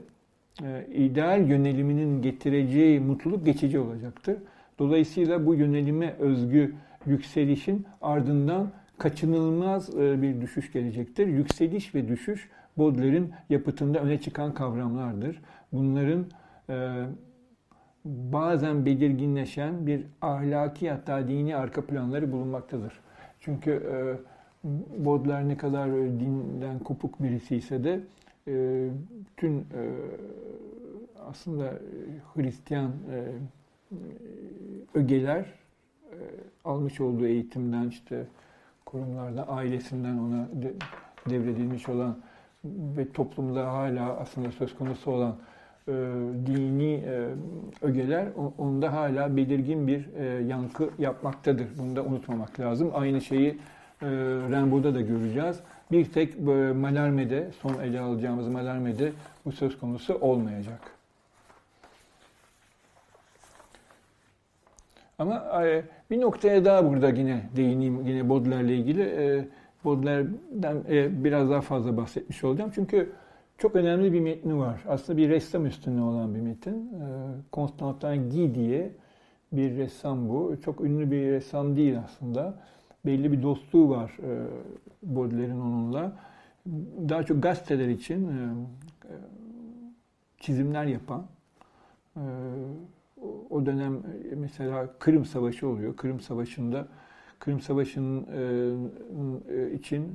e, 0.63 0.85
ideal 0.93 1.49
yöneliminin 1.49 2.21
getireceği 2.21 2.99
mutluluk 2.99 3.45
geçici 3.45 3.79
olacaktır. 3.79 4.37
Dolayısıyla 4.79 5.45
bu 5.45 5.55
yönelime 5.55 6.15
özgü 6.19 6.75
yükselişin 7.05 7.85
ardından 8.01 8.71
kaçınılmaz 8.97 9.95
e, 9.97 10.21
bir 10.21 10.41
düşüş 10.41 10.71
gelecektir. 10.71 11.27
Yükseliş 11.27 11.95
ve 11.95 12.07
düşüş 12.07 12.49
Baudelaire'in 12.77 13.33
yapıtında 13.49 13.99
öne 13.99 14.21
çıkan 14.21 14.53
kavramlardır. 14.53 15.41
Bunların 15.73 16.25
e, 16.69 17.05
bazen 18.05 18.85
belirginleşen 18.85 19.87
bir 19.87 20.05
ahlaki 20.21 20.91
hatta 20.91 21.27
dini 21.27 21.55
arka 21.55 21.85
planları 21.85 22.31
bulunmaktadır. 22.31 22.99
Çünkü 23.39 23.71
e, 23.71 24.29
Baudelaire 25.05 25.47
ne 25.47 25.57
kadar 25.57 25.91
dinden 25.91 26.79
kopuk 26.79 27.23
birisi 27.23 27.55
ise 27.55 27.83
de 27.83 27.99
bütün 29.25 29.67
aslında 31.29 31.73
Hristiyan 32.35 32.91
ögeler 34.93 35.45
almış 36.65 37.01
olduğu 37.01 37.27
eğitimden 37.27 37.87
işte 37.87 38.25
kurumlardan, 38.85 39.45
ailesinden 39.47 40.17
ona 40.17 40.47
de, 40.61 40.73
devredilmiş 41.29 41.89
olan 41.89 42.17
ve 42.65 43.11
toplumda 43.11 43.73
hala 43.73 44.17
aslında 44.17 44.51
söz 44.51 44.77
konusu 44.77 45.11
olan 45.11 45.35
e, 45.87 45.91
dini 46.45 46.93
e, 46.93 47.27
ögeler 47.81 48.27
onda 48.57 48.93
hala 48.93 49.37
belirgin 49.37 49.87
bir 49.87 50.09
e, 50.15 50.43
yankı 50.43 50.89
yapmaktadır. 50.99 51.67
Bunu 51.77 51.95
da 51.95 52.03
unutmamak 52.03 52.59
lazım. 52.59 52.91
Aynı 52.93 53.21
şeyi 53.21 53.49
e, 54.01 54.07
Rimbaud'da 54.49 54.95
da 54.95 55.01
göreceğiz. 55.01 55.59
Bir 55.91 56.05
tek 56.05 56.35
e, 56.35 56.73
Malarme'de, 56.73 57.49
son 57.61 57.73
ele 57.73 57.99
alacağımız 57.99 58.47
Malarme'de 58.47 59.11
bu 59.45 59.51
söz 59.51 59.79
konusu 59.79 60.13
olmayacak. 60.13 60.98
Ama 65.19 65.65
e, 65.65 65.83
bir 66.11 66.21
noktaya 66.21 66.65
daha 66.65 66.89
burada 66.89 67.09
yine 67.09 67.41
değineyim, 67.55 68.07
yine 68.07 68.29
Baudelaire'le 68.29 68.77
ilgili. 68.77 69.01
E, 69.01 69.47
Baudelaire'den 69.85 70.83
e, 70.89 71.23
biraz 71.23 71.49
daha 71.49 71.61
fazla 71.61 71.97
bahsetmiş 71.97 72.43
olacağım. 72.43 72.71
Çünkü 72.75 73.11
çok 73.57 73.75
önemli 73.75 74.13
bir 74.13 74.19
metni 74.19 74.57
var. 74.57 74.83
Aslında 74.87 75.17
bir 75.17 75.29
ressam 75.29 75.65
üstüne 75.65 76.01
olan 76.01 76.35
bir 76.35 76.41
metin. 76.41 76.91
Constantin 77.53 78.29
Guy 78.29 78.55
diye 78.55 78.91
bir 79.51 79.77
ressam 79.77 80.29
bu. 80.29 80.55
Çok 80.65 80.81
ünlü 80.81 81.11
bir 81.11 81.31
ressam 81.31 81.75
değil 81.75 81.99
aslında. 82.05 82.53
Belli 83.05 83.31
bir 83.31 83.43
dostluğu 83.43 83.89
var 83.89 84.17
Baudelaire'in 85.03 85.59
onunla. 85.59 86.11
Daha 87.09 87.23
çok 87.23 87.43
gazeteler 87.43 87.87
için 87.87 88.29
çizimler 90.39 90.85
yapan, 90.85 91.25
o 93.49 93.65
dönem 93.65 93.93
e, 94.31 94.35
mesela 94.35 94.93
Kırım 94.99 95.25
Savaşı 95.25 95.67
oluyor. 95.67 95.95
Kırım 95.95 96.19
Savaşı'nda 96.19 96.87
Kırım 97.39 97.61
Savaşı'nın 97.61 98.25
e, 99.49 99.73
için 99.73 100.11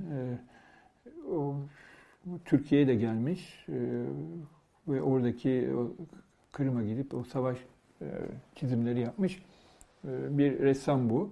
o 1.31 1.57
Türkiye'ye 2.45 2.89
de 2.89 2.95
gelmiş 2.95 3.67
ve 4.89 5.03
oradaki 5.03 5.71
Kırım'a 6.53 6.83
gidip 6.83 7.15
o 7.15 7.25
savaş 7.25 7.59
çizimleri 8.55 9.01
yapmış 9.01 9.43
bir 10.05 10.59
ressam 10.59 11.11
bu. 11.11 11.31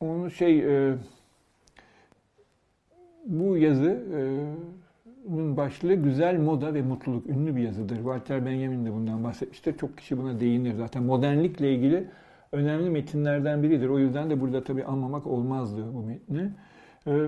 Onu 0.00 0.30
şey 0.30 0.64
bu 3.26 3.56
yazı 3.56 4.02
bunun 5.26 5.56
başlığı 5.56 5.94
güzel 5.94 6.38
moda 6.38 6.74
ve 6.74 6.82
mutluluk. 6.82 7.26
Ünlü 7.26 7.56
bir 7.56 7.62
yazıdır. 7.62 7.96
Walter 7.96 8.46
Benjamin 8.46 8.86
de 8.86 8.92
bundan 8.92 9.24
bahsetmiştir. 9.24 9.78
Çok 9.78 9.98
kişi 9.98 10.18
buna 10.18 10.40
değinir 10.40 10.74
zaten. 10.74 11.02
Modernlikle 11.02 11.74
ilgili 11.74 12.06
önemli 12.52 12.90
metinlerden 12.90 13.62
biridir. 13.62 13.88
O 13.88 13.98
yüzden 13.98 14.30
de 14.30 14.40
burada 14.40 14.64
tabii 14.64 14.84
anlamak 14.84 15.26
olmazdı 15.26 15.94
bu 15.94 16.02
metni. 16.02 16.50
Ee, 17.06 17.26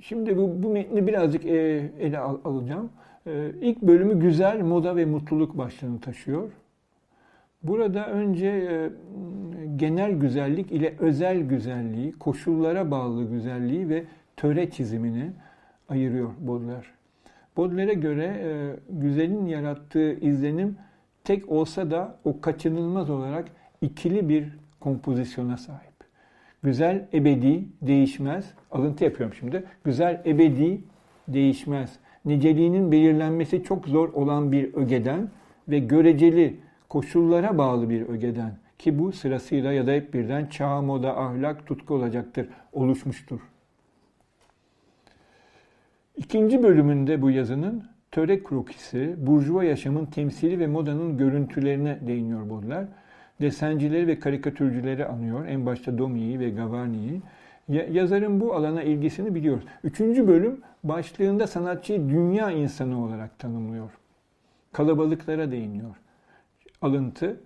şimdi 0.00 0.36
bu, 0.36 0.62
bu 0.62 0.70
metni 0.70 1.06
birazcık 1.06 1.44
e, 1.44 1.90
ele 2.00 2.18
al, 2.18 2.38
alacağım. 2.44 2.90
Ee, 3.26 3.50
ilk 3.60 3.82
bölümü 3.82 4.20
güzel 4.20 4.60
moda 4.60 4.96
ve 4.96 5.04
mutluluk 5.04 5.58
başlığını 5.58 6.00
taşıyor. 6.00 6.50
Burada 7.62 8.06
önce 8.10 8.46
e, 8.46 8.90
genel 9.76 10.12
güzellik 10.12 10.72
ile 10.72 10.94
özel 10.98 11.40
güzelliği, 11.40 12.12
koşullara 12.12 12.90
bağlı 12.90 13.24
güzelliği 13.24 13.88
ve 13.88 14.04
töre 14.36 14.70
çizimini 14.70 15.30
ayırıyor 15.90 16.30
Baudelaire. 16.40 16.86
Baudelaire'e 17.56 17.94
göre 17.94 18.24
e, 18.24 18.76
güzelin 18.88 19.46
yarattığı 19.46 20.12
izlenim 20.12 20.76
tek 21.24 21.50
olsa 21.50 21.90
da 21.90 22.16
o 22.24 22.40
kaçınılmaz 22.40 23.10
olarak 23.10 23.48
ikili 23.80 24.28
bir 24.28 24.58
kompozisyona 24.80 25.56
sahip. 25.56 25.90
Güzel 26.62 27.08
ebedi, 27.14 27.64
değişmez. 27.82 28.54
Alıntı 28.70 29.04
yapıyorum 29.04 29.34
şimdi. 29.38 29.64
Güzel 29.84 30.22
ebedi, 30.26 30.80
değişmez. 31.28 31.98
Niceliğinin 32.24 32.92
belirlenmesi 32.92 33.62
çok 33.62 33.86
zor 33.88 34.12
olan 34.12 34.52
bir 34.52 34.74
ögeden 34.74 35.28
ve 35.68 35.78
göreceli 35.78 36.56
koşullara 36.88 37.58
bağlı 37.58 37.90
bir 37.90 38.02
ögeden 38.08 38.52
ki 38.78 38.98
bu 38.98 39.12
sırasıyla 39.12 39.72
ya 39.72 39.86
da 39.86 39.92
hep 39.92 40.14
birden 40.14 40.46
çağ, 40.46 40.82
moda, 40.82 41.16
ahlak, 41.16 41.66
tutku 41.66 41.94
olacaktır, 41.94 42.48
oluşmuştur. 42.72 43.40
İkinci 46.20 46.62
bölümünde 46.62 47.22
bu 47.22 47.30
yazının 47.30 47.84
töre 48.10 48.42
krokisi, 48.42 49.14
burjuva 49.18 49.64
yaşamın 49.64 50.06
temsili 50.06 50.58
ve 50.58 50.66
modanın 50.66 51.18
görüntülerine 51.18 51.98
değiniyor 52.06 52.50
Baudelaire. 52.50 52.88
Desencileri 53.40 54.06
ve 54.06 54.18
karikatürcüleri 54.18 55.06
anıyor. 55.06 55.46
En 55.46 55.66
başta 55.66 55.98
Domi'yi 55.98 56.40
ve 56.40 56.50
Gavarni'yi. 56.50 57.22
Yazarın 57.68 58.40
bu 58.40 58.54
alana 58.54 58.82
ilgisini 58.82 59.34
biliyoruz. 59.34 59.64
Üçüncü 59.84 60.28
bölüm 60.28 60.60
başlığında 60.84 61.46
sanatçıyı 61.46 62.08
dünya 62.08 62.50
insanı 62.50 63.04
olarak 63.04 63.38
tanımlıyor. 63.38 63.90
Kalabalıklara 64.72 65.50
değiniyor. 65.50 65.96
Alıntı, 66.82 67.40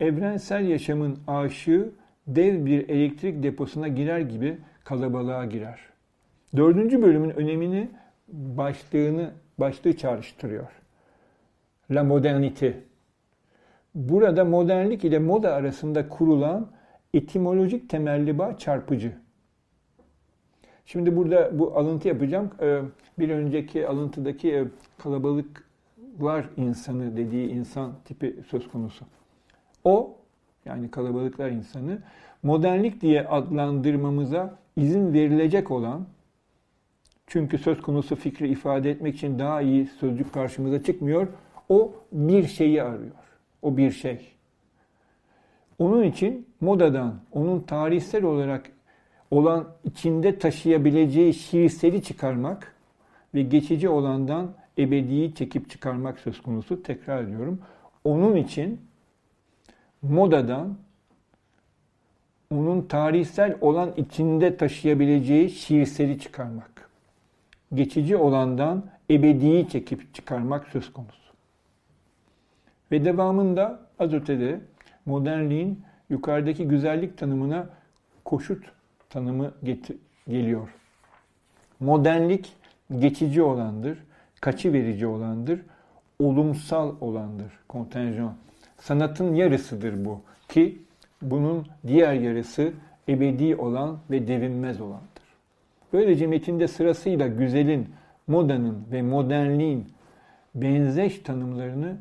evrensel 0.00 0.68
yaşamın 0.68 1.18
aşığı 1.26 1.90
dev 2.26 2.66
bir 2.66 2.88
elektrik 2.88 3.42
deposuna 3.42 3.88
girer 3.88 4.20
gibi 4.20 4.58
kalabalığa 4.84 5.44
girer. 5.44 5.80
Dördüncü 6.56 7.02
bölümün 7.02 7.30
önemini 7.30 7.88
başlığını 8.32 9.30
başlığı 9.58 9.96
çağrıştırıyor. 9.96 10.68
La 11.90 12.04
modernite. 12.04 12.80
Burada 13.94 14.44
modernlik 14.44 15.04
ile 15.04 15.18
moda 15.18 15.54
arasında 15.54 16.08
kurulan 16.08 16.70
etimolojik 17.14 17.90
temelli 17.90 18.38
bağ 18.38 18.58
çarpıcı. 18.58 19.12
Şimdi 20.86 21.16
burada 21.16 21.58
bu 21.58 21.78
alıntı 21.78 22.08
yapacağım. 22.08 22.50
Ee, 22.60 22.80
bir 23.18 23.30
önceki 23.30 23.88
alıntıdaki 23.88 24.54
e, 24.54 24.64
kalabalıklar 24.98 26.44
insanı 26.56 27.16
dediği 27.16 27.48
insan 27.48 27.92
tipi 28.04 28.36
söz 28.48 28.68
konusu. 28.68 29.04
O 29.84 30.16
yani 30.64 30.90
kalabalıklar 30.90 31.50
insanı 31.50 31.98
modernlik 32.42 33.00
diye 33.00 33.26
adlandırmamıza 33.26 34.58
izin 34.76 35.12
verilecek 35.12 35.70
olan 35.70 36.06
çünkü 37.30 37.58
söz 37.58 37.82
konusu 37.82 38.16
fikri 38.16 38.48
ifade 38.48 38.90
etmek 38.90 39.14
için 39.14 39.38
daha 39.38 39.62
iyi 39.62 39.86
sözcük 39.86 40.34
karşımıza 40.34 40.82
çıkmıyor. 40.82 41.28
O 41.68 41.92
bir 42.12 42.46
şeyi 42.46 42.82
arıyor. 42.82 43.10
O 43.62 43.76
bir 43.76 43.90
şey. 43.90 44.32
Onun 45.78 46.02
için 46.02 46.46
modadan, 46.60 47.20
onun 47.32 47.60
tarihsel 47.60 48.24
olarak 48.24 48.70
olan 49.30 49.68
içinde 49.84 50.38
taşıyabileceği 50.38 51.34
şiirseli 51.34 52.02
çıkarmak 52.02 52.74
ve 53.34 53.42
geçici 53.42 53.88
olandan 53.88 54.52
ebediyi 54.78 55.34
çekip 55.34 55.70
çıkarmak 55.70 56.18
söz 56.18 56.42
konusu. 56.42 56.82
Tekrar 56.82 57.22
ediyorum. 57.22 57.60
Onun 58.04 58.36
için 58.36 58.80
modadan 60.02 60.76
onun 62.50 62.82
tarihsel 62.82 63.56
olan 63.60 63.92
içinde 63.96 64.56
taşıyabileceği 64.56 65.50
şiirseli 65.50 66.18
çıkarmak 66.18 66.89
geçici 67.74 68.16
olandan 68.16 68.84
ebediyi 69.10 69.68
çekip 69.68 70.14
çıkarmak 70.14 70.66
söz 70.68 70.92
konusu. 70.92 71.32
Ve 72.92 73.04
devamında 73.04 73.80
az 73.98 74.12
ötede 74.12 74.60
modernliğin 75.06 75.82
yukarıdaki 76.10 76.68
güzellik 76.68 77.18
tanımına 77.18 77.68
koşut 78.24 78.64
tanımı 79.10 79.52
geliyor. 80.28 80.68
Modernlik 81.80 82.56
geçici 82.98 83.42
olandır, 83.42 83.98
kaçı 84.40 84.72
verici 84.72 85.06
olandır, 85.06 85.60
olumsal 86.18 86.94
olandır, 87.00 87.52
kontenjan. 87.68 88.34
Sanatın 88.78 89.34
yarısıdır 89.34 90.04
bu 90.04 90.20
ki 90.48 90.82
bunun 91.22 91.66
diğer 91.86 92.14
yarısı 92.14 92.72
ebedi 93.08 93.56
olan 93.56 93.98
ve 94.10 94.28
devinmez 94.28 94.80
olan. 94.80 95.00
Böylece 95.92 96.26
metinde 96.26 96.68
sırasıyla 96.68 97.26
güzelin, 97.26 97.88
modanın 98.26 98.78
ve 98.92 99.02
modernliğin 99.02 99.86
benzeş 100.54 101.18
tanımlarını 101.18 101.96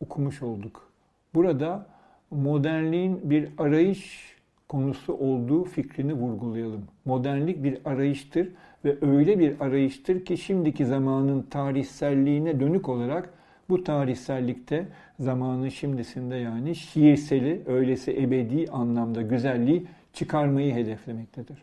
okumuş 0.00 0.42
olduk. 0.42 0.90
Burada 1.34 1.86
modernliğin 2.30 3.30
bir 3.30 3.48
arayış 3.58 4.34
konusu 4.68 5.12
olduğu 5.12 5.64
fikrini 5.64 6.14
vurgulayalım. 6.14 6.84
Modernlik 7.04 7.64
bir 7.64 7.78
arayıştır 7.84 8.48
ve 8.84 8.96
öyle 9.02 9.38
bir 9.38 9.60
arayıştır 9.60 10.24
ki 10.24 10.36
şimdiki 10.36 10.86
zamanın 10.86 11.42
tarihselliğine 11.42 12.60
dönük 12.60 12.88
olarak 12.88 13.30
bu 13.68 13.84
tarihsellikte 13.84 14.88
zamanın 15.20 15.68
şimdisinde 15.68 16.36
yani 16.36 16.76
şiirseli, 16.76 17.62
öylesi 17.66 18.22
ebedi 18.22 18.70
anlamda 18.70 19.22
güzelliği 19.22 19.86
çıkarmayı 20.12 20.74
hedeflemektedir. 20.74 21.62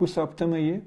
Bu 0.00 0.06
saptamayı 0.06 0.80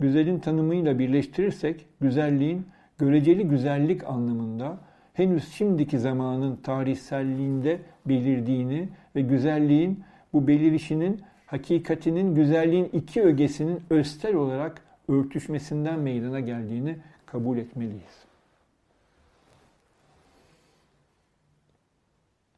güzelin 0.00 0.38
tanımıyla 0.38 0.98
birleştirirsek 0.98 1.86
güzelliğin 2.00 2.66
göreceli 2.98 3.48
güzellik 3.48 4.04
anlamında 4.04 4.78
henüz 5.14 5.52
şimdiki 5.52 5.98
zamanın 5.98 6.56
tarihselliğinde 6.56 7.80
belirdiğini 8.06 8.88
ve 9.16 9.20
güzelliğin 9.20 10.04
bu 10.32 10.46
belirişinin 10.46 11.20
hakikatinin 11.46 12.34
güzelliğin 12.34 12.90
iki 12.92 13.22
ögesinin 13.22 13.80
östel 13.90 14.34
olarak 14.34 14.82
örtüşmesinden 15.08 15.98
meydana 15.98 16.40
geldiğini 16.40 16.96
kabul 17.26 17.58
etmeliyiz. 17.58 18.24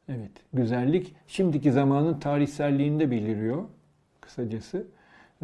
Evet, 0.09 0.31
güzellik 0.53 1.15
şimdiki 1.27 1.71
zamanın 1.71 2.19
tarihselliğinde 2.19 3.11
beliriyor 3.11 3.63
kısacası 4.21 4.87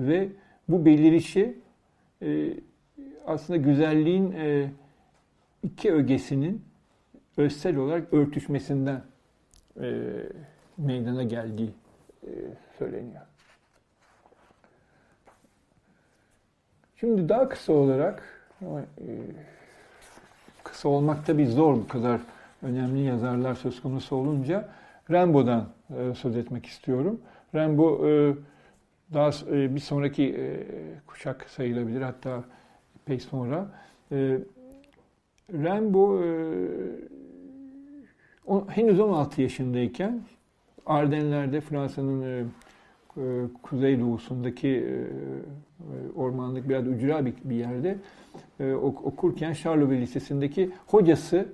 ve 0.08 0.30
bu 0.70 0.86
belirişi 0.86 1.58
e, 2.22 2.54
aslında 3.26 3.58
güzelliğin 3.58 4.32
e, 4.32 4.72
iki 5.64 5.92
ögesinin 5.92 6.62
özsel 7.38 7.76
olarak 7.78 8.14
örtüşmesinden 8.14 9.02
e, 9.82 10.04
meydana 10.78 11.24
geldiği 11.24 11.74
e, 12.24 12.30
söyleniyor. 12.78 13.22
Şimdi 16.96 17.30
daha 17.30 17.50
kısa 17.50 17.74
olarak 17.74 18.24
ama, 18.62 18.82
e, 18.82 18.86
kısa 20.64 20.90
olmak 20.90 21.26
tabi 21.26 21.48
zor 21.48 21.76
bu 21.76 21.88
kadar 21.88 22.22
önemli 22.62 23.02
yazarlar 23.02 23.56
söz 23.56 23.82
konusu 23.82 24.16
olunca 24.16 24.70
Rimbaud'dan 25.12 25.70
e, 25.98 26.14
söz 26.16 26.38
etmek 26.38 26.66
istiyorum. 26.66 27.22
Rimbaud 27.56 28.10
e, 28.10 28.36
daha 29.14 29.30
e, 29.52 29.76
bir 29.76 29.80
sonraki 29.80 30.24
e, 30.24 30.66
kuşak 31.08 31.50
sayılabilir 31.50 32.02
hatta 32.02 32.44
pek 33.06 33.22
sonra. 33.22 33.72
E, 34.12 34.38
Rimbaud 35.54 36.24
o, 38.48 38.68
henüz 38.68 39.00
16 39.00 39.42
yaşındayken 39.42 40.22
Ardenler'de 40.86 41.62
Fransa'nın 41.62 42.22
e, 42.22 42.44
e, 43.18 43.22
kuzeydoğusundaki 43.64 44.68
e, 44.68 44.72
e, 44.72 46.12
ormanlık 46.16 46.70
biraz 46.70 46.88
ücra 46.88 47.26
bir, 47.26 47.34
bir 47.44 47.56
yerde 47.56 47.98
e, 48.60 48.74
okurken 48.74 49.54
Charleville 49.54 50.02
Lisesi'ndeki 50.02 50.72
hocası 50.88 51.46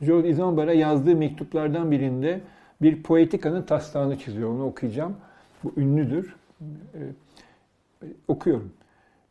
Georges 0.00 0.32
Isambard'a 0.32 0.72
yazdığı 0.72 1.16
mektuplardan 1.16 1.90
birinde 1.90 2.40
bir 2.82 3.02
poetikanın 3.02 3.62
taslağını 3.62 4.18
çiziyor. 4.18 4.50
Onu 4.50 4.66
okuyacağım. 4.66 5.16
Bu 5.64 5.72
ünlüdür. 5.76 6.37
E, 6.60 8.06
okuyorum. 8.28 8.72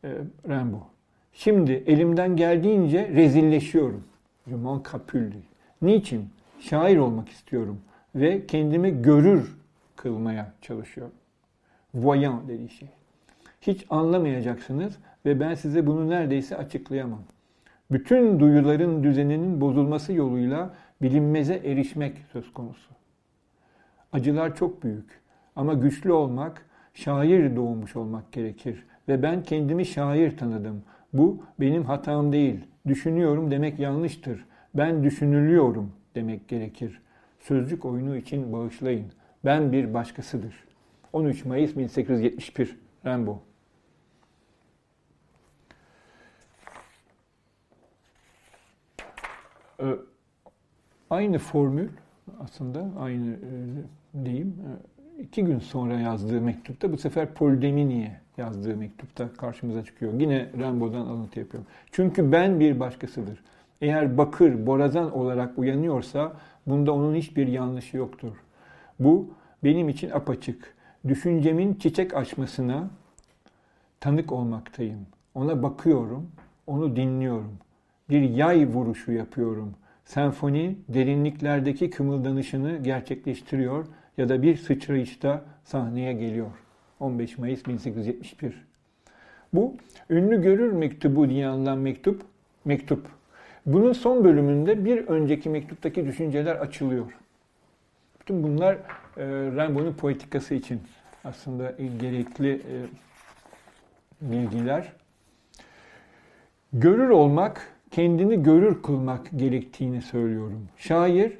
E, 0.04 0.10
Rimbaud. 0.48 0.82
Şimdi 1.34 1.72
elimden 1.72 2.36
geldiğince 2.36 3.08
rezilleşiyorum. 3.08 4.04
Je 4.48 4.56
m'en 4.56 4.84
Niçin? 5.82 6.30
Şair 6.60 6.98
olmak 6.98 7.30
istiyorum 7.30 7.82
ve 8.16 8.48
kendimi 8.48 9.02
görür 9.02 9.58
kılmaya 9.96 10.54
çalışıyorum. 10.62 11.14
Voyant 11.96 12.48
dediği 12.48 12.70
şey. 12.70 12.90
Hiç 13.62 13.86
anlamayacaksınız 13.90 14.98
ve 15.26 15.40
ben 15.40 15.54
size 15.54 15.88
bunu 15.88 16.10
neredeyse 16.10 16.58
açıklayamam. 16.58 17.22
Bütün 17.92 18.40
duyuların 18.40 19.04
düzeninin 19.04 19.62
bozulması 19.62 20.14
yoluyla 20.14 20.74
bilinmeze 21.02 21.56
erişmek 21.56 22.18
söz 22.34 22.54
konusu. 22.54 22.90
Acılar 24.14 24.56
çok 24.56 24.84
büyük 24.84 25.22
ama 25.56 25.74
güçlü 25.74 26.12
olmak, 26.12 26.66
şair 26.98 27.56
doğmuş 27.56 27.96
olmak 27.96 28.32
gerekir 28.32 28.84
ve 29.08 29.24
ben 29.24 29.44
kendimi 29.44 29.86
şair 29.86 30.38
tanıdım. 30.38 30.84
Bu 31.14 31.44
benim 31.60 31.86
hatam 31.86 32.32
değil. 32.32 32.60
Düşünüyorum 32.88 33.52
demek 33.52 33.80
yanlıştır. 33.80 34.46
Ben 34.76 35.04
düşünülüyorum 35.04 35.92
demek 36.16 36.48
gerekir. 36.48 37.02
Sözcük 37.40 37.86
oyunu 37.86 38.18
için 38.18 38.54
bağışlayın. 38.54 39.06
Ben 39.46 39.72
bir 39.72 39.94
başkasıdır. 39.94 40.64
13 41.14 41.46
Mayıs 41.46 41.78
1871 41.78 42.78
Rimbaud 43.06 43.38
Ee, 49.80 49.96
aynı 51.10 51.38
formül 51.38 51.90
aslında 52.40 52.92
aynı 53.00 53.34
e, 53.34 54.26
diyeyim 54.26 54.48
e, 54.48 54.97
iki 55.20 55.46
gün 55.46 55.60
sonra 55.60 56.00
yazdığı 56.00 56.42
mektupta 56.42 56.92
bu 56.92 56.98
sefer 56.98 57.34
Poldemini'ye 57.34 58.20
yazdığı 58.38 58.76
mektupta 58.76 59.34
karşımıza 59.34 59.84
çıkıyor. 59.84 60.14
Yine 60.20 60.50
Rimbaud'dan 60.58 61.06
alıntı 61.06 61.40
yapıyorum. 61.40 61.68
Çünkü 61.92 62.32
ben 62.32 62.60
bir 62.60 62.80
başkasıdır. 62.80 63.44
Eğer 63.82 64.18
bakır, 64.18 64.66
borazan 64.66 65.12
olarak 65.12 65.58
uyanıyorsa 65.58 66.34
bunda 66.68 66.92
onun 66.92 67.16
hiçbir 67.16 67.48
yanlışı 67.48 67.98
yoktur. 67.98 68.32
Bu 69.00 69.30
benim 69.64 69.90
için 69.90 70.10
apaçık. 70.10 70.76
Düşüncemin 71.08 71.74
çiçek 71.74 72.14
açmasına 72.14 72.90
tanık 74.00 74.32
olmaktayım. 74.32 75.00
Ona 75.36 75.64
bakıyorum, 75.64 76.32
onu 76.68 76.96
dinliyorum 76.96 77.58
bir 78.10 78.22
yay 78.22 78.68
vuruşu 78.68 79.12
yapıyorum. 79.12 79.74
Senfoni 80.06 80.78
derinliklerdeki 80.90 81.90
kımıldanışını 81.90 82.78
gerçekleştiriyor 82.78 83.86
ya 84.18 84.30
da 84.30 84.42
bir 84.42 84.58
sıçrayışta 84.58 85.46
sahneye 85.64 86.14
geliyor. 86.14 86.52
15 87.00 87.38
Mayıs 87.38 87.68
1871. 87.68 88.66
Bu 89.54 89.76
ünlü 90.10 90.42
görür 90.42 90.72
mektubu 90.72 91.30
diye 91.30 91.48
anılan 91.48 91.78
mektup, 91.78 92.22
mektup. 92.66 93.06
Bunun 93.66 93.94
son 93.94 94.24
bölümünde 94.24 94.86
bir 94.86 95.08
önceki 95.08 95.50
mektuptaki 95.50 96.06
düşünceler 96.06 96.56
açılıyor. 96.56 97.18
Bütün 98.20 98.44
bunlar 98.44 98.74
e, 98.74 99.26
Rimbaud'un 99.28 99.94
poetikası 99.94 100.54
için 100.54 100.82
aslında 101.24 101.72
gerekli 102.00 102.54
e, 102.54 102.76
bilgiler. 104.22 104.94
Görür 106.74 107.10
olmak 107.10 107.74
kendini 107.92 108.44
görür 108.44 108.82
kılmak 108.82 109.28
gerektiğini 109.36 110.02
söylüyorum. 110.02 110.68
Şair 110.78 111.38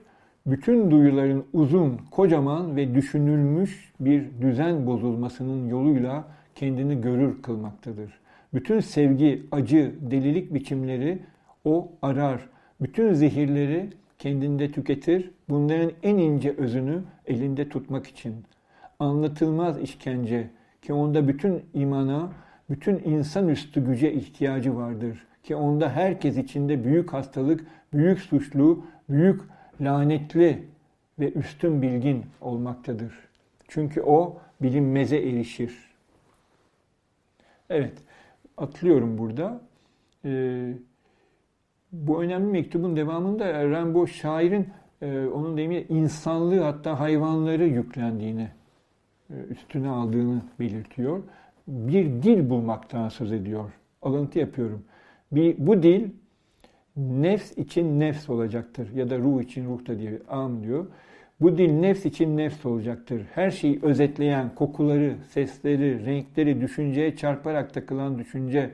bütün 0.48 0.92
duyuların 0.92 1.46
uzun, 1.54 2.00
kocaman 2.12 2.76
ve 2.76 2.96
düşünülmüş 2.96 3.94
bir 4.00 4.26
düzen 4.42 4.88
bozulmasının 4.88 5.70
yoluyla 5.70 6.28
kendini 6.56 7.02
görür 7.02 7.42
kılmaktadır. 7.42 8.20
Bütün 8.54 8.80
sevgi, 8.80 9.44
acı, 9.52 9.96
delilik 10.02 10.54
biçimleri 10.54 11.20
o 11.66 11.92
arar. 12.02 12.50
Bütün 12.82 13.14
zehirleri 13.14 13.90
kendinde 14.20 14.72
tüketir. 14.72 15.32
Bunların 15.50 15.92
en 16.04 16.18
ince 16.18 16.56
özünü 16.58 17.02
elinde 17.26 17.70
tutmak 17.70 18.08
için. 18.08 18.36
Anlatılmaz 19.00 19.82
işkence 19.82 20.50
ki 20.82 20.94
onda 20.94 21.28
bütün 21.28 21.62
imana, 21.74 22.32
bütün 22.70 23.00
insanüstü 23.00 23.86
güce 23.86 24.14
ihtiyacı 24.14 24.76
vardır 24.76 25.28
ki 25.48 25.56
onda 25.56 25.90
herkes 25.90 26.38
içinde 26.38 26.84
büyük 26.84 27.14
hastalık, 27.14 27.66
büyük 27.94 28.20
suçlu, 28.20 28.86
büyük 29.10 29.42
lanetli 29.82 30.64
ve 31.20 31.32
üstün 31.32 31.82
bilgin 31.82 32.26
olmaktadır. 32.42 33.14
Çünkü 33.68 34.02
o 34.02 34.38
bilinmeze 34.62 35.18
erişir. 35.18 35.88
Evet, 37.70 37.94
atlıyorum 38.58 39.18
burada. 39.18 39.62
Ee, 40.26 40.74
bu 41.92 42.24
önemli 42.24 42.52
mektubun 42.52 42.96
devamında 42.96 43.64
Rimbaud 43.64 44.08
şairin 44.08 44.70
e, 45.02 45.26
onun 45.26 45.58
deyimiyle 45.58 45.88
insanlığı 45.88 46.60
hatta 46.60 47.00
hayvanları 47.00 47.68
yüklendiğini, 47.68 48.50
e, 49.30 49.34
üstüne 49.50 49.90
aldığını 49.90 50.42
belirtiyor. 50.60 51.24
Bir 51.68 52.06
dil 52.06 52.50
bulmaktan 52.50 53.10
söz 53.10 53.32
ediyor. 53.32 53.72
Alıntı 54.02 54.40
yapıyorum. 54.40 54.84
Bir, 55.32 55.56
bu 55.58 55.84
dil 55.84 56.10
nefs 56.98 57.58
için 57.58 58.00
nefs 58.00 58.30
olacaktır 58.30 58.94
ya 58.96 59.10
da 59.10 59.18
ruh 59.18 59.42
için 59.42 59.66
ruh 59.66 59.88
da 59.88 60.00
diye 60.00 60.20
am 60.30 60.64
diyor. 60.64 60.86
Bu 61.42 61.58
dil 61.58 61.72
nefs 61.72 62.06
için 62.06 62.38
nefs 62.38 62.66
olacaktır. 62.66 63.22
Her 63.34 63.52
şeyi 63.52 63.80
özetleyen 63.84 64.56
kokuları, 64.56 65.16
sesleri, 65.30 66.06
renkleri 66.06 66.62
düşünceye 66.62 67.16
çarparak 67.16 67.74
takılan 67.74 68.20
düşünce 68.20 68.70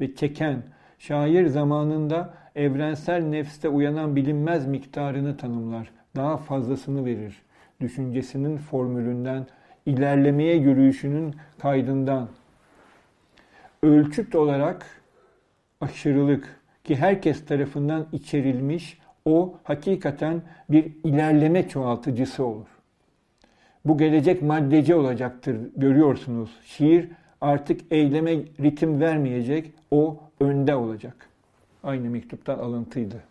ve 0.00 0.14
çeken 0.14 0.62
şair 0.98 1.46
zamanında 1.46 2.34
evrensel 2.54 3.22
nefste 3.22 3.68
uyanan 3.68 4.16
bilinmez 4.16 4.66
miktarını 4.66 5.36
tanımlar. 5.36 5.90
Daha 6.16 6.36
fazlasını 6.36 7.04
verir. 7.04 7.42
Düşüncesinin 7.80 8.56
formülünden, 8.56 9.46
ilerlemeye 9.86 10.56
yürüyüşünün 10.56 11.34
kaydından. 11.58 12.28
Ölçüt 13.82 14.34
olarak 14.34 14.86
aşırılık 15.80 16.60
ki 16.86 16.96
herkes 16.96 17.46
tarafından 17.46 18.06
içerilmiş 18.12 18.98
o 19.24 19.58
hakikaten 19.64 20.42
bir 20.70 20.92
ilerleme 21.04 21.68
çoğaltıcısı 21.68 22.44
olur. 22.44 22.66
Bu 23.84 23.98
gelecek 23.98 24.42
maddeci 24.42 24.94
olacaktır 24.94 25.56
görüyorsunuz. 25.76 26.50
Şiir 26.64 27.08
artık 27.40 27.80
eyleme 27.90 28.36
ritim 28.60 29.00
vermeyecek, 29.00 29.72
o 29.90 30.20
önde 30.40 30.74
olacak. 30.74 31.28
Aynı 31.82 32.10
mektuptan 32.10 32.58
alıntıydı. 32.58 33.22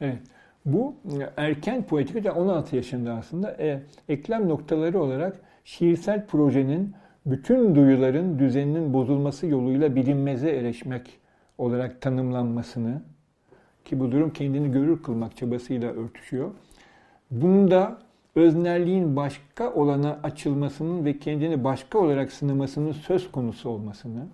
Evet. 0.00 0.18
Bu 0.64 0.96
erken 1.36 1.82
poetik 1.82 2.36
16 2.36 2.76
yaşında 2.76 3.14
aslında 3.14 3.56
e, 3.58 3.82
eklem 4.08 4.48
noktaları 4.48 5.00
olarak 5.00 5.40
şiirsel 5.64 6.26
projenin 6.26 6.94
bütün 7.26 7.74
duyuların 7.74 8.38
düzeninin 8.38 8.94
bozulması 8.94 9.46
yoluyla 9.46 9.96
bilinmeze 9.96 10.50
erişmek 10.50 11.18
olarak 11.58 12.00
tanımlanmasını 12.00 13.02
ki 13.84 14.00
bu 14.00 14.12
durum 14.12 14.32
kendini 14.32 14.72
görür 14.72 15.02
kılmak 15.02 15.36
çabasıyla 15.36 15.92
örtüşüyor. 15.92 16.50
Bunda 17.30 17.98
öznerliğin 18.34 19.16
başka 19.16 19.72
olana 19.72 20.20
açılmasının 20.22 21.04
ve 21.04 21.18
kendini 21.18 21.64
başka 21.64 21.98
olarak 21.98 22.32
sınamasının 22.32 22.92
söz 22.92 23.32
konusu 23.32 23.68
olmasını, 23.68 24.26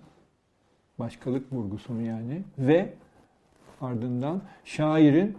başkalık 0.99 1.53
vurgusunu 1.53 2.01
yani 2.01 2.41
ve 2.57 2.93
ardından 3.81 4.41
şairin 4.65 5.37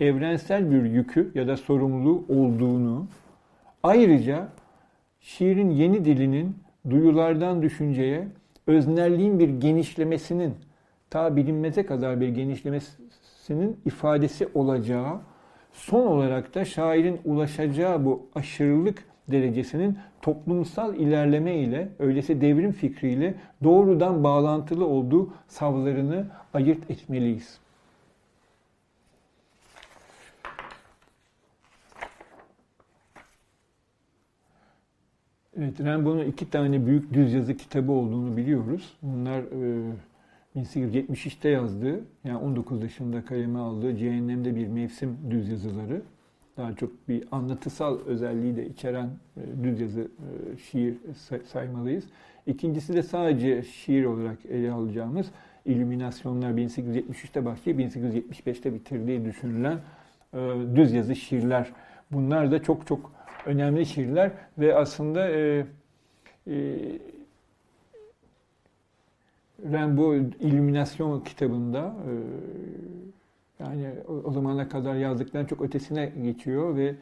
evrensel 0.00 0.70
bir 0.70 0.84
yükü 0.84 1.32
ya 1.34 1.48
da 1.48 1.56
sorumluluğu 1.56 2.24
olduğunu, 2.28 3.06
ayrıca 3.82 4.48
şiirin 5.22 5.70
yeni 5.70 6.04
dilinin 6.04 6.56
duyulardan 6.90 7.62
düşünceye, 7.62 8.28
öznelliğin 8.66 9.38
bir 9.38 9.48
genişlemesinin, 9.48 10.54
ta 11.10 11.36
bilinmeze 11.36 11.86
kadar 11.86 12.20
bir 12.20 12.28
genişlemesinin 12.28 13.76
ifadesi 13.84 14.48
olacağı, 14.54 15.20
son 15.72 16.06
olarak 16.06 16.54
da 16.54 16.64
şairin 16.64 17.20
ulaşacağı 17.24 18.04
bu 18.04 18.26
aşırılık 18.34 19.04
derecesinin 19.30 19.98
toplumsal 20.22 20.94
ilerleme 20.94 21.54
ile, 21.54 21.88
öylesi 21.98 22.40
devrim 22.40 22.72
fikriyle 22.72 23.34
doğrudan 23.64 24.24
bağlantılı 24.24 24.86
olduğu 24.86 25.34
savlarını 25.48 26.26
ayırt 26.54 26.90
etmeliyiz. 26.90 27.58
Evet, 35.58 35.80
Rimbaud'un 35.80 36.24
iki 36.24 36.50
tane 36.50 36.86
büyük 36.86 37.12
düz 37.12 37.32
yazı 37.32 37.56
kitabı 37.56 37.92
olduğunu 37.92 38.36
biliyoruz. 38.36 38.96
Bunlar 39.02 39.38
e, 39.38 39.92
1873'te 40.56 41.48
yazdığı, 41.48 42.00
yani 42.24 42.36
19 42.36 42.82
yaşında 42.82 43.24
kaleme 43.24 43.58
aldığı 43.58 43.96
Cehennemde 43.96 44.56
Bir 44.56 44.66
Mevsim 44.66 45.18
düz 45.30 45.48
yazıları. 45.48 46.02
Daha 46.56 46.76
çok 46.76 47.08
bir 47.08 47.24
anlatısal 47.32 47.98
özelliği 48.06 48.56
de 48.56 48.66
içeren 48.66 49.10
e, 49.36 49.64
düz 49.64 49.80
yazı 49.80 50.00
e, 50.00 50.56
şiir 50.56 50.94
saymalıyız. 51.52 52.04
İkincisi 52.46 52.94
de 52.94 53.02
sadece 53.02 53.62
şiir 53.62 54.04
olarak 54.04 54.46
ele 54.46 54.72
alacağımız 54.72 55.26
İllüminasyonlar 55.64 56.50
1873'te 56.50 57.44
başlayıp 57.44 57.80
1875'te 57.80 58.74
bitirdiği 58.74 59.24
düşünülen 59.24 59.78
e, 60.34 60.38
düz 60.76 60.92
yazı 60.92 61.16
şiirler. 61.16 61.72
Bunlar 62.12 62.50
da 62.50 62.62
çok 62.62 62.86
çok 62.86 63.12
önemli 63.46 63.86
şiirler 63.86 64.30
ve 64.58 64.74
aslında 64.76 65.28
e, 65.28 65.66
e, 66.46 66.54
Rimbaud 69.64 70.32
İllüminasyon 70.40 71.20
kitabında 71.20 71.94
e, 72.08 72.12
yani 73.64 73.88
o, 74.08 74.12
o 74.12 74.32
zamana 74.32 74.68
kadar 74.68 74.94
yazdıklarının 74.94 75.48
çok 75.48 75.62
ötesine 75.62 76.12
geçiyor 76.22 76.76
ve 76.76 76.94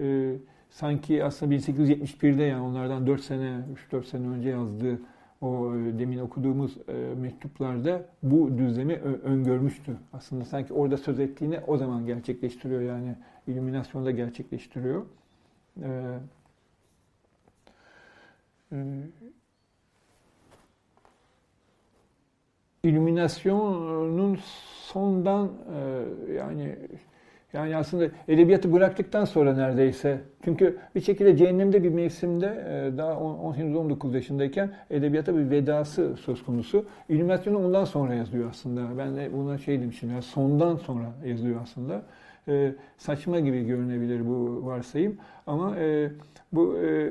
e, 0.00 0.36
sanki 0.70 1.24
aslında 1.24 1.54
1871'de 1.54 2.42
yani 2.42 2.62
onlardan 2.62 3.06
4 3.06 3.20
sene, 3.20 3.60
3-4 3.92 4.04
sene 4.04 4.28
önce 4.28 4.48
yazdığı 4.48 4.98
o 5.40 5.74
e, 5.76 5.98
demin 5.98 6.18
okuduğumuz 6.18 6.76
e, 6.88 6.92
mektuplarda 7.20 8.04
bu 8.22 8.58
düzlemi 8.58 8.94
öngörmüştü. 9.24 9.96
Aslında 10.12 10.44
sanki 10.44 10.72
orada 10.72 10.96
söz 10.96 11.20
ettiğini 11.20 11.60
o 11.66 11.76
zaman 11.76 12.06
gerçekleştiriyor 12.06 12.80
yani 12.80 13.14
illüminasyonda 13.46 14.10
gerçekleştiriyor. 14.10 15.02
Ee, 15.82 16.18
e, 18.72 18.76
illüminasyonun 22.82 24.38
sondan 24.92 25.52
e, 25.74 26.32
yani 26.32 26.76
yani 27.52 27.76
aslında 27.76 28.08
edebiyatı 28.28 28.72
bıraktıktan 28.72 29.24
sonra 29.24 29.54
neredeyse. 29.54 30.20
Çünkü 30.44 30.78
bir 30.94 31.00
şekilde 31.00 31.36
cehennemde 31.36 31.82
bir 31.82 31.88
mevsimde 31.88 32.46
e, 32.46 32.98
daha 32.98 33.12
18-19 33.12 34.14
yaşındayken 34.14 34.70
edebiyata 34.90 35.36
bir 35.36 35.50
vedası 35.50 36.16
söz 36.16 36.44
konusu. 36.44 36.86
İllüminasyonu 37.08 37.66
ondan 37.66 37.84
sonra 37.84 38.14
yazıyor 38.14 38.50
aslında. 38.50 38.98
Ben 38.98 39.16
de 39.16 39.32
buna 39.32 39.58
şey 39.58 39.80
demişim 39.80 40.10
ya 40.10 40.22
sondan 40.22 40.76
sonra 40.76 41.12
yazıyor 41.24 41.60
aslında. 41.62 42.02
E, 42.48 42.74
saçma 42.98 43.40
gibi 43.40 43.66
görünebilir 43.66 44.26
bu 44.26 44.66
varsayım. 44.66 45.16
Ama 45.46 45.76
e, 45.76 46.10
bu 46.52 46.78
e, 46.78 47.10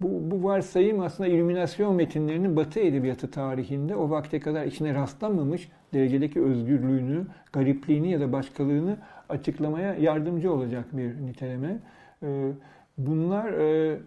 bu, 0.00 0.30
bu 0.30 0.44
varsayım 0.44 1.00
aslında 1.00 1.28
illüminasyon 1.28 1.94
metinlerinin 1.94 2.56
Batı 2.56 2.80
edebiyatı 2.80 3.30
tarihinde 3.30 3.96
o 3.96 4.10
vakte 4.10 4.40
kadar 4.40 4.64
içine 4.64 4.94
rastlanmamış 4.94 5.68
derecedeki 5.94 6.42
özgürlüğünü, 6.42 7.26
garipliğini 7.52 8.10
ya 8.10 8.20
da 8.20 8.32
başkalığını 8.32 8.96
açıklamaya 9.28 9.94
yardımcı 9.94 10.52
olacak 10.52 10.84
bir 10.92 11.26
niteleme. 11.26 11.78
Ee, 12.22 12.52
bunlar 12.98 13.52
e, 13.52 13.98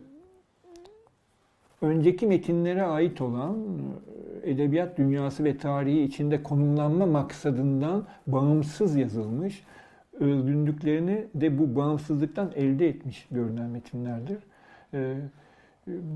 önceki 1.82 2.28
metinlere 2.28 2.84
ait 2.84 3.22
olan 3.22 3.58
e, 4.44 4.52
edebiyat 4.52 4.98
dünyası 4.98 5.44
ve 5.44 5.58
tarihi 5.58 6.02
içinde 6.02 6.44
konumlanma 6.44 7.06
maksadından 7.06 8.06
bağımsız 8.28 8.96
yazılmış, 8.96 9.64
özgünlüklerini 10.20 11.26
de 11.36 11.60
bu 11.60 11.76
bağımsızlıktan 11.76 12.52
elde 12.56 12.88
etmiş 12.88 13.28
görünen 13.32 13.70
metinlerdir. 13.70 14.38
Ee, 14.94 15.16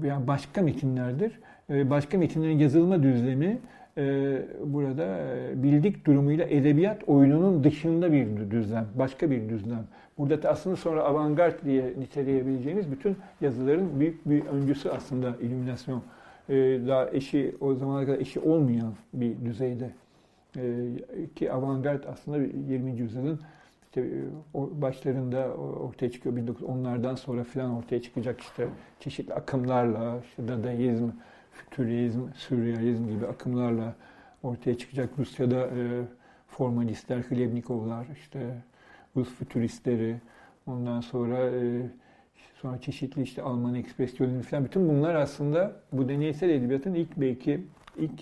yani 0.03 0.27
başka 0.27 0.61
metinlerdir. 0.61 1.39
Ee, 1.69 1.89
başka 1.89 2.17
metinlerin 2.17 2.59
yazılma 2.59 3.03
düzlemi 3.03 3.59
e, 3.97 4.03
burada 4.65 5.03
e, 5.03 5.63
bildik 5.63 6.05
durumuyla 6.05 6.45
edebiyat 6.45 7.09
oyununun 7.09 7.63
dışında 7.63 8.11
bir 8.11 8.51
düzlem, 8.51 8.87
başka 8.95 9.31
bir 9.31 9.49
düzlem. 9.49 9.87
Burada 10.17 10.43
da 10.43 10.49
aslında 10.49 10.75
sonra 10.75 11.03
avantgard 11.03 11.65
diye 11.65 11.93
niteleyebileceğimiz 11.99 12.91
bütün 12.91 13.17
yazıların 13.41 13.99
büyük 13.99 14.29
bir 14.29 14.45
öncüsü 14.45 14.89
aslında 14.89 15.35
illüminasyon. 15.41 16.03
Ee, 16.49 16.53
daha 16.87 17.09
eşi, 17.09 17.55
o 17.61 17.73
zamana 17.73 18.05
kadar 18.05 18.19
eşi 18.19 18.39
olmayan 18.39 18.93
bir 19.13 19.45
düzeyde. 19.45 19.89
Ki 21.35 21.51
avantgard 21.51 22.03
aslında 22.03 22.37
20. 22.37 22.91
yüzyılın 22.91 23.39
işte 23.95 24.07
e, 24.55 24.81
başlarında 24.81 25.47
ortaya 25.55 26.11
çıkıyor 26.11 26.35
1910'lardan 26.37 27.15
sonra 27.17 27.43
filan 27.43 27.71
ortaya 27.71 28.01
çıkacak 28.01 28.41
işte 28.41 28.67
çeşitli 28.99 29.33
akımlarla 29.33 30.21
işte 30.25 30.47
Dadaizm, 30.47 31.09
Fütürizm, 31.51 32.21
Sürrealizm 32.35 33.09
gibi 33.09 33.27
akımlarla 33.27 33.95
ortaya 34.43 34.77
çıkacak. 34.77 35.09
Rusya'da 35.19 35.67
e, 35.67 36.01
formalistler, 36.47 37.21
Hlebnikovlar, 37.21 38.05
işte 38.13 38.55
Rus 39.15 39.29
fütüristleri, 39.29 40.15
ondan 40.67 41.01
sonra 41.01 41.49
e, 41.49 41.81
sonra 42.61 42.81
çeşitli 42.81 43.21
işte 43.21 43.41
Alman 43.41 43.75
ekspresyonizmi 43.75 44.43
falan 44.43 44.65
bütün 44.65 44.89
bunlar 44.89 45.15
aslında 45.15 45.75
bu 45.91 46.09
deneysel 46.09 46.49
edebiyatın 46.49 46.93
ilk 46.93 47.17
belki 47.17 47.63
ilk 47.97 48.21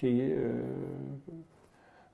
şeyi 0.00 0.38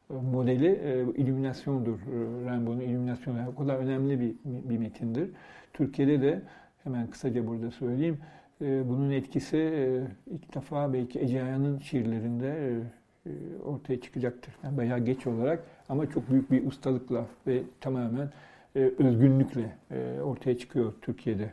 modeli 0.09 0.67
e, 0.67 1.21
illüminasyondur. 1.23 1.95
E, 1.95 2.53
Rimbaud'un 2.53 2.81
illüminasyonu 2.81 3.39
o 3.53 3.55
kadar 3.55 3.77
önemli 3.77 4.21
bir, 4.21 4.35
bir 4.45 4.79
metindir. 4.79 5.31
Türkiye'de 5.73 6.23
de 6.23 6.43
hemen 6.85 7.07
kısaca 7.07 7.47
burada 7.47 7.71
söyleyeyim. 7.71 8.19
E, 8.63 8.89
bunun 8.89 9.11
etkisi 9.11 9.57
e, 9.57 10.03
ilk 10.35 10.55
defa 10.55 10.93
belki 10.93 11.21
Ece 11.21 11.43
Aya'nın 11.43 11.79
şiirlerinde 11.79 12.81
e, 13.27 13.31
ortaya 13.65 14.01
çıkacaktır. 14.01 14.55
Yani 14.65 14.77
bayağı 14.77 14.99
geç 14.99 15.27
olarak 15.27 15.65
ama 15.89 16.11
çok 16.11 16.31
büyük 16.31 16.51
bir 16.51 16.67
ustalıkla 16.67 17.27
ve 17.47 17.63
tamamen 17.81 18.31
e, 18.77 18.79
özgünlükle 18.99 19.77
e, 19.91 20.21
ortaya 20.21 20.59
çıkıyor 20.59 20.93
Türkiye'de. 21.03 21.53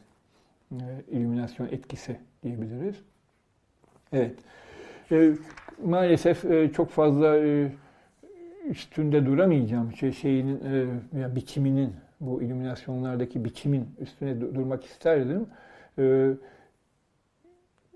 E, 0.72 0.78
illüminasyon 1.12 1.68
etkisi 1.68 2.18
diyebiliriz. 2.44 2.96
Evet. 4.14 4.36
E, 5.12 5.32
maalesef 5.84 6.46
e, 6.46 6.72
çok 6.72 6.90
fazla 6.90 7.38
e, 7.38 7.72
üstünde 8.70 9.26
duramayacağım 9.26 9.94
şey 9.96 10.12
şeyinin 10.12 10.60
e, 10.66 10.86
yani 11.20 11.36
biçiminin 11.36 11.94
bu 12.20 12.42
illüminasyonlardaki 12.42 13.46
biçimin 13.46 13.88
üstüne 14.00 14.42
durmak 14.42 14.86
isterdim. 14.86 15.48
E, 16.00 16.30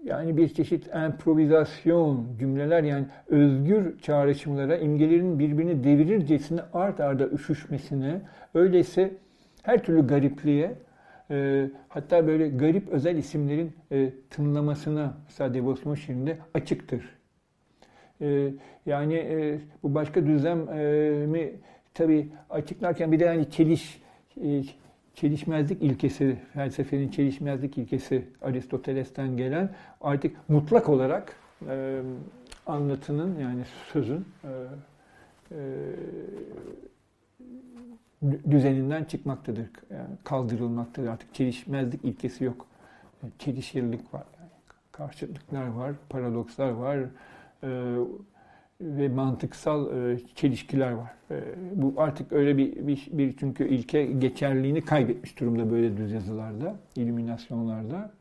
yani 0.03 0.37
bir 0.37 0.49
çeşit 0.49 0.87
improvizasyon 0.87 2.27
cümleler 2.39 2.83
yani 2.83 3.05
özgür 3.27 3.99
çağrışımlara 3.99 4.77
imgelerin 4.77 5.39
birbirini 5.39 5.83
devirircesine 5.83 6.61
art 6.73 6.99
arda 6.99 7.27
üşüşmesine 7.27 8.21
öyleyse 8.53 9.13
her 9.63 9.83
türlü 9.83 10.07
garipliğe 10.07 10.75
e, 11.31 11.67
hatta 11.89 12.27
böyle 12.27 12.49
garip 12.49 12.89
özel 12.89 13.15
isimlerin 13.15 13.73
e, 13.91 14.09
tınlamasına 14.29 15.17
mesela 15.25 15.53
Devosyon 15.53 15.95
şiirinde 15.95 16.37
açıktır. 16.53 17.15
E, 18.21 18.51
yani 18.85 19.13
e, 19.13 19.59
bu 19.83 19.95
başka 19.95 20.25
düzlemi 20.25 21.51
tabi 21.93 22.29
açıklarken 22.49 23.11
bir 23.11 23.19
de 23.19 23.25
yani 23.25 23.51
çeliş 23.51 24.01
e, 24.43 24.63
çelişmezlik 25.15 25.81
ilkesi, 25.83 26.37
felsefenin 26.53 27.09
çelişmezlik 27.09 27.77
ilkesi 27.77 28.25
Aristoteles'ten 28.41 29.37
gelen 29.37 29.69
artık 30.01 30.49
mutlak 30.49 30.89
olarak 30.89 31.35
e, 31.69 32.01
anlatının 32.65 33.39
yani 33.39 33.63
sözün 33.93 34.25
e, 34.43 34.49
e, 35.51 35.57
düzeninden 38.51 39.03
çıkmaktadır, 39.03 39.69
yani 39.91 40.17
kaldırılmaktadır. 40.23 41.07
Artık 41.07 41.33
çelişmezlik 41.33 42.05
ilkesi 42.05 42.43
yok. 42.43 42.65
Yani 43.23 43.33
çelişirlik 43.39 44.13
var, 44.13 44.23
yani 44.39 44.49
karşıtlıklar 44.91 45.67
var, 45.67 45.93
paradokslar 46.09 46.69
var, 46.69 46.97
e, 46.97 47.07
ve 48.81 49.07
mantıksal 49.09 49.97
e, 49.97 50.19
çelişkiler 50.35 50.91
var. 50.91 51.11
E, 51.31 51.41
bu 51.73 51.93
artık 51.97 52.31
öyle 52.31 52.57
bir, 52.57 52.87
bir, 52.87 53.07
bir 53.11 53.37
çünkü 53.37 53.67
ilke 53.67 54.05
geçerliğini 54.05 54.81
kaybetmiş 54.81 55.39
durumda 55.39 55.71
böyle 55.71 55.97
düz 55.97 56.11
yazılarda, 56.11 56.75
ilüminasyonlarda. 56.95 58.11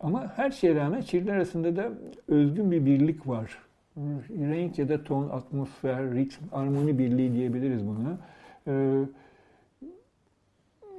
Ama 0.00 0.32
her 0.36 0.50
şeye 0.50 0.74
rağmen 0.74 1.00
şiirler 1.00 1.34
arasında 1.34 1.76
da 1.76 1.92
özgün 2.28 2.70
bir 2.70 2.86
birlik 2.86 3.28
var. 3.28 3.58
Renk 4.30 4.78
ya 4.78 4.88
da 4.88 5.04
ton, 5.04 5.28
atmosfer, 5.28 6.14
ritm, 6.14 6.44
armoni 6.52 6.98
birliği 6.98 7.32
diyebiliriz 7.32 7.82
buna. 7.86 8.18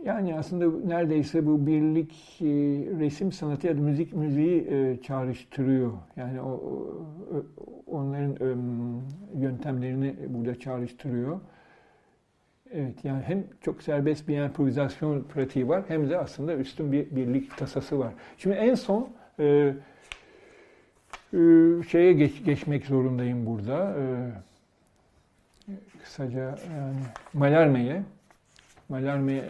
Yani 0.06 0.36
aslında 0.36 0.88
neredeyse 0.88 1.46
bu 1.46 1.68
birlik 1.68 2.42
e, 2.42 2.46
resim 3.00 3.32
sanatı 3.32 3.68
ya 3.68 3.78
da 3.78 3.82
müzik 3.82 4.14
müziği 4.14 4.68
e, 4.70 5.02
çağrıştırıyor. 5.02 5.94
Yani 6.16 6.42
o, 6.42 6.48
o 6.48 7.46
onların 7.88 8.32
e, 8.32 8.56
yöntemlerini 9.40 10.16
burada 10.28 10.60
çağrıştırıyor. 10.60 11.40
Evet 12.72 13.06
yani 13.06 13.24
hem 13.24 13.44
çok 13.62 13.82
serbest 13.82 14.28
bir 14.28 14.38
improvizasyon 14.38 15.24
pratiği 15.24 15.68
var 15.68 15.84
hem 15.88 16.10
de 16.10 16.18
aslında 16.18 16.56
üstün 16.56 16.92
bir 16.92 17.16
birlik 17.16 17.58
tasası 17.58 18.00
var. 18.00 18.14
Şimdi 18.38 18.56
en 18.56 18.76
son 18.76 19.10
e, 19.40 19.74
e, 21.34 21.38
şeye 21.90 22.14
geç, 22.14 22.44
geçmek 22.46 22.86
zorundayım 22.86 23.46
burada. 23.46 23.96
E, 24.00 24.04
kısaca 26.04 26.40
yani 26.76 26.96
Malarme'ye. 27.34 28.04
Malarme'ye 28.90 29.44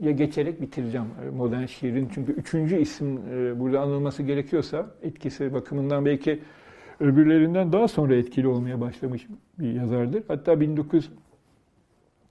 ya 0.00 0.10
geçerek 0.10 0.60
bitireceğim 0.60 1.06
modern 1.32 1.66
şiirin. 1.66 2.08
Çünkü 2.14 2.32
üçüncü 2.32 2.80
isim 2.80 3.20
e, 3.32 3.60
burada 3.60 3.80
anılması 3.80 4.22
gerekiyorsa 4.22 4.86
etkisi 5.02 5.54
bakımından 5.54 6.04
belki 6.06 6.40
öbürlerinden 7.00 7.72
daha 7.72 7.88
sonra 7.88 8.14
etkili 8.16 8.48
olmaya 8.48 8.80
başlamış 8.80 9.26
bir 9.58 9.72
yazardır. 9.72 10.22
Hatta 10.28 10.52
19 10.52 11.10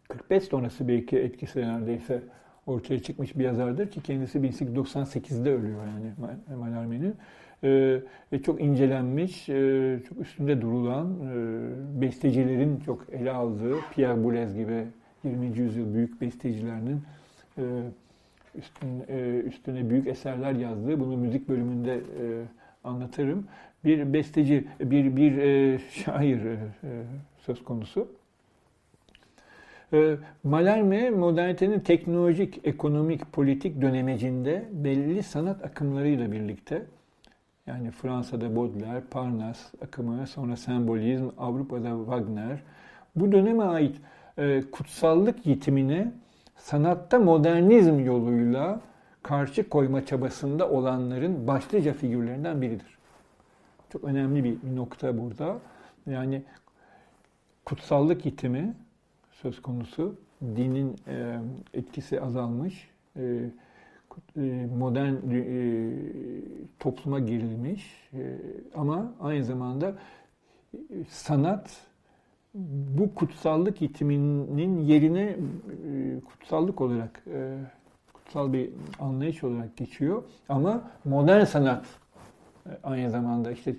45 0.08 0.44
sonrası 0.44 0.88
belki 0.88 1.18
etkisi 1.18 1.60
neredeyse 1.60 2.24
ortaya 2.66 3.00
çıkmış 3.00 3.38
bir 3.38 3.44
yazardır 3.44 3.92
ki 3.92 4.02
kendisi 4.02 4.40
1898'de 4.40 5.54
ölüyor 5.54 5.80
yani 5.86 6.34
Mallarmé'nin. 6.60 7.16
Ee, 7.64 8.02
ve 8.34 8.42
çok 8.42 8.62
incelenmiş, 8.62 9.50
e, 9.50 10.00
çok 10.10 10.22
üstünde 10.22 10.62
durulan, 10.62 11.08
e, 11.22 12.02
bestecilerin 12.02 12.80
çok 12.80 13.06
ele 13.12 13.32
aldığı, 13.32 13.76
Pierre 13.96 14.24
Boulez 14.24 14.56
gibi 14.56 14.84
20. 15.24 15.60
yüzyıl 15.60 15.94
büyük 15.94 16.22
bestecilerinin 16.22 17.02
e, 17.58 17.64
e, 19.10 19.42
üstüne 19.46 19.90
büyük 19.90 20.08
eserler 20.08 20.52
yazdığı, 20.52 21.00
bunu 21.00 21.18
müzik 21.18 21.50
bölümünde 21.50 21.94
e, 21.94 22.44
anlatırım. 22.84 23.48
Bir 23.86 24.14
besteci, 24.14 24.68
bir, 24.80 25.16
bir 25.16 25.38
e, 25.38 25.80
şair 25.80 26.40
söz 27.38 27.64
konusu. 27.64 28.08
E, 29.94 30.18
modernitenin 30.44 31.80
teknolojik, 31.80 32.68
ekonomik, 32.68 33.34
politik 33.34 33.82
dönemecinde 33.82 34.66
belli 34.72 35.24
sanat 35.24 35.66
akımlarıyla 35.66 36.32
birlikte 36.32 36.86
yani 37.68 37.92
Fransa'da 37.92 38.56
Baudelaire, 38.56 39.04
Parnas 39.12 39.74
akımı, 39.82 40.28
sonra 40.28 40.56
sembolizm, 40.56 41.30
Avrupa'da 41.38 41.98
Wagner 41.98 42.60
bu 43.16 43.32
döneme 43.32 43.64
ait 43.64 43.96
kutsallık 44.72 45.46
yitimine 45.46 46.12
sanatta 46.58 47.20
modernizm 47.20 48.00
yoluyla 48.00 48.82
karşı 49.24 49.70
koyma 49.70 50.06
çabasında 50.06 50.70
olanların 50.70 51.48
başlıca 51.48 51.94
figürlerinden 51.94 52.62
biridir. 52.62 52.98
Çok 53.90 54.04
önemli 54.04 54.44
bir, 54.44 54.76
nokta 54.76 55.18
burada. 55.18 55.58
Yani 56.08 56.44
kutsallık 57.66 58.26
yitimi 58.26 58.74
söz 59.32 59.62
konusu. 59.62 60.16
Dinin 60.42 60.96
e, 61.08 61.40
etkisi 61.74 62.22
azalmış. 62.22 62.90
E, 63.16 63.22
e, 64.38 64.42
modern 64.78 65.14
topluma 66.80 67.20
girilmiş. 67.20 68.10
Ama 68.76 69.14
aynı 69.22 69.44
zamanda 69.44 69.96
sanat 71.10 71.87
bu 72.54 73.16
kutsallık 73.16 73.82
itiminin 73.82 74.86
yerine 74.86 75.36
kutsallık 76.26 76.82
olarak 76.82 77.24
kutsal 78.14 78.54
bir 78.54 78.70
anlayış 79.00 79.44
olarak 79.44 79.78
geçiyor. 79.78 80.24
Ama 80.50 80.92
modern 81.06 81.44
sanat 81.44 81.86
aynı 82.84 83.10
zamanda 83.10 83.52
işte 83.52 83.76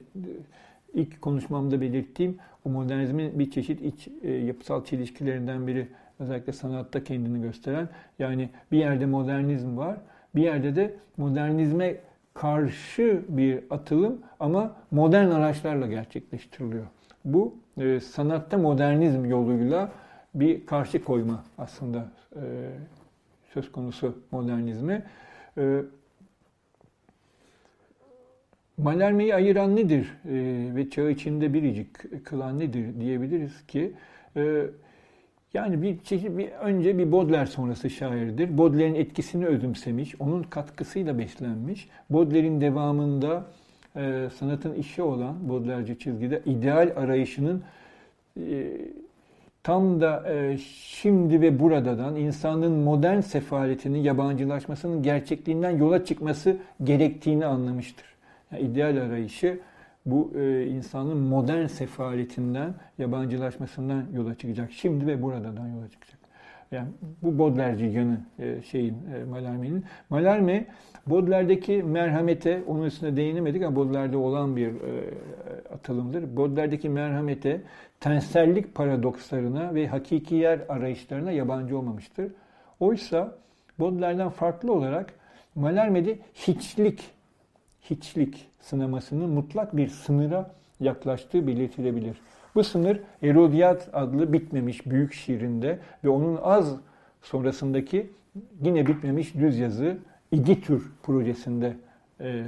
ilk 0.95 1.23
konuşmamda 1.23 1.81
belirttiğim 1.81 2.39
o 2.65 2.70
modernizmin 2.70 3.39
bir 3.39 3.51
çeşit 3.51 3.82
iç 3.82 4.09
e, 4.23 4.31
yapısal 4.31 4.85
çelişkilerinden 4.85 5.66
biri 5.66 5.89
özellikle 6.19 6.53
sanatta 6.53 7.05
kendini 7.05 7.43
gösteren. 7.43 7.89
Yani 8.19 8.51
bir 8.73 8.78
yerde 8.78 9.07
modernizm 9.07 9.77
var, 9.77 9.97
bir 10.35 10.43
yerde 10.43 10.77
de 10.77 10.95
modernizme 11.16 11.97
karşı 12.35 13.23
bir 13.28 13.65
atılım 13.70 14.19
ama 14.40 14.77
modern 14.90 15.31
araçlarla 15.31 15.86
gerçekleştiriliyor. 15.86 16.86
Bu 17.32 17.55
e, 17.80 18.00
sanatta 18.00 18.59
modernizm 18.59 19.24
yoluyla 19.24 19.92
bir 20.34 20.66
karşı 20.66 21.05
koyma 21.05 21.44
aslında 21.59 22.09
e, 22.36 22.42
söz 23.55 23.72
konusu 23.72 24.18
modernizme. 24.30 25.06
E, 25.59 25.82
Malermeyi 28.78 29.34
ayıran 29.34 29.76
nedir 29.76 30.14
e, 30.24 30.76
ve 30.76 30.90
çağ 30.90 31.10
içinde 31.10 31.55
biricik 31.55 32.24
kılan 32.24 32.59
nedir 32.59 33.00
diyebiliriz 33.00 33.66
ki 33.66 33.92
e, 34.36 34.66
yani 35.55 35.82
bir 35.82 35.98
çeşit 35.98 36.38
bir 36.38 36.48
önce 36.48 36.98
bir 36.98 37.12
Baudelaire 37.12 37.46
sonrası 37.46 37.90
şairdir. 37.90 38.59
Baudelaire'in 38.59 38.94
etkisini 38.94 39.46
özümsemiş, 39.46 40.20
onun 40.20 40.42
katkısıyla 40.42 41.18
beslenmiş. 41.18 41.88
Baudelaire'in 42.10 42.60
devamında 42.60 43.46
e, 43.97 44.28
sanatın 44.39 44.74
işi 44.74 45.02
olan 45.02 45.48
Baudelaire'ci 45.48 45.98
çizgide 45.98 46.43
ideal 46.47 46.93
arayışının 46.97 47.62
e, 48.40 48.70
tam 49.62 50.01
da 50.01 50.32
e, 50.32 50.59
şimdi 50.85 51.40
ve 51.40 51.60
buradan 51.60 52.16
insanın 52.16 52.73
modern 52.73 53.20
sefaletinin, 53.20 53.98
yabancılaşmasının 53.98 55.02
gerçekliğinden 55.02 55.70
yola 55.70 56.05
çıkması 56.05 56.56
gerektiğini 56.85 57.47
anlamıştır. 57.47 58.06
Yani 58.52 58.62
ideal 58.62 58.97
arayışı 58.97 59.60
bu 60.06 60.32
e, 60.39 60.66
insanın 60.66 61.16
modern 61.16 61.66
sefaletinden, 61.66 62.74
yabancılaşmasından 62.98 64.05
yola 64.15 64.35
çıkacak. 64.35 64.73
Şimdi 64.73 65.06
ve 65.06 65.23
buradan 65.23 65.69
yola 65.69 65.89
çıkacak. 65.89 66.18
Yani 66.73 66.89
bu 67.23 67.39
Baudelaire'ci 67.39 67.85
yanı 67.85 68.20
e, 68.39 68.62
şeyin 68.62 68.95
e, 68.95 69.24
Mallarmé'nin. 69.24 69.85
Mallarmé 70.11 70.65
Baudelaire'deki 71.07 71.82
merhamete, 71.82 72.62
onun 72.66 72.85
üstüne 72.85 73.16
değinemedik 73.16 73.62
ama 73.62 73.77
Baudelaire'de 73.77 74.16
olan 74.16 74.57
bir 74.57 74.69
e, 74.69 75.05
atılımdır. 75.74 76.36
Baudelaire'deki 76.36 76.89
merhamete, 76.89 77.61
tensellik 78.01 78.74
paradokslarına 78.74 79.74
ve 79.74 79.86
hakiki 79.86 80.35
yer 80.35 80.61
arayışlarına 80.69 81.32
yabancı 81.32 81.78
olmamıştır. 81.78 82.32
Oysa 82.81 83.39
Baudelaire'den 83.78 84.28
farklı 84.28 84.73
olarak 84.73 85.15
Mallarmé'de 85.57 86.19
hiçlik 86.35 87.11
hiçlik 87.82 88.49
sınamasının 88.61 89.31
mutlak 89.31 89.77
bir 89.77 89.89
sınıra 89.89 90.51
yaklaştığı 90.81 91.47
belirtilebilir. 91.47 92.16
Bu 92.59 92.64
sınır 92.64 93.01
Erodiyat 93.22 93.89
adlı 93.93 94.32
bitmemiş 94.32 94.86
büyük 94.86 95.12
şiirinde 95.12 95.78
ve 96.05 96.09
onun 96.09 96.39
az 96.43 96.76
sonrasındaki 97.22 98.10
yine 98.62 98.86
bitmemiş 98.86 99.35
düz 99.35 99.59
yazı 99.59 99.98
İgitür 100.32 100.93
projesinde 101.02 101.76
e, 102.20 102.28
e, 102.28 102.44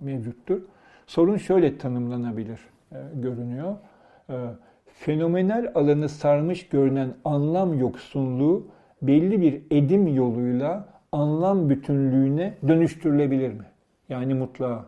mevcuttur. 0.00 0.62
Sorun 1.06 1.36
şöyle 1.36 1.78
tanımlanabilir 1.78 2.60
e, 2.92 2.96
görünüyor. 3.14 3.76
E, 4.30 4.34
fenomenal 4.86 5.72
alanı 5.74 6.08
sarmış 6.08 6.68
görünen 6.68 7.14
anlam 7.24 7.78
yoksunluğu 7.78 8.66
belli 9.02 9.40
bir 9.40 9.62
edim 9.70 10.06
yoluyla 10.06 10.88
anlam 11.12 11.70
bütünlüğüne 11.70 12.54
dönüştürülebilir 12.68 13.52
mi? 13.52 13.64
Yani 14.08 14.34
mutlağa. 14.34 14.84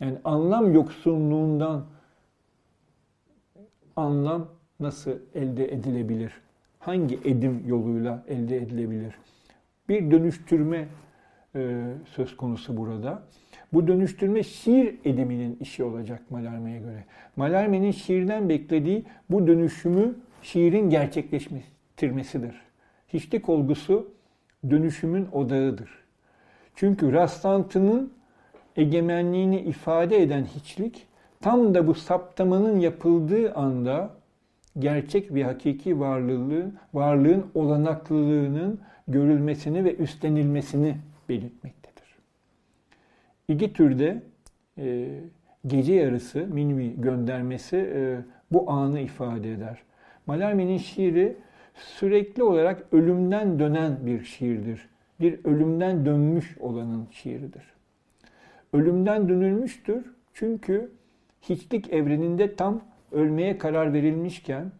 Yani 0.00 0.18
anlam 0.24 0.74
yoksunluğundan 0.74 1.84
anlam 3.96 4.48
nasıl 4.80 5.12
elde 5.34 5.72
edilebilir? 5.72 6.32
Hangi 6.78 7.18
edim 7.24 7.62
yoluyla 7.66 8.24
elde 8.28 8.56
edilebilir? 8.56 9.14
Bir 9.88 10.10
dönüştürme 10.10 10.88
e, 11.54 11.82
söz 12.06 12.36
konusu 12.36 12.76
burada. 12.76 13.22
Bu 13.72 13.88
dönüştürme 13.88 14.42
şiir 14.42 14.94
ediminin 15.04 15.56
işi 15.60 15.84
olacak 15.84 16.30
Malarme'ye 16.30 16.78
göre. 16.78 17.04
Malarme'nin 17.36 17.90
şiirden 17.90 18.48
beklediği 18.48 19.04
bu 19.30 19.46
dönüşümü 19.46 20.14
şiirin 20.42 20.90
gerçekleştirmesidir. 20.90 22.60
Hiçlik 23.08 23.48
olgusu 23.48 24.14
dönüşümün 24.70 25.28
odağıdır. 25.32 25.90
Çünkü 26.74 27.12
rastlantının 27.12 28.12
egemenliğini 28.76 29.60
ifade 29.60 30.22
eden 30.22 30.44
hiçlik 30.44 31.06
tam 31.42 31.74
da 31.74 31.86
bu 31.86 31.94
saptamanın 31.94 32.80
yapıldığı 32.80 33.54
anda 33.54 34.10
gerçek 34.78 35.34
ve 35.34 35.44
hakiki 35.44 36.00
varlığın, 36.00 36.74
varlığın 36.94 37.46
olanaklılığının 37.54 38.80
görülmesini 39.08 39.84
ve 39.84 39.96
üstlenilmesini 39.96 40.96
belirtmektedir. 41.28 42.16
İki 43.48 43.72
türde 43.72 44.22
e, 44.78 45.08
gece 45.66 45.94
yarısı, 45.94 46.46
minvi 46.46 47.00
göndermesi 47.00 47.76
e, 47.76 48.18
bu 48.52 48.70
anı 48.70 49.00
ifade 49.00 49.52
eder. 49.52 49.82
Malarme'nin 50.26 50.78
şiiri 50.78 51.36
sürekli 51.74 52.42
olarak 52.42 52.84
ölümden 52.92 53.58
dönen 53.58 54.06
bir 54.06 54.24
şiirdir. 54.24 54.88
Bir 55.20 55.44
ölümden 55.44 56.06
dönmüş 56.06 56.58
olanın 56.58 57.08
şiiridir. 57.10 57.62
Ölümden 58.72 59.28
dönülmüştür 59.28 60.04
çünkü 60.34 60.90
hiçlik 61.42 61.92
evreninde 61.92 62.56
tam 62.56 62.80
ölmeye 63.12 63.58
karar 63.58 63.92
verilmişken 63.92 64.72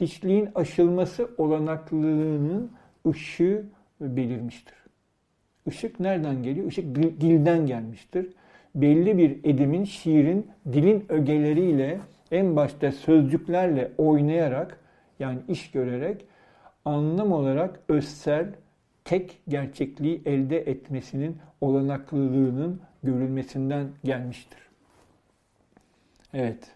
hiçliğin 0.00 0.48
aşılması 0.54 1.30
olanaklılığının 1.38 2.72
ışığı 3.08 3.66
belirmiştir. 4.00 4.74
Işık 5.66 6.00
nereden 6.00 6.42
geliyor? 6.42 6.66
Işık 6.66 6.94
dilden 6.94 7.66
gelmiştir. 7.66 8.26
Belli 8.74 9.18
bir 9.18 9.30
edimin, 9.44 9.84
şiirin, 9.84 10.46
dilin 10.72 11.04
ögeleriyle 11.08 12.00
en 12.30 12.56
başta 12.56 12.92
sözcüklerle 12.92 13.92
oynayarak 13.98 14.80
yani 15.18 15.38
iş 15.48 15.70
görerek 15.70 16.24
anlam 16.84 17.32
olarak 17.32 17.80
özsel, 17.88 18.54
tek 19.04 19.38
gerçekliği 19.48 20.22
elde 20.26 20.58
etmesinin 20.58 21.36
olanaklılığının 21.60 22.80
görülmesinden 23.02 23.86
gelmiştir. 24.04 24.67
Evet. 26.34 26.70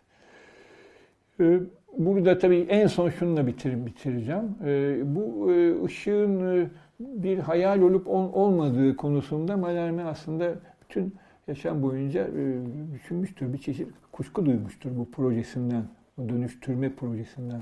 Ee, 1.40 1.60
burada 1.98 2.38
tabii 2.38 2.66
en 2.68 2.86
son 2.86 3.10
şununla 3.10 3.46
bitir, 3.46 3.86
bitireceğim. 3.86 4.54
Ee, 4.64 5.00
bu 5.04 5.52
e, 5.52 5.84
ışığın 5.84 6.56
e, 6.56 6.66
bir 7.00 7.38
hayal 7.38 7.82
olup 7.82 8.08
olmadığı 8.08 8.96
konusunda 8.96 9.56
Malerme 9.56 10.04
aslında 10.04 10.54
bütün 10.82 11.14
yaşam 11.48 11.82
boyunca 11.82 12.20
e, 12.28 12.58
düşünmüştür. 12.94 13.52
Bir 13.52 13.58
çeşit 13.58 13.88
kuşku 14.12 14.46
duymuştur 14.46 14.90
bu 14.98 15.10
projesinden, 15.10 15.82
o 16.18 16.28
dönüştürme 16.28 16.92
projesinden. 16.92 17.60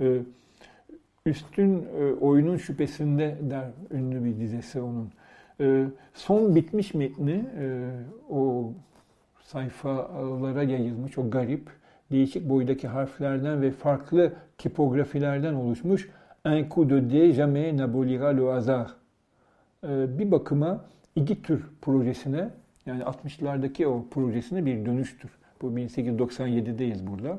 Ee, 0.00 0.18
üstün 1.26 1.86
oyunun 2.20 2.56
şüphesinde 2.56 3.38
der 3.50 3.70
ünlü 3.90 4.24
bir 4.24 4.40
dizesi 4.40 4.80
onun. 4.80 5.10
Son 6.14 6.54
bitmiş 6.54 6.94
metni 6.94 7.44
o 8.30 8.72
sayfalara 9.44 10.62
yayılmış 10.62 11.18
o 11.18 11.30
garip, 11.30 11.68
değişik 12.10 12.48
boydaki 12.48 12.88
harflerden 12.88 13.62
ve 13.62 13.70
farklı 13.70 14.32
tipografilerden 14.58 15.54
oluşmuş 15.54 16.08
Un 16.46 16.68
coup 16.68 16.90
de 16.90 17.10
dé 17.10 17.32
jamais 17.32 17.72
n'abolira 17.72 18.28
le 18.28 18.52
hasard. 18.52 18.88
Ee, 19.84 20.18
bir 20.18 20.30
bakıma 20.30 20.84
İGİTÜR 21.16 21.60
projesine 21.82 22.50
yani 22.86 23.02
60'lardaki 23.02 23.86
o 23.86 24.06
projesine 24.10 24.66
bir 24.66 24.86
dönüştür. 24.86 25.30
Bu 25.62 25.66
1897'deyiz 25.66 27.06
burada. 27.06 27.38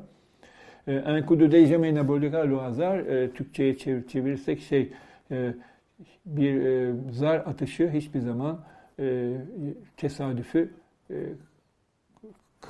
Ee, 0.88 0.98
Un 0.98 1.26
coup 1.26 1.40
de 1.40 1.52
dé 1.52 1.66
jamais 1.66 1.94
n'abolira 1.94 2.40
le 2.40 2.56
hasard 2.56 3.06
e, 3.06 3.30
Türkçe'ye 3.30 3.78
çevirirsek 4.08 4.60
şey 4.60 4.92
e, 5.30 5.54
bir 6.26 6.64
e, 6.64 6.94
zar 7.10 7.36
atışı 7.36 7.90
hiçbir 7.90 8.20
zaman 8.20 8.60
tesadüfü 9.96 10.70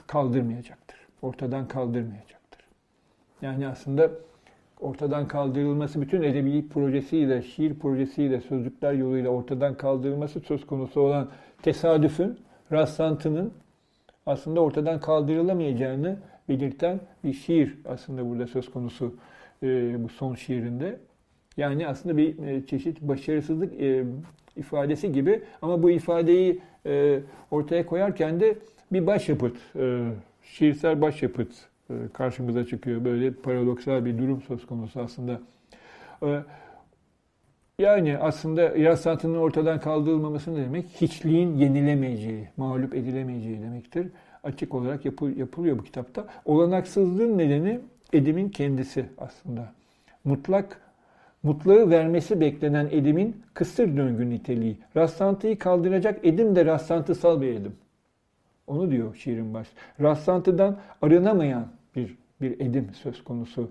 kaldırmayacaktır. 0.06 0.98
Ortadan 1.22 1.68
kaldırmayacaktır. 1.68 2.60
Yani 3.42 3.68
aslında 3.68 4.10
ortadan 4.80 5.28
kaldırılması 5.28 6.00
bütün 6.00 6.22
edebi 6.22 6.68
projesiyle, 6.68 7.42
şiir 7.42 7.78
projesiyle, 7.78 8.40
sözlükler 8.40 8.92
yoluyla 8.92 9.30
ortadan 9.30 9.74
kaldırılması 9.76 10.40
söz 10.40 10.66
konusu 10.66 11.00
olan 11.00 11.28
tesadüfün, 11.62 12.38
rastlantının 12.72 13.52
aslında 14.26 14.60
ortadan 14.60 15.00
kaldırılamayacağını 15.00 16.18
belirten 16.48 17.00
bir 17.24 17.32
şiir 17.32 17.78
aslında 17.84 18.30
burada 18.30 18.46
söz 18.46 18.70
konusu 18.70 19.14
e, 19.62 20.04
bu 20.04 20.08
son 20.08 20.34
şiirinde. 20.34 21.00
Yani 21.56 21.88
aslında 21.88 22.16
bir 22.16 22.46
e, 22.46 22.66
çeşit 22.66 23.00
başarısızlık 23.00 23.80
e, 23.80 24.04
ifadesi 24.56 25.12
gibi 25.12 25.42
ama 25.62 25.82
bu 25.82 25.90
ifadeyi 25.90 26.60
e, 26.86 27.20
ortaya 27.50 27.86
koyarken 27.86 28.40
de 28.40 28.58
bir 28.92 29.06
başyapıt, 29.06 29.56
e, 29.76 30.02
şiirsel 30.42 31.00
başyapıt 31.00 31.52
e, 31.90 31.94
karşımıza 32.12 32.66
çıkıyor. 32.66 33.04
Böyle 33.04 33.32
paradoksal 33.32 34.04
bir 34.04 34.18
durum 34.18 34.42
söz 34.42 34.66
konusu 34.66 35.00
aslında. 35.00 35.40
E, 36.22 36.42
yani 37.78 38.18
aslında 38.18 38.74
İran 38.74 38.94
sanatının 38.94 39.38
ortadan 39.38 39.80
kaldırılmaması 39.80 40.54
ne 40.54 40.64
demek? 40.64 40.86
Hiçliğin 41.00 41.56
yenilemeyeceği, 41.56 42.48
mağlup 42.56 42.94
edilemeyeceği 42.94 43.62
demektir. 43.62 44.08
Açık 44.44 44.74
olarak 44.74 45.04
yapı, 45.04 45.26
yapılıyor 45.26 45.78
bu 45.78 45.84
kitapta. 45.84 46.26
Olanaksızlığın 46.44 47.38
nedeni 47.38 47.80
edimin 48.12 48.48
kendisi 48.48 49.06
aslında. 49.18 49.72
Mutlak 50.24 50.80
mutlağı 51.42 51.90
vermesi 51.90 52.40
beklenen 52.40 52.88
edimin 52.90 53.42
kısır 53.54 53.96
döngü 53.96 54.30
niteliği. 54.30 54.78
Rastlantıyı 54.96 55.58
kaldıracak 55.58 56.26
edim 56.26 56.56
de 56.56 56.66
rastlantısal 56.66 57.40
bir 57.40 57.48
edim. 57.48 57.76
Onu 58.66 58.90
diyor 58.90 59.14
şiirin 59.14 59.54
baş. 59.54 59.68
Rastlantıdan 60.00 60.76
arınamayan 61.02 61.66
bir, 61.96 62.16
bir 62.40 62.60
edim 62.60 62.88
söz 62.94 63.24
konusu. 63.24 63.70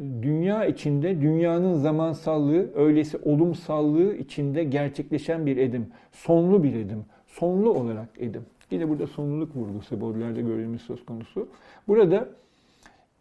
Dünya 0.00 0.64
içinde, 0.64 1.20
dünyanın 1.20 1.74
zamansallığı, 1.74 2.74
öylesi 2.74 3.16
olumsallığı 3.16 4.14
içinde 4.14 4.64
gerçekleşen 4.64 5.46
bir 5.46 5.56
edim. 5.56 5.86
Sonlu 6.12 6.62
bir 6.62 6.74
edim. 6.74 7.04
Sonlu 7.26 7.70
olarak 7.70 8.08
edim. 8.18 8.42
Yine 8.70 8.88
burada 8.88 9.06
sonluluk 9.06 9.56
vurgusu 9.56 10.00
Baudelaire'de 10.00 10.42
gördüğümüz 10.42 10.82
söz 10.82 11.06
konusu. 11.06 11.48
Burada 11.88 12.28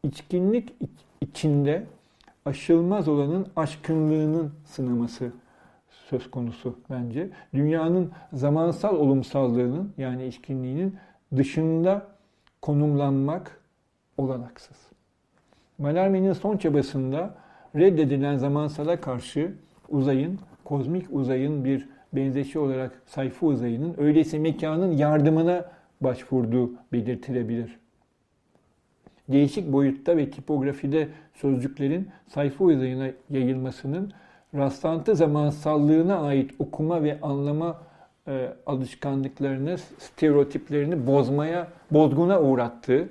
içkinlik 0.03 0.73
içinde 1.21 1.83
aşılmaz 2.45 3.07
olanın 3.07 3.47
aşkınlığının 3.55 4.51
sınaması 4.65 5.31
söz 6.09 6.31
konusu 6.31 6.75
bence. 6.89 7.29
Dünyanın 7.53 8.11
zamansal 8.33 8.95
olumsallığının 8.95 9.93
yani 9.97 10.27
içkinliğinin 10.27 10.95
dışında 11.37 12.07
konumlanmak 12.61 13.61
olanaksız. 14.17 14.77
Malarme'nin 15.77 16.33
son 16.33 16.57
çabasında 16.57 17.35
reddedilen 17.75 18.37
zamansala 18.37 19.01
karşı 19.01 19.51
uzayın, 19.89 20.39
kozmik 20.63 21.05
uzayın 21.11 21.65
bir 21.65 21.89
benzeşi 22.13 22.59
olarak 22.59 23.01
sayfa 23.05 23.45
uzayının 23.45 23.95
öyleyse 23.97 24.39
mekanın 24.39 24.91
yardımına 24.91 25.65
başvurduğu 26.01 26.71
belirtilebilir. 26.93 27.79
Değişik 29.27 29.73
boyutta 29.73 30.17
ve 30.17 30.29
tipografide 30.29 31.07
sözcüklerin 31.33 32.09
sayfa 32.27 32.63
uzayına 32.63 33.07
yayılmasının 33.29 34.11
rastlantı 34.55 35.15
zamansallığına 35.15 36.19
ait 36.19 36.51
okuma 36.59 37.03
ve 37.03 37.21
anlama 37.21 37.81
e, 38.27 38.53
alışkanlıklarını, 38.65 39.77
stereotiplerini 39.77 41.07
bozmaya, 41.07 41.67
bozguna 41.91 42.41
uğrattığı, 42.41 43.09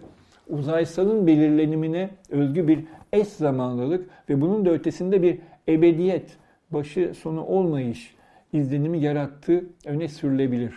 uzaysalın 0.48 1.26
belirlenimine 1.26 2.10
özgü 2.30 2.68
bir 2.68 2.84
eş 3.12 3.28
zamanlılık 3.28 4.10
ve 4.28 4.40
bunun 4.40 4.66
da 4.66 4.70
ötesinde 4.70 5.22
bir 5.22 5.38
ebediyet, 5.68 6.36
başı 6.70 7.12
sonu 7.14 7.44
olmayış 7.44 8.14
izlenimi 8.52 9.00
yarattığı 9.00 9.64
öne 9.84 10.08
sürülebilir. 10.08 10.74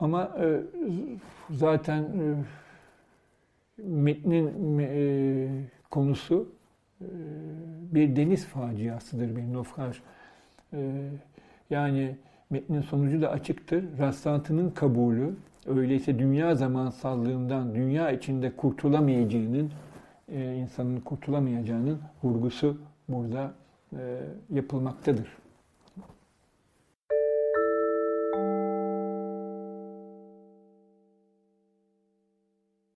Ama 0.00 0.36
e, 0.40 0.60
zaten 1.50 2.02
e, 2.02 2.34
metnin 3.78 4.78
e, 4.78 5.48
konusu 5.90 6.48
e, 7.00 7.06
bir 7.92 8.16
deniz 8.16 8.46
faciasıdır, 8.46 9.36
bir 9.36 9.52
naufraj. 9.52 9.96
Yani 11.70 12.16
metnin 12.50 12.80
sonucu 12.80 13.22
da 13.22 13.30
açıktır. 13.30 13.84
Rastlantının 13.98 14.70
kabulü, 14.70 15.34
öyleyse 15.66 16.18
dünya 16.18 16.54
zamansallığından, 16.54 17.74
dünya 17.74 18.10
içinde 18.10 18.56
kurtulamayacağının, 18.56 19.70
e, 20.28 20.54
insanın 20.54 21.00
kurtulamayacağının 21.00 21.98
vurgusu 22.22 22.76
burada 23.08 23.52
e, 23.92 24.20
yapılmaktadır. 24.50 25.28